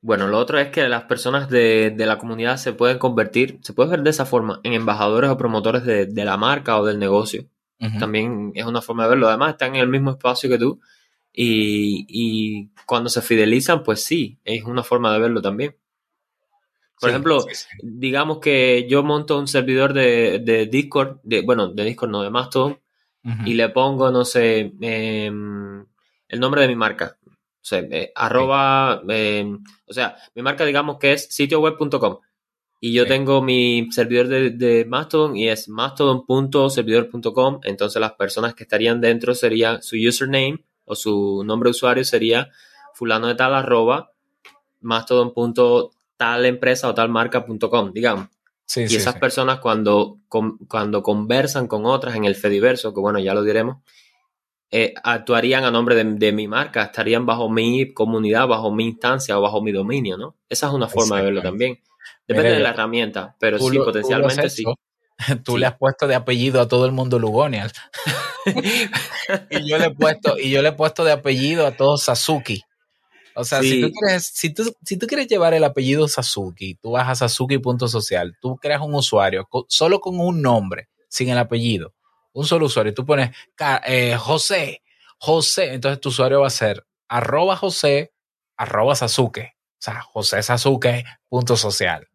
Bueno, 0.00 0.28
lo 0.28 0.38
otro 0.38 0.60
es 0.60 0.68
que 0.68 0.88
las 0.88 1.02
personas 1.02 1.50
de, 1.50 1.90
de, 1.90 2.06
la 2.06 2.16
comunidad 2.16 2.58
se 2.58 2.72
pueden 2.72 2.96
convertir, 2.96 3.58
se 3.62 3.72
puede 3.72 3.90
ver 3.90 4.02
de 4.02 4.10
esa 4.10 4.24
forma, 4.24 4.60
en 4.62 4.72
embajadores 4.72 5.30
o 5.30 5.36
promotores 5.36 5.82
de, 5.82 6.06
de 6.06 6.24
la 6.24 6.36
marca 6.36 6.78
o 6.78 6.84
del 6.86 7.00
negocio. 7.00 7.46
Uh 7.80 7.86
-huh. 7.86 7.98
También 7.98 8.52
es 8.54 8.66
una 8.66 8.80
forma 8.82 9.02
de 9.02 9.08
verlo. 9.10 9.26
Además, 9.26 9.54
están 9.54 9.74
en 9.74 9.80
el 9.80 9.88
mismo 9.88 10.12
espacio 10.12 10.48
que 10.48 10.58
tú. 10.58 10.80
Y, 11.32 12.06
y, 12.08 12.70
cuando 12.86 13.10
se 13.10 13.20
fidelizan, 13.20 13.82
pues 13.82 14.04
sí, 14.04 14.38
es 14.44 14.62
una 14.62 14.84
forma 14.84 15.12
de 15.12 15.18
verlo 15.18 15.42
también. 15.42 15.74
Por 17.00 17.08
sí, 17.08 17.14
ejemplo, 17.14 17.40
sí, 17.40 17.54
sí. 17.56 17.66
digamos 17.82 18.38
que 18.38 18.86
yo 18.88 19.02
monto 19.02 19.36
un 19.40 19.48
servidor 19.48 19.92
de, 19.92 20.38
de 20.38 20.66
Discord, 20.66 21.18
de, 21.24 21.40
bueno, 21.40 21.66
de 21.66 21.82
Discord 21.82 22.10
no, 22.10 22.22
de 22.22 22.30
Mastodon, 22.30 22.78
uh 23.24 23.28
-huh. 23.28 23.48
y 23.48 23.54
le 23.54 23.70
pongo, 23.70 24.12
no 24.12 24.24
sé, 24.24 24.72
eh, 24.80 25.32
el 26.28 26.40
nombre 26.40 26.62
de 26.62 26.68
mi 26.68 26.76
marca 26.76 27.18
o 27.64 27.66
sea, 27.66 27.78
eh, 27.78 28.12
arroba, 28.14 29.02
eh, 29.08 29.50
o 29.86 29.92
sea, 29.94 30.16
mi 30.34 30.42
marca 30.42 30.66
digamos 30.66 30.98
que 30.98 31.14
es 31.14 31.28
sitioweb.com 31.30 32.18
y 32.78 32.92
yo 32.92 33.04
sí. 33.04 33.08
tengo 33.08 33.40
mi 33.40 33.88
servidor 33.90 34.28
de, 34.28 34.50
de, 34.50 34.84
Mastodon 34.84 35.34
y 35.34 35.48
es 35.48 35.70
mastodon.servidor.com, 35.70 37.60
entonces 37.62 37.98
las 37.98 38.12
personas 38.12 38.54
que 38.54 38.64
estarían 38.64 39.00
dentro 39.00 39.34
serían 39.34 39.82
su 39.82 39.96
username 39.96 40.62
o 40.84 40.94
su 40.94 41.42
nombre 41.46 41.68
de 41.68 41.70
usuario 41.70 42.04
sería 42.04 42.50
fulano 42.92 43.28
de 43.28 43.34
tal 43.34 43.54
arroba 43.54 44.12
mastodon.tal 44.82 46.44
empresa 46.44 46.90
o 46.90 46.94
tal 46.94 47.08
marca.com, 47.08 47.94
digamos. 47.94 48.28
Sí, 48.66 48.82
y 48.82 48.88
sí, 48.88 48.96
esas 48.96 49.16
personas 49.16 49.60
cuando, 49.60 50.18
con, 50.28 50.58
cuando 50.58 51.02
conversan 51.02 51.66
con 51.66 51.86
otras 51.86 52.14
en 52.16 52.26
el 52.26 52.34
Fediverso, 52.34 52.92
que 52.92 53.00
bueno, 53.00 53.18
ya 53.20 53.32
lo 53.32 53.42
diremos, 53.42 53.78
eh, 54.76 54.92
actuarían 55.04 55.62
a 55.62 55.70
nombre 55.70 55.94
de, 55.94 56.02
de, 56.02 56.32
mi 56.32 56.48
marca, 56.48 56.82
estarían 56.82 57.24
bajo 57.24 57.48
mi 57.48 57.94
comunidad, 57.94 58.48
bajo 58.48 58.72
mi 58.72 58.86
instancia 58.86 59.38
o 59.38 59.40
bajo 59.40 59.62
mi 59.62 59.70
dominio, 59.70 60.16
¿no? 60.16 60.34
Esa 60.48 60.66
es 60.66 60.72
una 60.72 60.88
forma 60.88 61.18
de 61.18 61.22
verlo 61.22 61.42
también. 61.42 61.78
Depende 62.26 62.48
Mira, 62.48 62.56
de 62.56 62.62
la 62.64 62.70
herramienta, 62.70 63.36
pero 63.38 63.60
sí, 63.60 63.76
lo, 63.76 63.84
potencialmente 63.84 64.50
sí. 64.50 64.64
Tú 65.44 65.52
sí. 65.52 65.58
le 65.58 65.66
has 65.66 65.78
puesto 65.78 66.08
de 66.08 66.16
apellido 66.16 66.60
a 66.60 66.66
todo 66.66 66.86
el 66.86 66.90
mundo 66.90 67.20
Lugonial. 67.20 67.70
y 69.50 69.64
yo 69.64 69.78
le 69.78 69.84
he 69.84 69.90
puesto, 69.94 70.36
y 70.40 70.50
yo 70.50 70.60
le 70.60 70.70
he 70.70 70.72
puesto 70.72 71.04
de 71.04 71.12
apellido 71.12 71.68
a 71.68 71.76
todo 71.76 71.96
Sasuki. 71.96 72.60
O 73.36 73.44
sea, 73.44 73.60
sí. 73.60 73.70
si, 73.70 73.80
tú 73.80 73.92
quieres, 73.92 74.26
si, 74.26 74.52
tú, 74.52 74.74
si 74.84 74.98
tú 74.98 75.06
quieres 75.06 75.28
llevar 75.28 75.54
el 75.54 75.62
apellido 75.62 76.08
Sasuki, 76.08 76.74
tú 76.82 76.90
vas 76.90 77.08
a 77.08 77.14
sasuki.social, 77.14 78.36
tú 78.40 78.56
creas 78.56 78.80
un 78.80 78.96
usuario 78.96 79.48
solo 79.68 80.00
con 80.00 80.18
un 80.18 80.42
nombre, 80.42 80.88
sin 81.08 81.28
el 81.28 81.38
apellido 81.38 81.94
un 82.34 82.46
solo 82.46 82.66
usuario. 82.66 82.92
Tú 82.92 83.06
pones 83.06 83.30
eh, 83.86 84.16
José, 84.18 84.82
José, 85.18 85.72
entonces 85.72 86.00
tu 86.00 86.10
usuario 86.10 86.42
va 86.42 86.48
a 86.48 86.50
ser 86.50 86.84
arroba 87.08 87.56
José, 87.56 88.12
arroba 88.56 88.94
Sasuke. 88.94 89.54
O 89.56 89.84
sea, 89.84 90.02
José 90.02 90.42
Sasuke, 90.42 91.04
punto 91.28 91.56
social. 91.56 92.06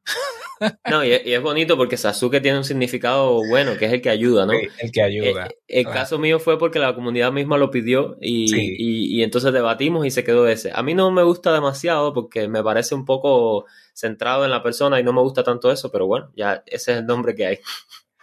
No, 0.90 1.06
y 1.06 1.12
es, 1.14 1.42
bonito 1.42 1.78
porque 1.78 1.96
Sasuke 1.96 2.42
tiene 2.42 2.58
un 2.58 2.66
significado 2.66 3.42
bueno, 3.48 3.78
que 3.78 3.86
es 3.86 3.94
el 3.94 4.02
que 4.02 4.10
ayuda, 4.10 4.46
¿no? 4.46 4.52
Sí, 4.52 4.68
el 4.80 4.92
que 4.92 5.02
ayuda. 5.02 5.48
Eh, 5.48 5.58
el 5.68 5.84
claro. 5.84 6.00
caso 6.00 6.20
mío 6.20 6.38
fue 6.40 6.60
porque 6.60 6.80
la 6.80 6.94
comunidad 6.96 7.32
misma 7.32 7.58
lo 7.58 7.72
pidió 7.72 8.18
y, 8.20 8.50
sí. 8.50 8.76
y, 8.78 9.18
y, 9.18 9.24
entonces 9.24 9.54
debatimos 9.54 10.06
y 10.06 10.12
se 10.12 10.26
quedó 10.26 10.48
ese. 10.50 10.72
A 10.74 10.84
mí 10.84 10.94
no 10.96 11.12
me 11.12 11.24
gusta 11.24 11.54
demasiado 11.54 12.14
porque 12.14 12.50
me 12.50 12.62
parece 12.62 12.94
un 12.94 13.06
poco 13.06 13.68
centrado 13.94 14.44
en 14.44 14.52
la 14.52 14.62
persona 14.62 15.00
y 15.00 15.04
no 15.04 15.14
me 15.14 15.22
gusta 15.22 15.44
tanto 15.44 15.72
eso, 15.72 15.92
pero 15.92 16.08
bueno, 16.08 16.30
ya 16.36 16.62
ese 16.66 16.92
es 16.92 16.98
el 16.98 17.06
nombre 17.06 17.36
que 17.36 17.46
hay. 17.46 17.60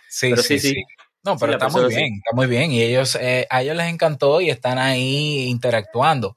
Sí, 0.09 0.29
pero 0.31 0.43
sí, 0.43 0.59
sí. 0.59 0.75
sí. 0.75 0.85
No, 1.27 1.37
pero 1.37 1.53
sí, 1.53 1.57
está 1.57 1.69
muy 1.69 1.89
bien, 1.89 2.09
sí. 2.09 2.21
está 2.25 2.37
muy 2.37 2.47
bien. 2.47 2.71
Y 2.71 2.83
ellos, 2.83 3.17
eh, 3.21 3.47
a 3.51 3.63
ellos 3.63 3.77
les 3.77 3.93
encantó 3.93 4.41
y 4.41 4.49
están 4.49 4.79
ahí 4.79 5.49
interactuando. 5.49 6.37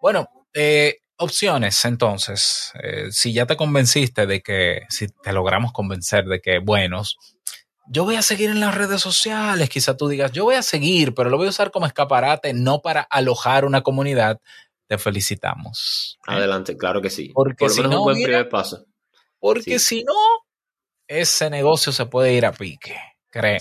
Bueno, 0.00 0.28
eh, 0.52 0.98
opciones, 1.16 1.84
entonces, 1.84 2.72
eh, 2.82 3.06
si 3.12 3.32
ya 3.32 3.46
te 3.46 3.56
convenciste 3.56 4.26
de 4.26 4.42
que, 4.42 4.82
si 4.88 5.06
te 5.08 5.32
logramos 5.32 5.72
convencer 5.72 6.24
de 6.24 6.40
que, 6.40 6.58
buenos, 6.58 7.16
yo 7.86 8.04
voy 8.04 8.16
a 8.16 8.22
seguir 8.22 8.50
en 8.50 8.60
las 8.60 8.74
redes 8.74 9.00
sociales, 9.00 9.70
quizá 9.70 9.96
tú 9.96 10.08
digas, 10.08 10.32
yo 10.32 10.44
voy 10.44 10.56
a 10.56 10.62
seguir, 10.62 11.14
pero 11.14 11.30
lo 11.30 11.36
voy 11.36 11.46
a 11.46 11.50
usar 11.50 11.70
como 11.70 11.86
escaparate, 11.86 12.54
no 12.54 12.80
para 12.80 13.02
alojar 13.02 13.64
una 13.64 13.82
comunidad, 13.82 14.40
te 14.88 14.98
felicitamos. 14.98 16.18
Adelante, 16.26 16.76
claro 16.76 17.00
que 17.00 17.10
sí. 17.10 17.30
Porque 17.32 17.66
Por 17.66 17.76
lo 17.76 17.82
menos 17.82 17.98
un 17.98 18.04
buen 18.04 18.22
primer 18.22 18.48
paso. 18.48 18.84
Porque 19.38 19.78
si 19.78 20.02
no, 20.02 20.14
ese 21.06 21.50
negocio 21.50 21.92
se 21.92 22.06
puede 22.06 22.32
ir 22.32 22.46
a 22.46 22.52
pique. 22.52 22.96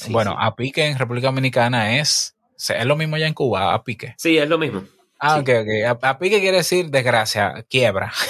Bueno, 0.10 0.36
a 0.40 0.56
pique 0.56 0.86
en 0.86 0.98
República 0.98 1.28
Dominicana 1.28 1.98
es, 2.00 2.36
es 2.70 2.86
lo 2.86 2.96
mismo 2.96 3.18
ya 3.18 3.28
en 3.28 3.34
Cuba, 3.34 3.74
a 3.74 3.84
pique. 3.84 4.16
Sí, 4.18 4.38
es 4.38 4.48
lo 4.48 4.58
mismo. 4.58 4.84
Ah, 5.20 5.40
ok, 5.40 5.50
ok. 5.62 6.04
A, 6.04 6.20
pique 6.20 6.40
quiere 6.40 6.58
decir 6.58 6.90
desgracia, 6.90 7.66
quiebra. 7.70 8.12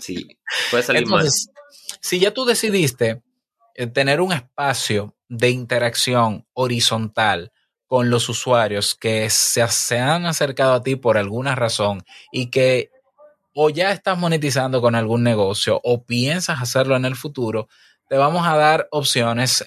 Sí, 0.00 0.36
puede 0.72 0.82
salir 0.82 1.04
Entonces, 1.04 1.48
Si 2.00 2.18
ya 2.18 2.34
tú 2.34 2.44
decidiste 2.44 3.22
eh, 3.76 3.86
tener 3.86 4.20
un 4.20 4.32
espacio 4.32 5.14
de 5.28 5.50
interacción 5.50 6.44
horizontal 6.54 7.52
con 7.86 8.10
los 8.10 8.28
usuarios 8.28 8.96
que 8.96 9.30
se, 9.30 9.66
se, 9.68 9.98
han 9.98 10.26
acercado 10.26 10.74
a 10.74 10.82
ti 10.82 10.96
por 10.96 11.16
alguna 11.16 11.54
razón 11.54 12.02
y 12.32 12.50
que 12.50 12.90
o 13.54 13.70
ya 13.70 13.92
estás 13.92 14.18
monetizando 14.18 14.80
con 14.80 14.94
algún 14.94 15.22
negocio 15.22 15.80
o 15.82 16.04
piensas 16.04 16.60
hacerlo 16.60 16.96
en 16.96 17.04
el 17.04 17.16
futuro, 17.16 17.68
te 18.10 18.16
vamos 18.16 18.44
a 18.44 18.56
dar 18.56 18.88
opciones. 18.90 19.64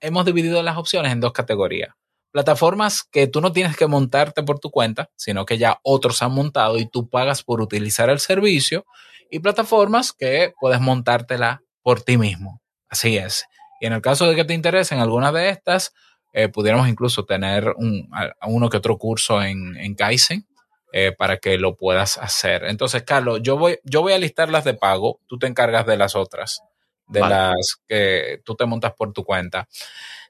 Hemos 0.00 0.24
dividido 0.24 0.60
las 0.60 0.76
opciones 0.76 1.12
en 1.12 1.20
dos 1.20 1.32
categorías. 1.32 1.94
Plataformas 2.32 3.04
que 3.04 3.28
tú 3.28 3.40
no 3.40 3.52
tienes 3.52 3.76
que 3.76 3.86
montarte 3.86 4.42
por 4.42 4.58
tu 4.58 4.72
cuenta, 4.72 5.08
sino 5.14 5.46
que 5.46 5.56
ya 5.56 5.78
otros 5.84 6.20
han 6.22 6.32
montado 6.32 6.78
y 6.78 6.86
tú 6.86 7.08
pagas 7.08 7.44
por 7.44 7.60
utilizar 7.60 8.10
el 8.10 8.18
servicio. 8.18 8.84
Y 9.30 9.38
plataformas 9.38 10.12
que 10.12 10.52
puedes 10.60 10.80
montártela 10.80 11.62
por 11.82 12.02
ti 12.02 12.18
mismo. 12.18 12.60
Así 12.88 13.16
es. 13.16 13.44
Y 13.80 13.86
en 13.86 13.92
el 13.92 14.02
caso 14.02 14.26
de 14.26 14.34
que 14.34 14.44
te 14.44 14.54
interesen 14.54 14.98
alguna 14.98 15.30
de 15.30 15.50
estas, 15.50 15.92
eh, 16.32 16.48
pudiéramos 16.48 16.88
incluso 16.88 17.24
tener 17.24 17.72
un, 17.76 18.10
uno 18.48 18.68
que 18.68 18.78
otro 18.78 18.98
curso 18.98 19.40
en, 19.44 19.76
en 19.76 19.94
Kaizen 19.94 20.44
eh, 20.92 21.12
para 21.16 21.36
que 21.36 21.56
lo 21.56 21.76
puedas 21.76 22.18
hacer. 22.18 22.64
Entonces, 22.64 23.04
Carlos, 23.04 23.38
yo 23.44 23.56
voy, 23.56 23.78
yo 23.84 24.02
voy 24.02 24.12
a 24.12 24.18
listar 24.18 24.48
las 24.48 24.64
de 24.64 24.74
pago, 24.74 25.20
tú 25.28 25.38
te 25.38 25.46
encargas 25.46 25.86
de 25.86 25.96
las 25.96 26.16
otras, 26.16 26.62
de 27.10 27.20
las 27.20 27.76
que 27.86 28.40
tú 28.44 28.54
te 28.54 28.66
montas 28.66 28.92
por 28.96 29.12
tu 29.12 29.24
cuenta. 29.24 29.68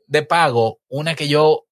De 0.07 0.23
pago, 0.23 0.81
una 0.89 1.15
que 1.15 1.29
yo 1.29 1.67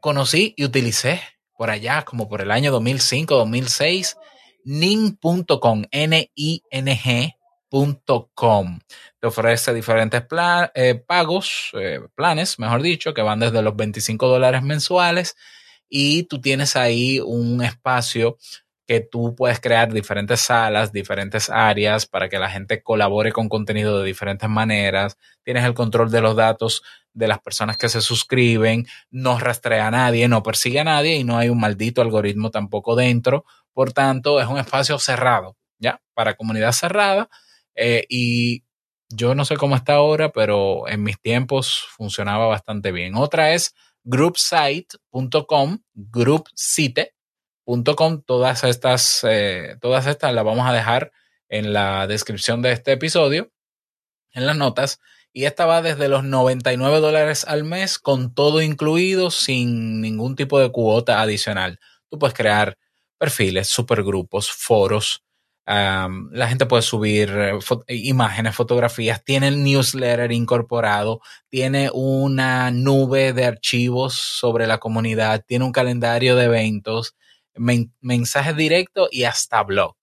conocí 0.00 0.54
y 0.56 0.64
utilicé 0.64 1.20
por 1.56 1.70
allá, 1.70 2.04
como 2.04 2.28
por 2.28 2.40
el 2.40 2.50
año 2.50 2.70
2005, 2.72 3.34
2006, 3.34 4.16
ning.com, 4.64 5.84
N-I-N-G.com. 5.90 7.38
Te 9.20 9.26
ofrece 9.26 9.74
diferentes 9.74 10.22
eh, 10.74 10.94
pagos, 11.06 11.70
eh, 11.74 12.00
planes, 12.14 12.58
mejor 12.58 12.82
dicho, 12.82 13.12
que 13.12 13.22
van 13.22 13.40
desde 13.40 13.62
los 13.62 13.74
25 13.76 14.28
dólares 14.28 14.62
mensuales 14.62 15.36
y 15.88 16.24
tú 16.24 16.40
tienes 16.40 16.76
ahí 16.76 17.20
un 17.20 17.62
espacio 17.62 18.36
que 18.88 19.00
tú 19.00 19.34
puedes 19.36 19.60
crear 19.60 19.92
diferentes 19.92 20.40
salas, 20.40 20.92
diferentes 20.92 21.50
áreas 21.50 22.06
para 22.06 22.30
que 22.30 22.38
la 22.38 22.48
gente 22.48 22.82
colabore 22.82 23.32
con 23.32 23.50
contenido 23.50 23.98
de 24.00 24.06
diferentes 24.06 24.48
maneras. 24.48 25.18
Tienes 25.42 25.64
el 25.64 25.74
control 25.74 26.10
de 26.10 26.22
los 26.22 26.34
datos 26.34 26.82
de 27.12 27.28
las 27.28 27.38
personas 27.38 27.76
que 27.76 27.90
se 27.90 28.00
suscriben, 28.00 28.86
no 29.10 29.38
rastrea 29.38 29.88
a 29.88 29.90
nadie, 29.90 30.26
no 30.26 30.42
persigue 30.42 30.80
a 30.80 30.84
nadie 30.84 31.16
y 31.16 31.24
no 31.24 31.36
hay 31.36 31.50
un 31.50 31.60
maldito 31.60 32.00
algoritmo 32.00 32.50
tampoco 32.50 32.96
dentro. 32.96 33.44
Por 33.74 33.92
tanto, 33.92 34.40
es 34.40 34.48
un 34.48 34.56
espacio 34.56 34.98
cerrado, 34.98 35.58
¿ya? 35.78 36.00
Para 36.14 36.34
comunidad 36.34 36.72
cerrada. 36.72 37.28
Eh, 37.74 38.06
y 38.08 38.64
yo 39.10 39.34
no 39.34 39.44
sé 39.44 39.58
cómo 39.58 39.76
está 39.76 39.96
ahora, 39.96 40.30
pero 40.30 40.88
en 40.88 41.02
mis 41.02 41.20
tiempos 41.20 41.84
funcionaba 41.90 42.46
bastante 42.46 42.90
bien. 42.90 43.16
Otra 43.16 43.52
es 43.52 43.74
groupsite.com, 44.04 45.78
groupsite.com, 47.68 48.22
todas 48.22 48.64
estas, 48.64 49.20
eh, 49.28 49.76
todas 49.80 50.06
estas 50.06 50.32
las 50.32 50.44
vamos 50.44 50.66
a 50.68 50.72
dejar 50.72 51.12
en 51.48 51.72
la 51.72 52.06
descripción 52.06 52.62
de 52.62 52.72
este 52.72 52.92
episodio, 52.92 53.50
en 54.32 54.46
las 54.46 54.56
notas. 54.56 55.00
Y 55.32 55.44
esta 55.44 55.66
va 55.66 55.82
desde 55.82 56.08
los 56.08 56.24
99 56.24 57.00
dólares 57.00 57.44
al 57.46 57.64
mes, 57.64 57.98
con 57.98 58.34
todo 58.34 58.62
incluido, 58.62 59.30
sin 59.30 60.00
ningún 60.00 60.36
tipo 60.36 60.58
de 60.58 60.72
cuota 60.72 61.20
adicional. 61.20 61.78
Tú 62.10 62.18
puedes 62.18 62.34
crear 62.34 62.78
perfiles, 63.18 63.68
supergrupos, 63.68 64.50
foros, 64.50 65.22
la 65.68 66.48
gente 66.48 66.64
puede 66.64 66.82
subir 66.82 67.30
eh, 67.30 67.58
imágenes, 67.88 68.54
fotografías, 68.54 69.22
tiene 69.22 69.48
el 69.48 69.62
newsletter 69.62 70.32
incorporado, 70.32 71.20
tiene 71.50 71.90
una 71.92 72.70
nube 72.70 73.34
de 73.34 73.44
archivos 73.44 74.14
sobre 74.14 74.66
la 74.66 74.78
comunidad, 74.78 75.44
tiene 75.46 75.66
un 75.66 75.72
calendario 75.72 76.36
de 76.36 76.44
eventos, 76.44 77.16
mensajes 77.58 78.56
directos 78.56 79.08
y 79.12 79.24
hasta 79.24 79.62
blog. 79.62 79.96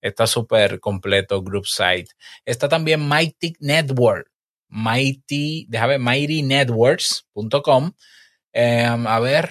Está 0.00 0.26
súper 0.26 0.80
completo 0.80 1.42
Group 1.42 1.66
Site. 1.66 2.08
Está 2.44 2.68
también 2.68 3.08
Mighty 3.08 3.54
Network. 3.60 4.30
Mighty, 4.68 5.66
déjame, 5.68 5.98
mightynetworks.com. 5.98 7.92
a 8.54 9.20
ver. 9.20 9.50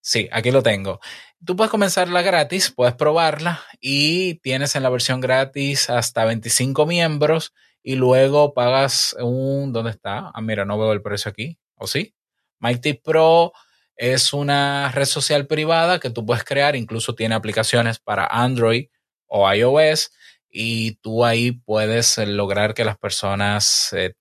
Sí, 0.00 0.28
aquí 0.32 0.50
lo 0.50 0.62
tengo. 0.62 1.00
Tú 1.44 1.56
puedes 1.56 1.70
comenzarla 1.70 2.22
gratis, 2.22 2.70
puedes 2.70 2.94
probarla 2.94 3.62
y 3.80 4.34
tienes 4.40 4.76
en 4.76 4.82
la 4.82 4.90
versión 4.90 5.20
gratis 5.20 5.88
hasta 5.88 6.24
25 6.24 6.84
miembros 6.86 7.54
y 7.82 7.94
luego 7.96 8.52
pagas 8.52 9.16
un... 9.20 9.72
¿Dónde 9.72 9.92
está? 9.92 10.30
Ah, 10.34 10.40
mira, 10.42 10.64
no 10.64 10.78
veo 10.78 10.92
el 10.92 11.02
precio 11.02 11.30
aquí. 11.30 11.58
¿O 11.76 11.86
sí? 11.86 12.14
Mighty 12.58 12.94
Pro 12.94 13.52
es 14.00 14.32
una 14.32 14.90
red 14.92 15.04
social 15.04 15.46
privada 15.46 16.00
que 16.00 16.08
tú 16.08 16.24
puedes 16.24 16.42
crear, 16.42 16.74
incluso 16.74 17.14
tiene 17.14 17.34
aplicaciones 17.34 17.98
para 17.98 18.26
Android 18.26 18.86
o 19.26 19.52
iOS 19.52 20.10
y 20.48 20.94
tú 21.02 21.22
ahí 21.22 21.52
puedes 21.52 22.16
lograr 22.16 22.72
que 22.72 22.86
las 22.86 22.96
personas 22.96 23.92
eh, 23.92 24.14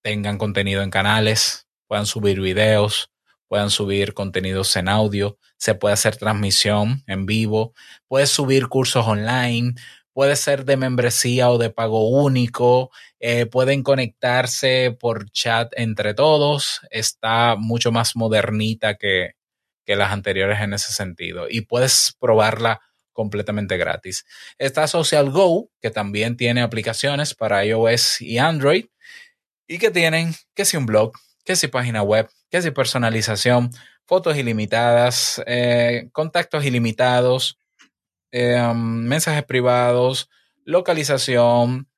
tengan 0.00 0.38
contenido 0.38 0.82
en 0.82 0.88
canales, 0.88 1.68
puedan 1.86 2.06
subir 2.06 2.40
videos, 2.40 3.10
puedan 3.48 3.68
subir 3.68 4.14
contenidos 4.14 4.74
en 4.76 4.88
audio, 4.88 5.36
se 5.58 5.74
puede 5.74 5.92
hacer 5.92 6.16
transmisión 6.16 7.04
en 7.06 7.26
vivo, 7.26 7.74
puedes 8.08 8.30
subir 8.30 8.68
cursos 8.68 9.06
online, 9.06 9.74
puede 10.12 10.36
ser 10.36 10.64
de 10.64 10.76
membresía 10.76 11.50
o 11.50 11.58
de 11.58 11.70
pago 11.70 12.08
único, 12.08 12.90
eh, 13.20 13.46
pueden 13.46 13.82
conectarse 13.82 14.96
por 14.98 15.30
chat 15.30 15.72
entre 15.76 16.14
todos, 16.14 16.80
está 16.90 17.56
mucho 17.56 17.92
más 17.92 18.16
modernita 18.16 18.96
que, 18.96 19.32
que 19.84 19.96
las 19.96 20.12
anteriores 20.12 20.60
en 20.60 20.74
ese 20.74 20.92
sentido 20.92 21.46
y 21.48 21.62
puedes 21.62 22.16
probarla 22.18 22.80
completamente 23.12 23.76
gratis. 23.76 24.24
Está 24.58 24.86
Social 24.86 25.30
Go, 25.30 25.70
que 25.80 25.90
también 25.90 26.36
tiene 26.36 26.62
aplicaciones 26.62 27.34
para 27.34 27.64
iOS 27.64 28.20
y 28.20 28.38
Android 28.38 28.86
y 29.66 29.78
que 29.78 29.90
tienen 29.90 30.34
que 30.54 30.64
si 30.64 30.76
un 30.76 30.86
blog, 30.86 31.12
que 31.44 31.56
si 31.56 31.68
página 31.68 32.02
web, 32.02 32.28
que 32.50 32.62
si 32.62 32.70
personalización, 32.70 33.70
fotos 34.06 34.36
ilimitadas, 34.36 35.42
eh, 35.46 36.08
contactos 36.12 36.64
ilimitados, 36.64 37.58
um, 38.32 39.04
mensajes 39.04 39.44
privados, 39.44 40.28
localización, 40.64 41.88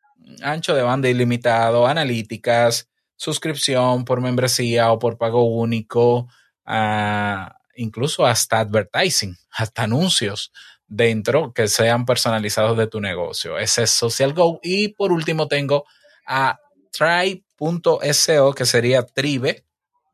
ancho 0.43 0.75
de 0.75 0.83
banda 0.83 1.09
ilimitado, 1.09 1.87
analíticas, 1.87 2.89
suscripción 3.17 4.05
por 4.05 4.21
membresía 4.21 4.93
o 4.93 4.99
por 4.99 5.19
pago 5.19 5.45
único, 5.45 6.29
ah, 6.65 7.57
incluso 7.77 8.27
hasta 8.27 8.61
advertising, 8.61 9.37
hasta 9.51 9.85
anuncios 9.85 10.53
dentro 10.87 11.53
que 11.53 11.69
sean 11.69 12.05
personalizados 12.05 12.77
de 12.77 12.87
tu 12.87 13.01
negocio. 13.01 13.59
Ese 13.59 13.85
es 13.85 13.91
Social 13.91 14.33
Go. 14.33 14.61
Y 14.63 14.89
por 14.89 15.13
último 15.13 15.49
tengo 15.49 15.85
a 16.27 16.59
try.so, 16.93 18.53
que 18.53 18.67
sería 18.67 19.03
tribe 19.03 19.65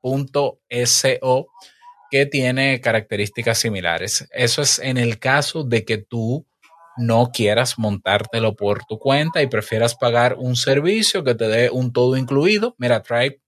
.so 0.03 1.47
que 2.11 2.27
tiene 2.27 2.81
características 2.81 3.59
similares. 3.59 4.29
Eso 4.33 4.63
es 4.63 4.79
en 4.79 4.99
el 4.99 5.19
caso 5.19 5.65
de 5.65 5.85
que 5.85 5.99
tú 5.99 6.47
no 6.97 7.31
quieras 7.33 7.79
montártelo 7.79 8.55
por 8.57 8.85
tu 8.85 8.99
cuenta 8.99 9.43
y 9.43 9.47
prefieras 9.47 9.95
pagar 9.95 10.35
un 10.37 10.57
servicio 10.57 11.25
que 11.25 11.35
te 11.35 11.49
dé 11.49 11.71
un 11.71 11.93
todo 11.93 12.17
incluido. 12.17 12.75
Mira, 12.79 13.03
Tribe, 13.03 13.41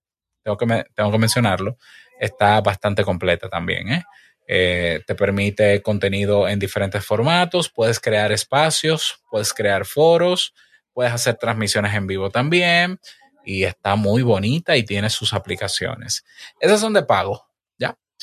tengo 0.43 0.57
que, 0.57 0.85
tengo 0.95 1.11
que 1.11 1.19
mencionarlo, 1.19 1.77
está 2.19 2.61
bastante 2.61 3.05
completa 3.05 3.49
también. 3.49 3.89
¿eh? 3.93 4.03
Eh, 4.47 5.01
te 5.07 5.15
permite 5.15 5.83
contenido 5.83 6.49
en 6.49 6.59
diferentes 6.59 7.05
formatos, 7.05 7.69
puedes 7.69 8.01
crear 8.01 8.33
espacios, 8.33 9.23
puedes 9.31 9.53
crear 9.53 9.85
foros, 9.85 10.55
puedes 10.93 11.13
hacer 11.13 11.37
transmisiones 11.37 11.95
en 11.95 12.07
vivo 12.07 12.31
también 12.31 12.99
y 13.45 13.65
está 13.65 13.97
muy 13.97 14.23
bonita 14.23 14.77
y 14.77 14.85
tiene 14.85 15.11
sus 15.11 15.33
aplicaciones. 15.33 16.25
Esas 16.61 16.81
son 16.81 16.93
de 16.93 17.03
pago, 17.03 17.47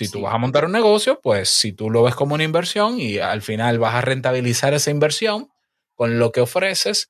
Si 0.05 0.09
tú 0.09 0.21
vas 0.21 0.33
a 0.33 0.37
montar 0.37 0.63
un 0.63 0.71
negocio, 0.71 1.19
pues 1.21 1.49
si 1.49 1.73
tú 1.73 1.89
lo 1.89 2.03
ves 2.03 2.15
como 2.15 2.33
una 2.33 2.45
inversión 2.45 3.01
y 3.01 3.17
al 3.17 3.41
final 3.41 3.79
vas 3.79 3.95
a 3.95 4.01
rentabilizar 4.01 4.73
esa 4.73 4.91
inversión, 4.91 5.49
con 5.93 6.19
lo 6.19 6.31
que 6.31 6.39
ofreces, 6.39 7.09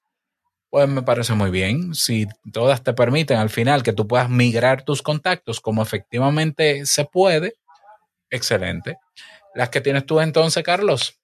pues 0.72 0.90
me 0.90 1.04
parece 1.04 1.34
muy 1.34 1.52
bien. 1.52 1.94
Si 1.94 2.26
todas 2.52 2.84
te 2.84 2.94
permiten 2.94 3.38
al 3.38 3.52
final 3.52 3.84
que 3.84 3.94
tú 3.94 4.08
puedas 4.08 4.28
migrar 4.28 4.84
tus 4.84 5.04
contactos 5.04 5.62
como 5.62 5.84
efectivamente 5.84 6.88
se 6.88 7.06
puede, 7.06 7.54
excelente. 8.32 8.98
Las 9.54 9.70
que 9.70 9.82
tienes 9.82 10.08
tú 10.08 10.20
entonces, 10.20 10.64
Carlos. 10.64 11.19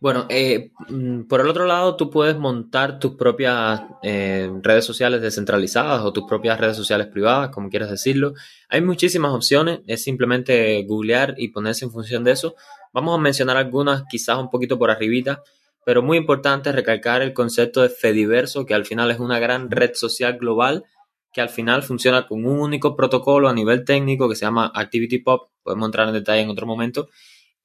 Bueno, 0.00 0.24
eh, 0.30 0.70
mm, 0.88 1.24
por 1.24 1.42
el 1.42 1.48
otro 1.48 1.66
lado, 1.66 1.94
tú 1.94 2.08
puedes 2.08 2.36
montar 2.38 2.98
tus 2.98 3.16
propias 3.16 3.82
eh, 4.02 4.50
redes 4.62 4.86
sociales 4.86 5.20
descentralizadas 5.20 6.00
o 6.02 6.12
tus 6.12 6.24
propias 6.26 6.58
redes 6.58 6.76
sociales 6.76 7.06
privadas, 7.08 7.50
como 7.50 7.68
quieras 7.68 7.90
decirlo. 7.90 8.32
Hay 8.70 8.80
muchísimas 8.80 9.32
opciones, 9.34 9.80
es 9.86 10.02
simplemente 10.02 10.82
googlear 10.84 11.34
y 11.36 11.48
ponerse 11.48 11.84
en 11.84 11.90
función 11.90 12.24
de 12.24 12.32
eso. 12.32 12.54
Vamos 12.94 13.18
a 13.18 13.20
mencionar 13.20 13.58
algunas 13.58 14.04
quizás 14.10 14.38
un 14.38 14.48
poquito 14.48 14.78
por 14.78 14.90
arribita, 14.90 15.42
pero 15.84 16.02
muy 16.02 16.16
importante 16.16 16.72
recalcar 16.72 17.20
el 17.20 17.34
concepto 17.34 17.82
de 17.82 17.90
Fediverso, 17.90 18.64
que 18.64 18.74
al 18.74 18.86
final 18.86 19.10
es 19.10 19.18
una 19.18 19.38
gran 19.38 19.70
red 19.70 19.92
social 19.94 20.38
global 20.38 20.84
que 21.32 21.42
al 21.42 21.50
final 21.50 21.82
funciona 21.82 22.26
con 22.26 22.44
un 22.44 22.58
único 22.58 22.96
protocolo 22.96 23.48
a 23.48 23.52
nivel 23.52 23.84
técnico 23.84 24.28
que 24.28 24.34
se 24.34 24.46
llama 24.46 24.72
ActivityPub, 24.74 25.48
podemos 25.62 25.86
entrar 25.86 26.08
en 26.08 26.14
detalle 26.14 26.40
en 26.40 26.50
otro 26.50 26.66
momento, 26.66 27.08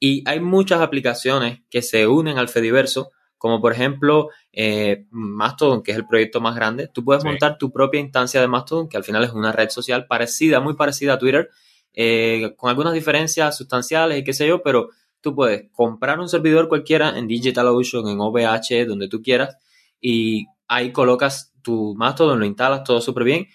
y 0.08 0.22
hay 0.28 0.40
muchas 0.40 0.82
aplicaciones 0.82 1.62
que 1.68 1.82
se 1.82 2.06
unen 2.06 2.38
al 2.38 2.48
Fediverso, 2.48 3.10
como 3.40 3.60
por 3.60 3.72
ejemplo 3.74 4.30
eh, 4.54 5.08
Mastodon, 5.10 5.82
que 5.82 5.94
es 5.94 5.98
el 5.98 6.06
proyecto 6.06 6.40
más 6.42 6.56
grande. 6.56 6.88
Tú 6.88 7.04
puedes 7.04 7.24
montar 7.24 7.58
tu 7.58 7.72
propia 7.72 8.02
instancia 8.02 8.40
de 8.40 8.48
Mastodon, 8.48 8.88
que 8.88 8.98
al 8.98 9.04
final 9.04 9.24
es 9.24 9.32
una 9.32 9.52
red 9.52 9.72
social 9.72 10.06
parecida, 10.06 10.60
muy 10.60 10.76
parecida 10.76 11.14
a 11.14 11.18
Twitter, 11.18 11.50
eh, 11.92 12.54
con 12.56 12.70
algunas 12.70 12.94
diferencias 12.94 13.58
sustanciales 13.58 14.20
y 14.20 14.24
qué 14.24 14.34
sé 14.34 14.48
yo, 14.48 14.62
pero 14.62 14.90
tú 15.22 15.34
puedes 15.34 15.72
comprar 15.72 16.20
un 16.20 16.30
servidor 16.30 16.70
cualquiera 16.70 17.18
en 17.18 17.28
DigitalOcean, 17.28 18.08
en 18.08 18.20
OVH, 18.20 18.86
donde 18.86 19.08
tú 19.08 19.24
quieras, 19.24 19.58
y 20.00 20.46
ahí 20.68 20.92
colocas 20.92 21.52
tu 21.64 21.96
Mastodon, 21.96 22.40
lo 22.40 22.46
instalas 22.46 22.84
todo 22.84 23.02
súper 23.02 23.24
bien 23.24 23.48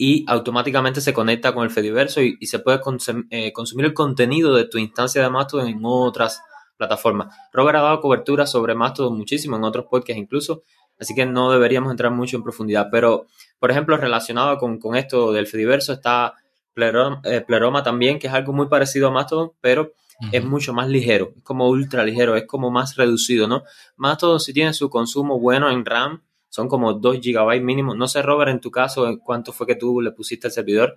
y 0.00 0.24
automáticamente 0.28 1.00
se 1.00 1.12
conecta 1.12 1.52
con 1.52 1.64
el 1.64 1.70
Fediverso 1.70 2.22
y, 2.22 2.38
se 2.46 2.60
puede 2.60 2.80
eh, 3.30 3.52
consumir 3.52 3.84
el 3.84 3.94
contenido 3.94 4.54
de 4.54 4.64
tu 4.64 4.78
instancia 4.78 5.20
de 5.20 5.28
Mastodon 5.28 5.66
en 5.66 5.80
otras 5.82 6.40
plataformas. 6.76 7.34
Robert 7.52 7.78
ha 7.78 7.82
dado 7.82 8.00
cobertura 8.00 8.46
sobre 8.46 8.76
Mastodon 8.76 9.18
muchísimo 9.18 9.56
en 9.56 9.64
otros 9.64 9.86
podcasts 9.90 10.16
incluso, 10.22 10.62
así 11.00 11.16
que 11.16 11.26
no 11.26 11.50
deberíamos 11.50 11.90
entrar 11.90 12.12
mucho 12.12 12.36
en 12.36 12.44
profundidad. 12.44 12.86
Pero, 12.92 13.26
por 13.58 13.72
ejemplo, 13.72 13.96
relacionado 13.96 14.56
con, 14.56 14.78
esto 14.94 15.32
del 15.32 15.48
Fediverso 15.48 15.92
está 15.92 16.34
eh, 16.76 17.44
Pleroma, 17.44 17.82
también, 17.82 18.20
que 18.20 18.28
es 18.28 18.32
algo 18.32 18.52
muy 18.52 18.68
parecido 18.68 19.08
a 19.08 19.10
Mastodon, 19.10 19.50
pero 19.60 19.92
es 20.32 20.44
mucho 20.44 20.72
más 20.72 20.88
ligero, 20.88 21.32
es 21.36 21.42
como 21.42 21.68
ultra 21.68 22.04
ligero, 22.04 22.36
es 22.36 22.44
como 22.44 22.70
más 22.70 22.96
reducido, 22.96 23.46
¿no? 23.46 23.62
Mastodon 23.96 24.40
si 24.40 24.52
tiene 24.52 24.72
su 24.74 24.90
consumo 24.90 25.38
bueno 25.38 25.70
en 25.70 25.84
RAM, 25.84 26.22
son 26.58 26.66
como 26.66 26.94
2 26.94 27.20
GB 27.20 27.60
mínimo. 27.60 27.94
No 27.94 28.08
sé, 28.08 28.20
Robert, 28.20 28.50
en 28.50 28.58
tu 28.58 28.72
caso, 28.72 29.16
cuánto 29.22 29.52
fue 29.52 29.64
que 29.64 29.76
tú 29.76 30.00
le 30.00 30.10
pusiste 30.10 30.48
al 30.48 30.52
servidor, 30.52 30.96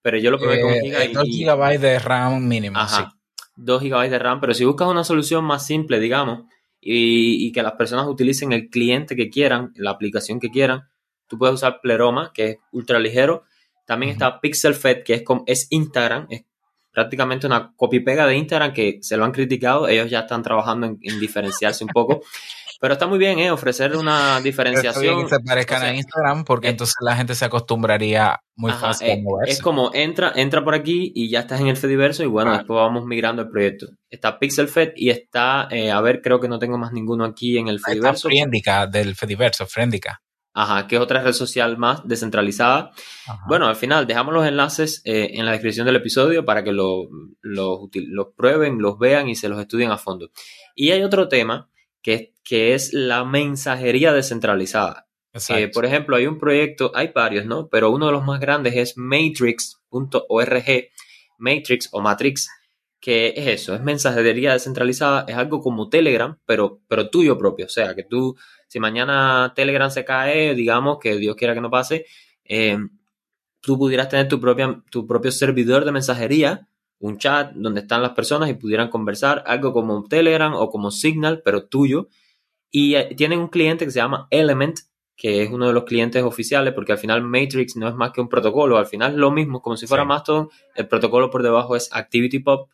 pero 0.00 0.18
yo 0.18 0.30
lo 0.30 0.38
probé 0.38 0.60
con 0.60 0.70
eh, 0.70 1.10
2 1.12 1.24
GB 1.24 1.80
de 1.80 1.98
RAM 1.98 2.46
mínimo. 2.46 2.78
Ajá, 2.78 3.16
2 3.56 3.82
GB 3.82 4.08
de 4.08 4.18
RAM, 4.20 4.40
pero 4.40 4.54
si 4.54 4.64
buscas 4.64 4.86
una 4.86 5.02
solución 5.02 5.44
más 5.44 5.66
simple, 5.66 5.98
digamos, 5.98 6.44
y, 6.80 7.50
que 7.50 7.64
las 7.64 7.72
personas 7.72 8.06
utilicen 8.06 8.52
el 8.52 8.70
cliente 8.70 9.16
que 9.16 9.30
quieran, 9.30 9.72
la 9.74 9.90
aplicación 9.90 10.38
que 10.38 10.48
quieran, 10.48 10.88
tú 11.26 11.36
puedes 11.38 11.56
usar 11.56 11.80
Pleroma, 11.82 12.30
que 12.32 12.48
es 12.48 12.56
ultra 12.70 13.00
ligero. 13.00 13.42
También 13.84 14.12
está 14.12 14.40
PixelFed, 14.40 15.02
que 15.02 15.14
es, 15.14 15.24
es 15.46 15.66
Instagram, 15.70 16.28
es 16.30 16.44
prácticamente 16.92 17.48
una 17.48 17.74
copy-pega 17.74 18.28
de 18.28 18.36
Instagram 18.36 18.72
que 18.72 19.00
se 19.02 19.16
lo 19.16 19.24
han 19.24 19.32
criticado. 19.32 19.88
Ellos 19.88 20.08
ya 20.08 20.20
están 20.20 20.44
trabajando 20.44 20.86
en, 20.86 20.98
en 21.02 21.18
diferenciarse 21.18 21.82
un 21.82 21.90
poco. 21.90 22.22
Pero 22.80 22.94
está 22.94 23.06
muy 23.06 23.18
bien, 23.18 23.38
¿eh? 23.38 23.50
Ofrecer 23.50 23.94
una 23.94 24.40
diferenciación. 24.40 25.24
que 25.24 25.28
se 25.28 25.40
parezcan 25.40 25.82
a 25.82 25.94
Instagram 25.94 26.44
porque 26.44 26.68
eh, 26.68 26.70
entonces 26.70 26.96
la 27.02 27.14
gente 27.14 27.34
se 27.34 27.44
acostumbraría 27.44 28.40
muy 28.56 28.72
fácil 28.72 29.10
a 29.10 29.12
eh, 29.12 29.22
moverse. 29.22 29.52
Es 29.52 29.60
como 29.60 29.90
entra, 29.92 30.32
entra 30.34 30.64
por 30.64 30.74
aquí 30.74 31.12
y 31.14 31.28
ya 31.28 31.40
estás 31.40 31.60
en 31.60 31.66
el 31.66 31.76
Fediverso 31.76 32.22
y 32.22 32.26
bueno, 32.26 32.52
después 32.52 32.78
vamos 32.78 33.04
migrando 33.04 33.42
el 33.42 33.50
proyecto. 33.50 33.88
Está 34.08 34.38
PixelFed 34.38 34.92
y 34.96 35.10
está, 35.10 35.68
eh, 35.70 35.90
a 35.90 36.00
ver, 36.00 36.22
creo 36.22 36.40
que 36.40 36.48
no 36.48 36.58
tengo 36.58 36.78
más 36.78 36.92
ninguno 36.92 37.26
aquí 37.26 37.58
en 37.58 37.68
el 37.68 37.80
Fediverso. 37.80 38.28
Está 38.28 38.28
Friendica 38.28 38.86
del 38.86 39.14
Fediverso, 39.14 39.66
Friendica. 39.66 40.22
Ajá, 40.54 40.86
que 40.86 40.96
es 40.96 41.02
otra 41.02 41.22
red 41.22 41.34
social 41.34 41.76
más 41.76 42.08
descentralizada. 42.08 42.92
Bueno, 43.46 43.66
al 43.66 43.76
final 43.76 44.06
dejamos 44.06 44.32
los 44.32 44.46
enlaces 44.46 45.02
en 45.04 45.44
la 45.44 45.52
descripción 45.52 45.86
del 45.86 45.96
episodio 45.96 46.44
para 46.46 46.64
que 46.64 46.72
los 46.72 47.06
lo, 47.42 47.88
lo 47.92 48.32
prueben, 48.32 48.78
los 48.78 48.98
vean 48.98 49.28
y 49.28 49.36
se 49.36 49.50
los 49.50 49.60
estudien 49.60 49.90
a 49.90 49.98
fondo. 49.98 50.30
Y 50.74 50.90
hay 50.90 51.02
otro 51.02 51.28
tema 51.28 51.70
que, 52.02 52.34
que 52.44 52.74
es 52.74 52.92
la 52.92 53.24
mensajería 53.24 54.12
descentralizada. 54.12 55.06
Eh, 55.48 55.68
por 55.68 55.86
ejemplo, 55.86 56.16
hay 56.16 56.26
un 56.26 56.38
proyecto, 56.38 56.90
hay 56.94 57.12
varios, 57.14 57.46
¿no? 57.46 57.68
Pero 57.68 57.90
uno 57.90 58.06
de 58.06 58.12
los 58.12 58.24
más 58.24 58.40
grandes 58.40 58.74
es 58.76 58.96
matrix.org, 58.96 60.64
Matrix 61.38 61.88
o 61.92 62.00
Matrix, 62.00 62.48
que 63.00 63.32
es 63.36 63.46
eso, 63.46 63.74
es 63.74 63.80
mensajería 63.80 64.52
descentralizada, 64.52 65.24
es 65.28 65.36
algo 65.36 65.60
como 65.60 65.88
Telegram, 65.88 66.36
pero, 66.44 66.80
pero 66.88 67.10
tuyo 67.10 67.38
propio. 67.38 67.66
O 67.66 67.68
sea, 67.68 67.94
que 67.94 68.02
tú, 68.02 68.36
si 68.66 68.80
mañana 68.80 69.52
Telegram 69.54 69.90
se 69.90 70.04
cae, 70.04 70.54
digamos 70.54 70.98
que 70.98 71.16
Dios 71.16 71.36
quiera 71.36 71.54
que 71.54 71.60
no 71.60 71.70
pase, 71.70 72.06
eh, 72.44 72.78
tú 73.60 73.78
pudieras 73.78 74.08
tener 74.08 74.28
tu, 74.28 74.40
propia, 74.40 74.82
tu 74.90 75.06
propio 75.06 75.30
servidor 75.30 75.84
de 75.84 75.92
mensajería 75.92 76.68
un 77.00 77.18
chat 77.18 77.52
donde 77.54 77.80
están 77.80 78.02
las 78.02 78.12
personas 78.12 78.48
y 78.50 78.54
pudieran 78.54 78.88
conversar, 78.88 79.42
algo 79.46 79.72
como 79.72 80.04
Telegram 80.04 80.54
o 80.54 80.70
como 80.70 80.90
Signal, 80.90 81.42
pero 81.42 81.66
tuyo. 81.66 82.08
Y 82.70 82.94
eh, 82.94 83.14
tienen 83.16 83.40
un 83.40 83.48
cliente 83.48 83.84
que 83.84 83.90
se 83.90 83.98
llama 83.98 84.28
Element, 84.30 84.78
que 85.16 85.42
es 85.42 85.50
uno 85.50 85.66
de 85.66 85.72
los 85.72 85.84
clientes 85.84 86.22
oficiales, 86.22 86.72
porque 86.72 86.92
al 86.92 86.98
final 86.98 87.22
Matrix 87.22 87.76
no 87.76 87.88
es 87.88 87.94
más 87.94 88.12
que 88.12 88.20
un 88.20 88.28
protocolo, 88.28 88.78
al 88.78 88.86
final 88.86 89.12
es 89.12 89.18
lo 89.18 89.30
mismo, 89.30 89.60
como 89.60 89.76
si 89.76 89.86
fuera 89.86 90.04
Mastodon, 90.04 90.48
el 90.76 90.88
protocolo 90.88 91.30
por 91.30 91.42
debajo 91.42 91.76
es 91.76 91.90
ActivityPub, 91.92 92.68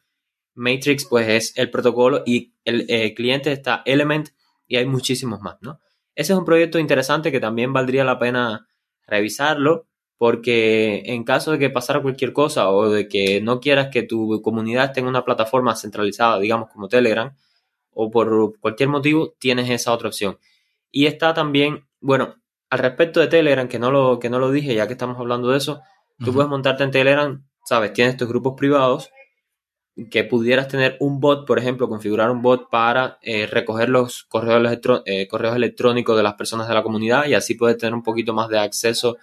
Matrix 0.55 1.07
pues 1.07 1.29
es 1.29 1.59
el 1.59 1.71
protocolo 1.71 2.23
y 2.25 2.55
el 2.65 2.87
eh, 2.89 3.15
cliente 3.15 3.53
está 3.53 3.83
Element 3.85 4.31
y 4.67 4.77
hay 4.77 4.87
muchísimos 4.87 5.41
más, 5.41 5.57
¿no? 5.61 5.81
Ese 6.15 6.33
es 6.33 6.39
un 6.39 6.45
proyecto 6.45 6.79
interesante 6.79 7.31
que 7.31 7.41
también 7.41 7.73
valdría 7.73 8.05
la 8.05 8.19
pena 8.19 8.69
revisarlo 9.07 9.87
porque 10.19 11.03
en 11.07 11.25
caso 11.25 11.53
de 11.53 11.59
que 11.59 11.71
pasara 11.71 12.01
cualquier 12.01 12.33
cosa 12.33 12.71
o 12.71 12.91
de 12.91 13.09
que 13.09 13.41
no 13.41 13.61
quieras 13.61 13.89
que 13.93 14.03
tu 14.03 14.41
comunidad 14.43 14.93
tenga 14.93 15.09
una 15.09 15.25
plataforma 15.25 15.77
centralizada, 15.77 16.39
digamos 16.39 16.71
como 16.71 16.89
Telegram, 16.89 17.35
o 17.93 18.11
por 18.11 18.59
cualquier 18.61 18.89
motivo, 18.89 19.35
tienes 19.39 19.71
esa 19.71 19.93
otra 19.93 20.09
opción. 20.09 20.39
Y 20.91 21.07
está 21.07 21.35
también, 21.35 21.87
bueno, 22.01 22.37
al 22.71 22.79
respecto 22.79 23.21
de 23.21 23.27
Telegram, 23.29 23.69
que 23.69 23.79
no 23.79 23.91
lo, 23.91 24.19
que 24.19 24.31
no 24.31 24.39
lo 24.39 24.51
dije, 24.51 24.75
ya 24.75 24.87
que 24.87 24.95
estamos 24.95 25.19
hablando 25.19 25.51
de 25.51 25.59
eso, 25.59 25.81
tú 26.25 26.33
puedes 26.33 26.49
montarte 26.49 26.85
en 26.85 26.91
Telegram, 26.91 27.47
sabes, 27.65 27.93
tienes 27.93 28.17
tus 28.17 28.29
grupos 28.29 28.55
privados, 28.57 29.11
que 30.11 30.25
pudieras 30.25 30.69
tener 30.69 30.97
un 31.01 31.21
bot, 31.21 31.47
por 31.47 31.59
ejemplo, 31.59 31.89
configurar 31.89 32.31
un 32.31 32.43
bot 32.43 32.69
para 32.69 33.19
eh, 33.23 33.47
recoger 33.47 33.89
los 33.89 34.25
correos, 34.25 34.79
eh, 35.07 35.27
correos 35.27 35.57
electrónicos 35.57 36.17
de 36.17 36.23
las 36.23 36.35
personas 36.35 36.69
de 36.69 36.75
la 36.75 36.83
comunidad 36.83 37.27
y 37.27 37.35
así 37.35 37.55
puedes 37.55 37.79
tener 37.79 37.95
un 37.95 38.03
poquito 38.03 38.35
más 38.35 38.49
de 38.49 38.59
acceso 38.59 39.17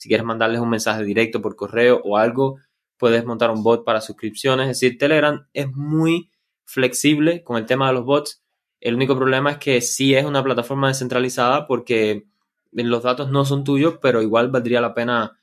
si 0.00 0.08
quieres 0.08 0.24
mandarles 0.24 0.60
un 0.60 0.70
mensaje 0.70 1.04
directo 1.04 1.42
por 1.42 1.56
correo 1.56 2.00
o 2.02 2.16
algo, 2.16 2.56
puedes 2.96 3.22
montar 3.26 3.50
un 3.50 3.62
bot 3.62 3.84
para 3.84 4.00
suscripciones. 4.00 4.70
Es 4.70 4.80
decir, 4.80 4.96
Telegram 4.96 5.46
es 5.52 5.70
muy 5.74 6.30
flexible 6.64 7.44
con 7.44 7.58
el 7.58 7.66
tema 7.66 7.88
de 7.88 7.92
los 7.92 8.06
bots. 8.06 8.42
El 8.80 8.94
único 8.94 9.14
problema 9.14 9.50
es 9.50 9.58
que 9.58 9.82
sí 9.82 10.14
es 10.14 10.24
una 10.24 10.42
plataforma 10.42 10.88
descentralizada 10.88 11.66
porque 11.66 12.24
los 12.72 13.02
datos 13.02 13.30
no 13.30 13.44
son 13.44 13.62
tuyos, 13.62 13.98
pero 14.00 14.22
igual 14.22 14.48
valdría 14.48 14.80
la 14.80 14.94
pena 14.94 15.38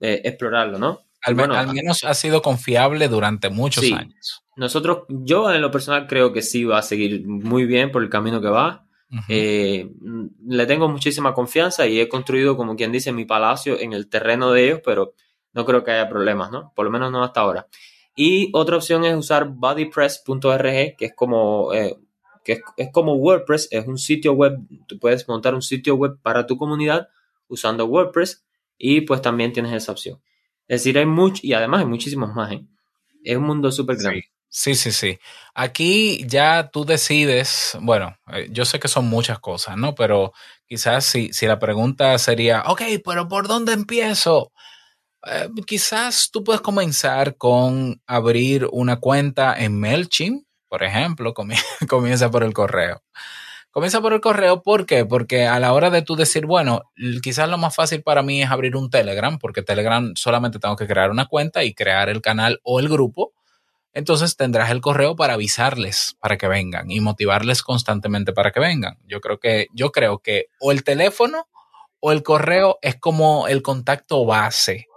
eh, 0.00 0.20
explorarlo, 0.22 0.78
¿no? 0.78 1.00
Al, 1.22 1.34
menos 1.72 2.04
ha 2.04 2.12
sido 2.12 2.42
confiable 2.42 3.08
durante 3.08 3.48
muchos 3.48 3.90
años. 3.90 4.44
Nosotros, 4.54 5.04
yo 5.08 5.50
en 5.50 5.62
lo 5.62 5.70
personal 5.70 6.06
creo 6.06 6.34
que 6.34 6.42
sí 6.42 6.64
va 6.64 6.80
a 6.80 6.82
seguir 6.82 7.26
muy 7.26 7.64
bien 7.64 7.90
por 7.90 8.02
el 8.02 8.10
camino 8.10 8.42
que 8.42 8.48
va. 8.48 8.86
Eh, 9.28 9.90
le 10.46 10.66
tengo 10.66 10.88
muchísima 10.88 11.34
confianza 11.34 11.86
y 11.86 12.00
he 12.00 12.08
construido, 12.08 12.56
como 12.56 12.76
quien 12.76 12.92
dice, 12.92 13.12
mi 13.12 13.24
palacio 13.24 13.78
en 13.78 13.92
el 13.92 14.08
terreno 14.08 14.50
de 14.50 14.64
ellos, 14.66 14.80
pero 14.84 15.14
no 15.52 15.64
creo 15.64 15.84
que 15.84 15.92
haya 15.92 16.08
problemas, 16.08 16.50
¿no? 16.50 16.72
Por 16.74 16.84
lo 16.84 16.90
menos 16.90 17.12
no 17.12 17.22
hasta 17.22 17.40
ahora. 17.40 17.68
Y 18.16 18.50
otra 18.52 18.76
opción 18.76 19.04
es 19.04 19.16
usar 19.16 19.48
bodypress.org, 19.48 20.96
que 20.96 21.04
es 21.06 21.14
como 21.14 21.72
eh, 21.72 21.96
que 22.44 22.60
es, 22.76 22.90
como 22.92 23.14
WordPress, 23.14 23.68
es 23.70 23.86
un 23.86 23.98
sitio 23.98 24.34
web, 24.34 24.58
tú 24.86 24.98
puedes 24.98 25.26
montar 25.26 25.54
un 25.54 25.62
sitio 25.62 25.96
web 25.96 26.18
para 26.22 26.46
tu 26.46 26.56
comunidad 26.56 27.08
usando 27.48 27.86
WordPress 27.86 28.44
y 28.76 29.00
pues 29.00 29.22
también 29.22 29.52
tienes 29.52 29.72
esa 29.72 29.92
opción. 29.92 30.20
Es 30.68 30.82
decir, 30.82 30.98
hay 30.98 31.06
mucho, 31.06 31.40
y 31.42 31.54
además 31.54 31.80
hay 31.80 31.86
muchísimos 31.86 32.34
más, 32.34 32.52
¿eh? 32.52 32.64
Es 33.22 33.36
un 33.36 33.44
mundo 33.44 33.72
súper 33.72 33.96
grande. 33.96 34.20
Sí, 34.20 34.28
sí, 34.74 34.92
sí. 34.92 35.18
Aquí 35.54 36.24
ya 36.28 36.70
tú 36.72 36.84
decides, 36.84 37.76
bueno, 37.80 38.16
eh, 38.32 38.48
yo 38.50 38.64
sé 38.64 38.78
que 38.78 38.88
son 38.88 39.06
muchas 39.06 39.40
cosas, 39.40 39.76
¿no? 39.76 39.94
Pero 39.94 40.32
quizás 40.66 41.04
si, 41.04 41.32
si 41.32 41.46
la 41.46 41.58
pregunta 41.58 42.16
sería, 42.18 42.62
ok, 42.66 42.82
pero 43.04 43.28
¿por 43.28 43.48
dónde 43.48 43.72
empiezo? 43.72 44.52
Eh, 45.26 45.48
quizás 45.66 46.30
tú 46.30 46.44
puedes 46.44 46.60
comenzar 46.60 47.36
con 47.36 48.00
abrir 48.06 48.68
una 48.72 48.96
cuenta 49.00 49.54
en 49.58 49.80
MailChimp, 49.80 50.46
por 50.68 50.82
ejemplo, 50.84 51.34
comienza 51.88 52.30
por 52.30 52.44
el 52.44 52.52
correo. 52.52 53.02
Comienza 53.72 54.00
por 54.00 54.12
el 54.12 54.20
correo, 54.20 54.62
¿por 54.62 54.86
qué? 54.86 55.04
Porque 55.04 55.46
a 55.46 55.58
la 55.58 55.72
hora 55.72 55.90
de 55.90 56.02
tú 56.02 56.14
decir, 56.14 56.46
bueno, 56.46 56.82
quizás 57.22 57.48
lo 57.48 57.58
más 57.58 57.74
fácil 57.74 58.04
para 58.04 58.22
mí 58.22 58.40
es 58.42 58.50
abrir 58.50 58.76
un 58.76 58.88
Telegram, 58.88 59.36
porque 59.38 59.62
Telegram 59.62 60.12
solamente 60.14 60.60
tengo 60.60 60.76
que 60.76 60.86
crear 60.86 61.10
una 61.10 61.26
cuenta 61.26 61.64
y 61.64 61.74
crear 61.74 62.08
el 62.08 62.22
canal 62.22 62.60
o 62.62 62.78
el 62.78 62.88
grupo. 62.88 63.32
Entonces 63.94 64.36
tendrás 64.36 64.70
el 64.70 64.80
correo 64.80 65.14
para 65.14 65.34
avisarles 65.34 66.16
para 66.20 66.36
que 66.36 66.48
vengan 66.48 66.90
y 66.90 67.00
motivarles 67.00 67.62
constantemente 67.62 68.32
para 68.32 68.50
que 68.50 68.60
vengan. 68.60 68.98
Yo 69.06 69.20
creo 69.20 69.38
que, 69.38 69.68
yo 69.72 69.92
creo 69.92 70.18
que 70.18 70.46
o 70.60 70.72
el 70.72 70.82
teléfono 70.82 71.48
o 72.00 72.12
el 72.12 72.22
correo 72.22 72.78
es 72.82 72.96
como 72.96 73.48
el 73.48 73.62
contacto 73.62 74.26
base, 74.26 74.88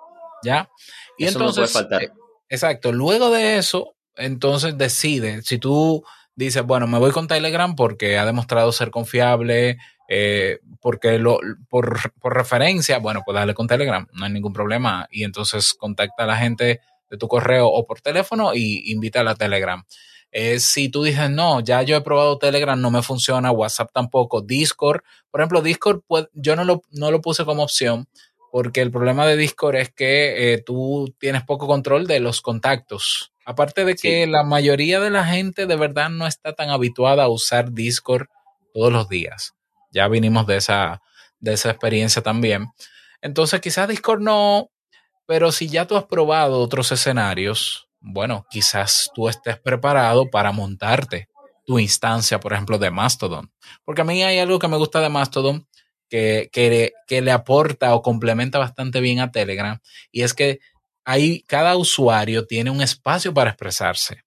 ¿ya? 0.43 0.69
Y 1.17 1.25
entonces, 1.25 1.71
faltar. 1.71 2.03
Eh, 2.03 2.11
exacto. 2.49 2.91
Luego 2.91 3.29
de 3.29 3.57
eso, 3.57 3.95
entonces 4.15 4.77
decide 4.77 5.41
si 5.43 5.59
tú 5.59 6.03
dices, 6.35 6.63
bueno, 6.63 6.87
me 6.87 6.99
voy 6.99 7.11
con 7.11 7.27
Telegram 7.27 7.75
porque 7.75 8.17
ha 8.17 8.25
demostrado 8.25 8.71
ser 8.71 8.91
confiable, 8.91 9.77
eh, 10.07 10.59
porque 10.79 11.17
lo, 11.17 11.39
por, 11.69 12.11
referencia, 12.23 12.99
bueno, 12.99 13.21
pues 13.25 13.35
dale 13.35 13.53
con 13.53 13.67
Telegram, 13.67 14.07
no 14.13 14.25
hay 14.25 14.31
ningún 14.31 14.53
problema. 14.53 15.07
Y 15.11 15.23
entonces 15.23 15.73
contacta 15.73 16.23
a 16.23 16.27
la 16.27 16.37
gente 16.37 16.79
de 17.09 17.17
tu 17.17 17.27
correo 17.27 17.67
o 17.67 17.85
por 17.85 18.01
teléfono 18.01 18.53
y 18.53 18.91
invita 18.91 19.21
a 19.21 19.23
la 19.23 19.35
Telegram. 19.35 19.83
Eh, 20.31 20.59
si 20.59 20.89
tú 20.89 21.03
dices, 21.03 21.29
no, 21.29 21.61
ya 21.61 21.81
yo 21.83 21.95
he 21.95 22.01
probado 22.01 22.37
Telegram, 22.37 22.79
no 22.79 22.91
me 22.91 23.01
funciona, 23.01 23.51
WhatsApp 23.51 23.91
tampoco, 23.93 24.41
Discord, 24.41 25.01
por 25.31 25.41
ejemplo, 25.41 25.61
Discord, 25.61 26.01
pues, 26.05 26.27
yo 26.33 26.55
no 26.55 26.63
lo, 26.63 26.81
no 26.91 27.11
lo 27.11 27.21
puse 27.21 27.45
como 27.45 27.63
opción 27.63 28.07
porque 28.51 28.81
el 28.81 28.91
problema 28.91 29.25
de 29.25 29.37
Discord 29.37 29.75
es 29.75 29.91
que 29.91 30.53
eh, 30.53 30.63
tú 30.63 31.13
tienes 31.19 31.43
poco 31.43 31.67
control 31.67 32.07
de 32.07 32.19
los 32.19 32.41
contactos. 32.41 33.31
Aparte 33.45 33.85
de 33.85 33.95
que 33.95 34.27
la 34.27 34.43
mayoría 34.43 34.99
de 34.99 35.09
la 35.09 35.25
gente 35.25 35.67
de 35.67 35.75
verdad 35.75 36.09
no 36.09 36.27
está 36.27 36.53
tan 36.53 36.69
habituada 36.69 37.23
a 37.23 37.29
usar 37.29 37.71
Discord 37.71 38.27
todos 38.73 38.91
los 38.91 39.07
días. 39.09 39.53
Ya 39.91 40.07
vinimos 40.07 40.47
de 40.47 40.57
esa, 40.57 41.01
de 41.39 41.53
esa 41.53 41.69
experiencia 41.69 42.21
también. 42.21 42.65
Entonces 43.21 43.61
quizás 43.61 43.87
Discord 43.87 44.21
no, 44.21 44.69
pero 45.27 45.51
si 45.51 45.67
ya 45.67 45.85
tú 45.85 45.97
has 45.97 46.05
probado 46.05 46.59
otros 46.59 46.91
escenarios, 46.91 47.87
bueno, 47.99 48.47
quizás 48.49 49.11
tú 49.13 49.29
estés 49.29 49.59
preparado 49.59 50.29
para 50.31 50.51
montarte 50.51 51.27
tu 51.65 51.77
instancia, 51.77 52.39
por 52.39 52.53
ejemplo, 52.53 52.77
de 52.77 52.89
Mastodon. 52.89 53.51
Porque 53.83 54.01
a 54.01 54.05
mí 54.05 54.23
hay 54.23 54.39
algo 54.39 54.57
que 54.57 54.69
me 54.69 54.77
gusta 54.77 55.01
de 55.01 55.09
Mastodon 55.09 55.67
que, 56.09 56.49
que, 56.53 56.93
que 57.05 57.21
le 57.21 57.31
aporta 57.31 57.93
o 57.93 58.01
complementa 58.01 58.57
bastante 58.57 59.01
bien 59.01 59.19
a 59.19 59.31
Telegram 59.31 59.77
y 60.09 60.23
es 60.23 60.33
que 60.33 60.59
ahí 61.03 61.43
cada 61.43 61.75
usuario 61.75 62.47
tiene 62.47 62.71
un 62.71 62.81
espacio 62.81 63.33
para 63.33 63.49
expresarse. 63.49 64.23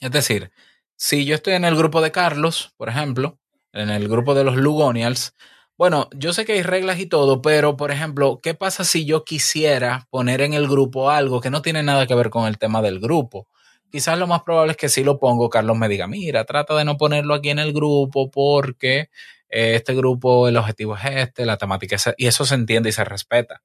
Es 0.00 0.10
decir, 0.10 0.50
si 0.96 1.24
yo 1.24 1.34
estoy 1.34 1.54
en 1.54 1.64
el 1.64 1.76
grupo 1.76 2.02
de 2.02 2.12
Carlos, 2.12 2.74
por 2.76 2.90
ejemplo, 2.90 3.38
en 3.72 3.88
el 3.88 4.06
grupo 4.08 4.34
de 4.34 4.44
los 4.44 4.56
Lugonials, 4.56 5.34
bueno, 5.76 6.08
yo 6.14 6.32
sé 6.32 6.44
que 6.44 6.52
hay 6.52 6.62
reglas 6.62 7.00
y 7.00 7.06
todo, 7.06 7.42
pero 7.42 7.76
por 7.76 7.90
ejemplo, 7.90 8.40
¿qué 8.42 8.54
pasa 8.54 8.84
si 8.84 9.04
yo 9.04 9.24
quisiera 9.24 10.06
poner 10.10 10.40
en 10.40 10.54
el 10.54 10.68
grupo 10.68 11.10
algo 11.10 11.40
que 11.40 11.50
no 11.50 11.62
tiene 11.62 11.82
nada 11.82 12.06
que 12.06 12.14
ver 12.14 12.30
con 12.30 12.46
el 12.46 12.58
tema 12.58 12.80
del 12.80 13.00
grupo? 13.00 13.48
Quizás 13.90 14.18
lo 14.18 14.26
más 14.26 14.42
probable 14.42 14.72
es 14.72 14.76
que 14.76 14.88
si 14.88 15.04
lo 15.04 15.18
pongo, 15.18 15.50
Carlos 15.50 15.76
me 15.76 15.88
diga, 15.88 16.06
mira, 16.06 16.44
trata 16.44 16.74
de 16.74 16.84
no 16.84 16.96
ponerlo 16.96 17.34
aquí 17.34 17.50
en 17.50 17.58
el 17.58 17.72
grupo 17.72 18.30
porque 18.30 19.08
eh, 19.48 19.76
este 19.76 19.94
grupo, 19.94 20.48
el 20.48 20.56
objetivo 20.56 20.96
es 20.96 21.04
este, 21.04 21.46
la 21.46 21.56
temática 21.56 21.96
es, 21.96 22.10
y 22.16 22.26
eso 22.26 22.44
se 22.44 22.54
entiende 22.54 22.88
y 22.88 22.92
se 22.92 23.04
respeta. 23.04 23.62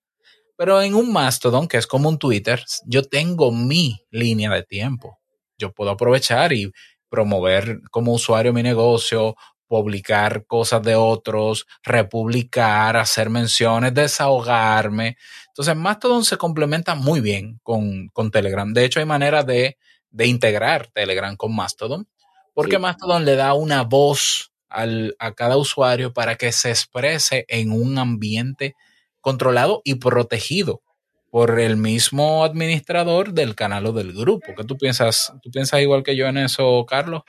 Pero 0.55 0.81
en 0.81 0.93
un 0.93 1.11
Mastodon, 1.11 1.67
que 1.67 1.77
es 1.77 1.87
como 1.87 2.09
un 2.09 2.19
Twitter, 2.19 2.63
yo 2.85 3.03
tengo 3.03 3.51
mi 3.51 4.05
línea 4.11 4.51
de 4.51 4.63
tiempo. 4.63 5.19
Yo 5.57 5.71
puedo 5.71 5.91
aprovechar 5.91 6.53
y 6.53 6.71
promover 7.09 7.81
como 7.91 8.13
usuario 8.13 8.53
mi 8.53 8.61
negocio, 8.61 9.35
publicar 9.69 10.47
cosas 10.47 10.81
de 10.81 10.95
otros, 10.95 11.67
republicar, 11.83 12.97
hacer 12.97 13.29
menciones, 13.29 13.93
desahogarme. 13.93 15.15
Entonces, 15.47 15.75
Mastodon 15.75 16.25
se 16.25 16.37
complementa 16.37 16.95
muy 16.95 17.21
bien 17.21 17.59
con, 17.61 18.09
Telegram. 18.31 18.73
De 18.73 18.83
hecho, 18.83 18.99
hay 18.99 19.05
manera 19.05 19.43
de, 19.43 19.77
integrar 20.17 20.87
Telegram 20.87 21.35
con 21.37 21.55
Mastodon, 21.55 22.07
porque 22.55 22.79
Mastodon 22.79 23.25
le 23.25 23.35
da 23.35 23.53
una 23.53 23.83
voz 23.83 24.51
a 24.69 25.31
cada 25.35 25.55
usuario 25.55 26.13
para 26.13 26.35
que 26.35 26.51
se 26.51 26.71
exprese 26.71 27.45
en 27.47 27.71
un 27.71 27.99
ambiente 27.99 28.75
controlado 29.21 29.81
y 29.83 29.95
protegido 29.95 30.81
por 31.29 31.59
el 31.59 31.77
mismo 31.77 32.43
administrador 32.43 33.33
del 33.33 33.53
canal 33.53 33.85
o 33.85 33.91
del 33.91 34.13
grupo. 34.13 34.55
¿Qué 34.57 34.63
tú 34.63 34.77
piensas? 34.77 35.31
¿Tú 35.43 35.51
piensas 35.51 35.79
igual 35.79 36.01
que 36.01 36.15
yo 36.15 36.25
en 36.25 36.37
eso, 36.37 36.83
Carlos? 36.87 37.21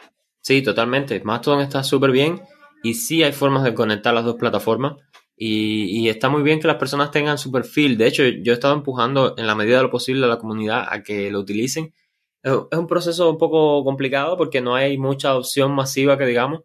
Sí, 0.43 0.63
totalmente. 0.63 1.21
Mastodon 1.23 1.61
está 1.61 1.83
súper 1.83 2.11
bien 2.11 2.41
y 2.83 2.95
sí 2.95 3.23
hay 3.23 3.33
formas 3.33 3.65
de 3.65 3.75
conectar 3.75 4.15
las 4.15 4.25
dos 4.25 4.37
plataformas 4.37 4.95
y, 5.43 6.07
está 6.11 6.29
muy 6.29 6.43
bien 6.43 6.61
que 6.61 6.67
las 6.67 6.77
personas 6.77 7.11
tengan 7.11 7.39
su 7.39 7.51
perfil. 7.51 7.97
De 7.97 8.07
hecho, 8.07 8.23
yo 8.25 8.53
he 8.53 8.55
estado 8.55 8.75
empujando 8.75 9.35
en 9.39 9.47
la 9.47 9.55
medida 9.55 9.79
de 9.79 9.85
lo 9.85 9.91
posible 9.91 10.27
a 10.27 10.29
la 10.29 10.39
comunidad 10.39 10.87
a 10.91 11.03
que 11.03 11.31
lo 11.31 11.41
utilicen. 11.41 11.95
Es 12.43 12.53
un 12.79 12.87
proceso 12.87 13.31
un 13.31 13.39
poco 13.39 13.83
complicado 13.83 14.37
porque 14.37 14.61
no 14.61 14.75
hay 14.75 14.99
mucha 14.99 15.35
opción 15.35 15.75
masiva 15.75 16.19
que 16.19 16.27
digamos, 16.27 16.61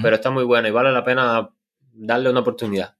pero 0.00 0.16
está 0.16 0.30
muy 0.30 0.44
bueno 0.44 0.68
y 0.68 0.70
vale 0.70 0.90
la 0.90 1.04
pena 1.04 1.50
darle 1.92 2.30
una 2.30 2.40
oportunidad. 2.40 2.96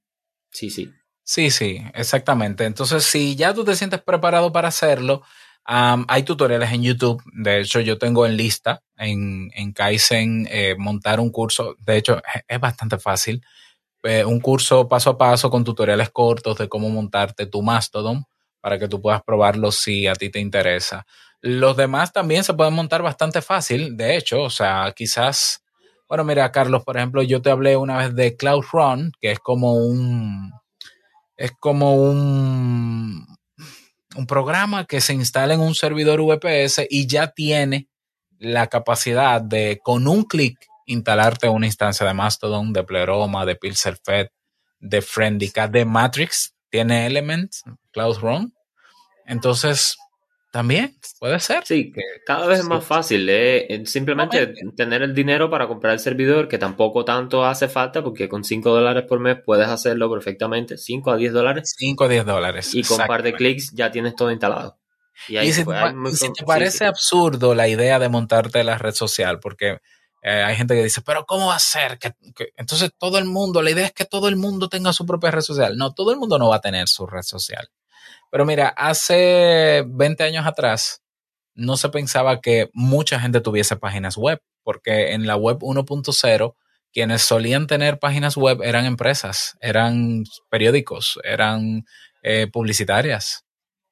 Sí, 0.51 0.69
sí. 0.69 0.91
Sí, 1.23 1.51
sí, 1.51 1.81
exactamente. 1.95 2.65
Entonces, 2.65 3.03
si 3.03 3.35
ya 3.35 3.55
tú 3.55 3.65
te 3.65 3.77
sientes 3.77 4.03
preparado 4.03 4.53
para 4.53 4.69
hacerlo, 4.69 5.23
hay 5.65 6.23
tutoriales 6.25 6.71
en 6.71 6.83
YouTube. 6.83 7.23
De 7.33 7.61
hecho, 7.61 7.81
yo 7.81 7.97
tengo 7.97 8.27
en 8.27 8.37
lista 8.37 8.84
en, 8.99 9.51
en 9.55 9.73
Kaizen 9.73 10.49
eh, 10.51 10.75
montar 10.79 11.21
un 11.21 11.31
curso. 11.31 11.77
De 11.81 11.97
hecho, 11.97 12.21
es, 12.49 12.61
bastante 12.61 12.99
fácil. 12.99 13.45
Eh, 14.03 14.25
un 14.25 14.41
curso 14.41 14.89
paso 14.89 15.11
a 15.11 15.19
paso 15.19 15.51
con 15.51 15.65
tutoriales 15.65 16.11
cortos 16.11 16.59
de 16.59 16.69
cómo 16.69 16.91
montarte 16.91 17.47
tu 17.47 17.63
Mastodon 17.63 18.25
para 18.61 18.79
que 18.79 18.89
tú 18.89 19.01
puedas 19.01 19.23
probarlo 19.23 19.73
si 19.73 20.07
a 20.07 20.15
ti 20.15 20.31
te 20.31 20.41
interesa. 20.41 21.07
Los 21.41 21.77
demás 21.77 22.13
también 22.13 22.45
se 22.45 22.55
pueden 22.55 22.75
montar 22.75 23.03
bastante 23.03 23.43
fácil. 23.43 23.97
De 23.97 24.17
hecho, 24.17 24.43
o 24.43 24.51
sea, 24.51 24.93
quizás, 24.97 25.63
bueno, 26.09 26.25
mira, 26.25 26.51
Carlos, 26.53 26.85
por 26.85 26.97
ejemplo, 26.97 27.23
yo 27.23 27.43
te 27.43 27.51
hablé 27.51 27.77
una 27.77 27.99
vez 27.99 28.15
de 28.15 28.37
Cloud 28.37 28.65
Run, 28.73 29.13
que 29.21 29.33
es 29.33 29.39
como 29.39 29.75
un 29.75 30.53
es 31.37 31.53
como 31.59 31.97
un, 31.97 33.27
un 34.17 34.27
programa 34.27 34.87
que 34.87 35.01
se 35.01 35.15
instala 35.15 35.55
en 35.55 35.61
un 35.61 35.75
servidor 35.75 36.21
VPS 36.21 36.87
y 36.89 37.07
ya 37.07 37.29
tiene 37.29 37.89
la 38.39 38.67
capacidad 38.69 39.41
de 39.41 39.81
con 39.83 40.07
un 40.07 40.25
clic 40.25 40.59
instalarte 40.87 41.49
una 41.49 41.67
instancia 41.67 42.07
de 42.07 42.15
Mastodon, 42.15 42.73
de 42.73 42.85
Pleroma, 42.85 43.47
de 43.47 43.57
Pilserfed, 43.57 44.29
de 44.81 45.03
Friendica, 45.03 45.69
de 45.69 45.85
Matrix, 45.85 46.55
tiene 46.69 47.07
Elements, 47.07 47.65
Cloud 47.93 48.19
Run. 48.19 48.55
Entonces, 49.27 49.97
también 50.55 50.95
puede 51.19 51.41
ser. 51.41 51.65
Sí, 51.65 51.93
cada 52.25 52.47
vez 52.47 52.61
es 52.61 52.65
más 52.65 52.85
fácil. 52.85 53.27
¿eh? 53.29 53.83
Simplemente 53.87 54.55
tener 54.77 55.03
el 55.03 55.13
dinero 55.15 55.51
para 55.51 55.67
comprar 55.67 55.95
el 55.95 55.99
servidor, 55.99 56.47
que 56.47 56.59
tampoco 56.59 57.05
tanto 57.05 57.45
hace 57.45 57.69
falta, 57.69 58.05
porque 58.05 58.29
con 58.29 58.45
5 58.45 58.71
dólares 58.71 59.05
por 59.09 59.19
mes 59.19 59.39
puedes 59.45 59.67
hacerlo 59.67 60.09
perfectamente. 60.11 60.77
5 60.77 61.11
a 61.11 61.17
10 61.17 61.33
dólares. 61.33 61.75
5 61.77 62.05
a 62.05 62.09
10 62.09 62.25
dólares. 62.27 62.75
Y 62.75 62.85
con 62.85 63.01
un 63.01 63.07
par 63.09 63.25
de 63.25 63.33
clics 63.33 63.73
ya 63.75 63.91
tienes 63.91 64.15
todo 64.15 64.31
instalado. 64.31 64.79
Y, 65.29 65.37
ahí 65.37 65.53
si, 65.53 65.65
te, 65.65 66.45
parece 66.45 66.87
absurdo 66.87 67.55
la 67.55 67.69
idea 67.69 67.99
de 67.99 68.09
montarte 68.09 68.65
la 68.65 68.79
red 68.79 68.95
social, 68.95 69.41
porque 69.41 69.79
eh, 70.23 70.43
hay 70.43 70.57
gente 70.57 70.75
que 70.75 70.83
dice, 70.83 71.03
pero 71.03 71.27
¿cómo 71.27 71.49
va 71.49 71.57
a 71.57 71.61
ser? 71.61 71.99
Que, 71.99 72.15
entonces 72.57 72.91
todo 72.99 73.19
el 73.19 73.27
mundo, 73.27 73.63
la 73.63 73.71
idea 73.71 73.87
es 73.87 73.93
que 73.93 74.05
todo 74.05 74.29
el 74.29 74.37
mundo 74.37 74.69
tenga 74.69 74.93
su 74.93 75.07
propia 75.07 75.31
red 75.31 75.43
social. 75.43 75.77
No, 75.77 75.93
todo 75.93 76.13
el 76.13 76.19
mundo 76.19 76.39
no 76.39 76.49
va 76.49 76.57
a 76.57 76.61
tener 76.61 76.89
su 76.89 77.07
red 77.07 77.23
social. 77.23 77.69
Pero 78.31 78.45
mira, 78.45 78.69
hace 78.69 79.85
20 79.87 80.25
años 80.25 80.47
atrás 80.47 81.03
no 81.55 81.77
se 81.77 81.89
pensaba 81.89 82.41
que 82.41 82.71
mucha 82.73 83.21
gente 83.21 83.41
tuviese 83.41 83.77
páginas 83.77 84.17
web, 84.17 84.43
porque 84.63 85.13
en 85.13 85.27
la 85.27 85.37
web 85.37 85.59
1.0 85.59 86.55
quienes 86.95 87.23
solían 87.23 87.67
tener 87.67 87.99
páginas 87.99 88.37
web 88.37 88.63
eran 88.63 88.87
empresas, 88.87 89.59
eran 89.61 90.23
periódicos, 90.49 91.19
eran 91.25 91.85
eh, 92.23 92.47
publicitarias. 92.51 93.44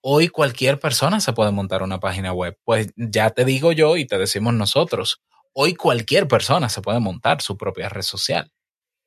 Hoy 0.04 0.26
cualquier 0.26 0.80
persona 0.80 1.20
se 1.20 1.32
puede 1.32 1.52
montar 1.52 1.84
una 1.84 2.00
página 2.00 2.32
web. 2.32 2.58
Pues 2.64 2.88
ya 2.96 3.30
te 3.30 3.44
digo 3.44 3.70
yo 3.70 3.96
y 3.96 4.04
te 4.04 4.18
decimos 4.18 4.52
nosotros, 4.52 5.22
hoy 5.52 5.74
cualquier 5.74 6.26
persona 6.26 6.68
se 6.68 6.82
puede 6.82 6.98
montar 6.98 7.40
su 7.40 7.56
propia 7.56 7.88
red 7.88 8.02
social. 8.02 8.50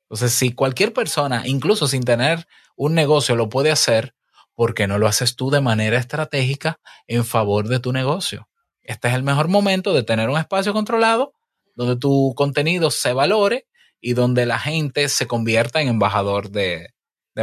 Entonces, 0.08 0.32
si 0.32 0.52
cualquier 0.52 0.94
persona, 0.94 1.46
incluso 1.46 1.86
sin 1.86 2.02
tener 2.02 2.46
un 2.76 2.94
negocio, 2.94 3.36
lo 3.36 3.50
puede 3.50 3.70
hacer, 3.70 4.14
¿por 4.54 4.72
qué 4.72 4.86
no 4.86 4.98
lo 4.98 5.06
haces 5.06 5.36
tú 5.36 5.50
de 5.50 5.60
manera 5.60 5.98
estratégica 5.98 6.80
en 7.06 7.26
favor 7.26 7.68
de 7.68 7.78
tu 7.78 7.92
negocio? 7.92 8.48
Este 8.82 9.08
es 9.08 9.14
el 9.14 9.22
mejor 9.22 9.48
momento 9.48 9.92
de 9.92 10.02
tener 10.02 10.30
un 10.30 10.38
espacio 10.38 10.72
controlado 10.72 11.34
donde 11.74 11.96
tu 11.96 12.32
contenido 12.36 12.90
se 12.90 13.12
valore 13.12 13.66
y 14.00 14.14
donde 14.14 14.46
la 14.46 14.58
gente 14.58 15.10
se 15.10 15.26
convierta 15.26 15.82
en 15.82 15.88
embajador 15.88 16.50
de, 16.50 16.94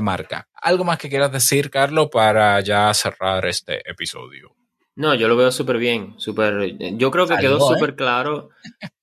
marca. 0.02 0.48
¿Algo 0.62 0.84
más 0.84 0.98
que 0.98 1.10
quieras 1.10 1.32
decir, 1.32 1.70
Carlos, 1.70 2.10
para 2.12 2.60
ya 2.62 2.94
cerrar 2.94 3.46
este 3.46 3.82
episodio? 3.90 4.56
No, 4.96 5.16
yo 5.16 5.28
lo 5.28 5.36
veo 5.36 5.52
súper 5.52 5.78
bien, 5.78 6.14
súper. 6.18 6.78
Yo 6.98 7.10
creo 7.10 7.28
que 7.28 7.38
quedó 7.38 7.58
¿eh? 7.58 7.74
súper 7.74 7.96
claro, 7.96 8.50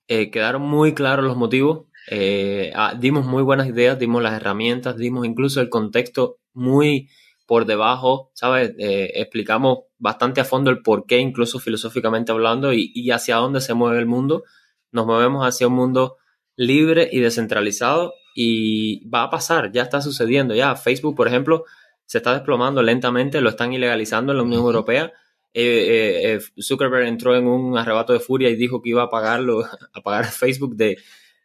eh, 0.07 0.31
quedaron 0.31 0.63
muy 0.63 0.95
claros 0.95 1.25
los 1.25 1.37
motivos 1.37 1.87
Eh, 2.11 2.73
ah, 2.75 2.95
dimos 2.99 3.25
muy 3.27 3.43
buenas 3.43 3.69
ideas, 3.69 3.99
dimos 3.99 4.23
las 4.23 4.35
herramientas, 4.35 4.97
dimos 4.97 5.27
incluso 5.27 5.61
el 5.61 5.69
contexto 5.69 6.39
muy 6.53 7.09
por 7.47 7.67
debajo, 7.67 8.31
¿sabes? 8.35 8.73
Explicamos 8.79 9.81
bastante 9.99 10.41
a 10.41 10.45
fondo 10.45 10.71
el 10.71 10.83
por 10.83 11.07
qué, 11.07 11.19
incluso 11.19 11.59
filosóficamente 11.59 12.33
hablando, 12.33 12.73
y, 12.73 12.91
y 12.95 13.11
hacia 13.11 13.37
dónde 13.37 13.61
se 13.61 13.75
mueve 13.75 13.99
el 13.99 14.07
mundo. 14.07 14.45
Nos 14.93 15.07
movemos 15.07 15.47
hacia 15.47 15.67
un 15.67 15.75
mundo 15.75 16.17
libre 16.57 17.09
y 17.11 17.21
descentralizado 17.21 18.13
y 18.43 19.07
va 19.07 19.25
a 19.25 19.29
pasar, 19.29 19.71
ya 19.71 19.83
está 19.83 20.01
sucediendo. 20.01 20.55
Ya 20.55 20.75
Facebook, 20.75 21.15
por 21.15 21.29
ejemplo, 21.29 21.67
se 22.07 22.17
está 22.17 22.33
desplomando 22.33 22.83
lentamente, 22.83 23.43
lo 23.43 23.51
están 23.51 23.75
ilegalizando 23.75 24.33
en 24.33 24.39
la 24.39 24.45
Unión 24.45 24.63
Europea. 24.63 25.13
Eh, 25.53 25.63
eh, 25.63 26.33
eh, 26.33 26.63
Zuckerberg 26.63 27.07
entró 27.07 27.37
en 27.37 27.47
un 27.47 27.77
arrebato 27.77 28.15
de 28.15 28.21
furia 28.21 28.49
y 28.49 28.57
dijo 28.57 28.81
que 28.81 28.89
iba 28.89 29.03
a 29.03 29.11
pagarlo, 29.11 29.63
a 29.93 30.01
pagar 30.01 30.25
Facebook 30.25 30.75
de, 30.75 30.97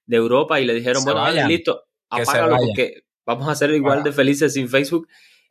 de 0.05 0.15
Europa 0.15 0.61
y 0.61 0.65
le 0.65 0.73
dijeron, 0.73 1.03
bueno, 1.03 1.19
vale, 1.19 1.45
listo, 1.45 1.83
apágalo 2.09 2.55
porque 2.55 3.03
vamos 3.25 3.49
a 3.49 3.55
ser 3.55 3.71
igual 3.71 4.01
de 4.01 4.13
felices 4.13 4.53
sin 4.53 4.69
Facebook. 4.69 5.09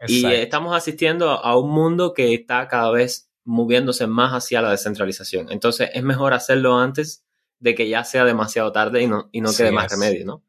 Y 0.09 0.24
estamos 0.24 0.74
asistiendo 0.74 1.28
a 1.28 1.59
un 1.59 1.70
mundo 1.70 2.14
que 2.14 2.32
está 2.32 2.68
cada 2.68 2.90
vez 2.90 3.28
moviéndose 3.45 4.07
más 4.07 4.32
hacia 4.32 4.62
la 4.62 4.70
descentralización. 4.70 5.53
Entonces 5.53 5.90
es 5.92 6.03
mejor 6.03 6.32
hacerlo 6.32 6.78
antes 6.78 7.22
de 7.59 7.74
que 7.74 7.86
ya 7.86 8.03
sea 8.03 8.24
demasiado 8.24 8.72
tarde 8.72 9.03
y 9.03 9.09
no, 9.09 9.28
y 9.30 9.42
no 9.42 9.53
quede 9.55 9.72
más 9.72 9.92
remedio, 9.92 10.24
¿no? 10.24 10.42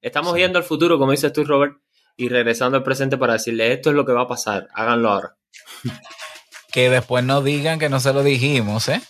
Estamos 0.00 0.34
viendo 0.34 0.58
el 0.58 0.64
futuro, 0.64 0.98
como 0.98 1.10
dices 1.10 1.32
tú, 1.32 1.44
Robert, 1.44 1.76
y 2.16 2.28
regresando 2.28 2.76
al 2.76 2.84
presente 2.84 3.16
para 3.16 3.34
decirle 3.34 3.72
esto 3.72 3.90
es 3.90 3.96
lo 3.96 4.04
que 4.04 4.12
va 4.12 4.22
a 4.22 4.28
pasar, 4.28 4.68
háganlo 4.74 5.10
ahora. 5.10 5.36
que 6.72 6.90
después 6.90 7.24
no 7.24 7.42
digan 7.42 7.78
que 7.78 7.88
no 7.88 7.98
se 7.98 8.12
lo 8.12 8.22
dijimos, 8.22 8.88
¿eh? 8.88 9.00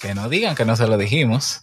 Que 0.00 0.14
no 0.14 0.28
digan 0.28 0.54
que 0.54 0.64
no 0.64 0.76
se 0.76 0.86
lo 0.86 0.96
dijimos. 0.96 1.62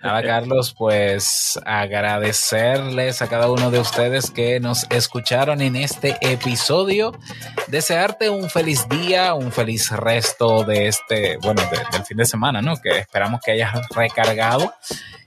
Nada, 0.00 0.22
Carlos, 0.24 0.74
pues 0.76 1.58
agradecerles 1.64 3.20
a 3.20 3.28
cada 3.28 3.50
uno 3.50 3.70
de 3.70 3.80
ustedes 3.80 4.30
que 4.30 4.60
nos 4.60 4.86
escucharon 4.90 5.60
en 5.60 5.76
este 5.76 6.16
episodio. 6.20 7.12
Desearte 7.66 8.30
un 8.30 8.48
feliz 8.48 8.88
día, 8.88 9.34
un 9.34 9.52
feliz 9.52 9.90
resto 9.90 10.64
de 10.64 10.88
este, 10.88 11.38
bueno, 11.38 11.62
del 11.92 12.04
fin 12.04 12.16
de 12.16 12.24
semana, 12.24 12.62
¿no? 12.62 12.76
Que 12.76 12.98
esperamos 12.98 13.40
que 13.44 13.52
hayas 13.52 13.74
recargado. 13.90 14.72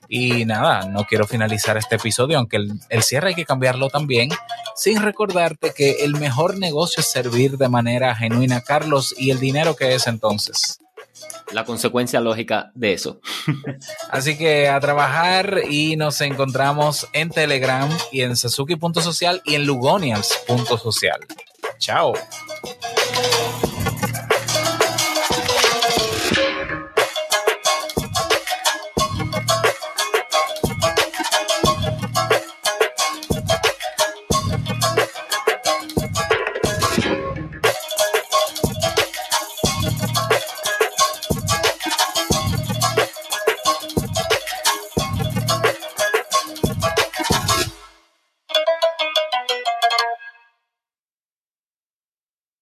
Y 0.10 0.44
nada, 0.46 0.88
no 0.88 1.06
quiero 1.06 1.28
finalizar 1.28 1.78
este 1.78 1.96
episodio, 1.96 2.40
aunque 2.40 2.58
el, 2.58 2.74
el, 2.90 3.04
cierre 3.04 3.30
hay 3.30 3.36
que 3.36 3.46
cambiarlo 3.46 3.90
también, 3.90 4.30
sin 4.76 5.02
recordarte 5.02 5.72
que 5.72 6.04
el 6.04 6.16
mejor 6.16 6.58
negocio 6.58 7.02
es 7.02 7.12
servir 7.12 7.58
de 7.58 7.70
manera 7.70 8.16
genuina, 8.16 8.62
Carlos, 8.62 9.14
y 9.18 9.30
el 9.30 9.40
dinero 9.40 9.76
que 9.76 9.94
es 9.94 10.08
entonces 10.08 10.80
la 11.52 11.66
consecuencia 11.66 12.20
lógica 12.20 12.72
de 12.76 12.94
eso. 12.94 13.22
Así 14.10 14.38
que 14.38 14.70
a 14.70 14.80
trabajar 14.80 15.62
y 15.70 15.96
nos 15.96 16.22
encontramos 16.22 17.08
en 17.14 17.30
Telegram 17.30 17.90
y 18.12 18.22
en 18.22 18.36
Sasuki.social 18.36 19.42
y 19.46 19.56
en 19.56 19.66
Lugonials.social. 19.66 21.20
Chao. 21.78 22.14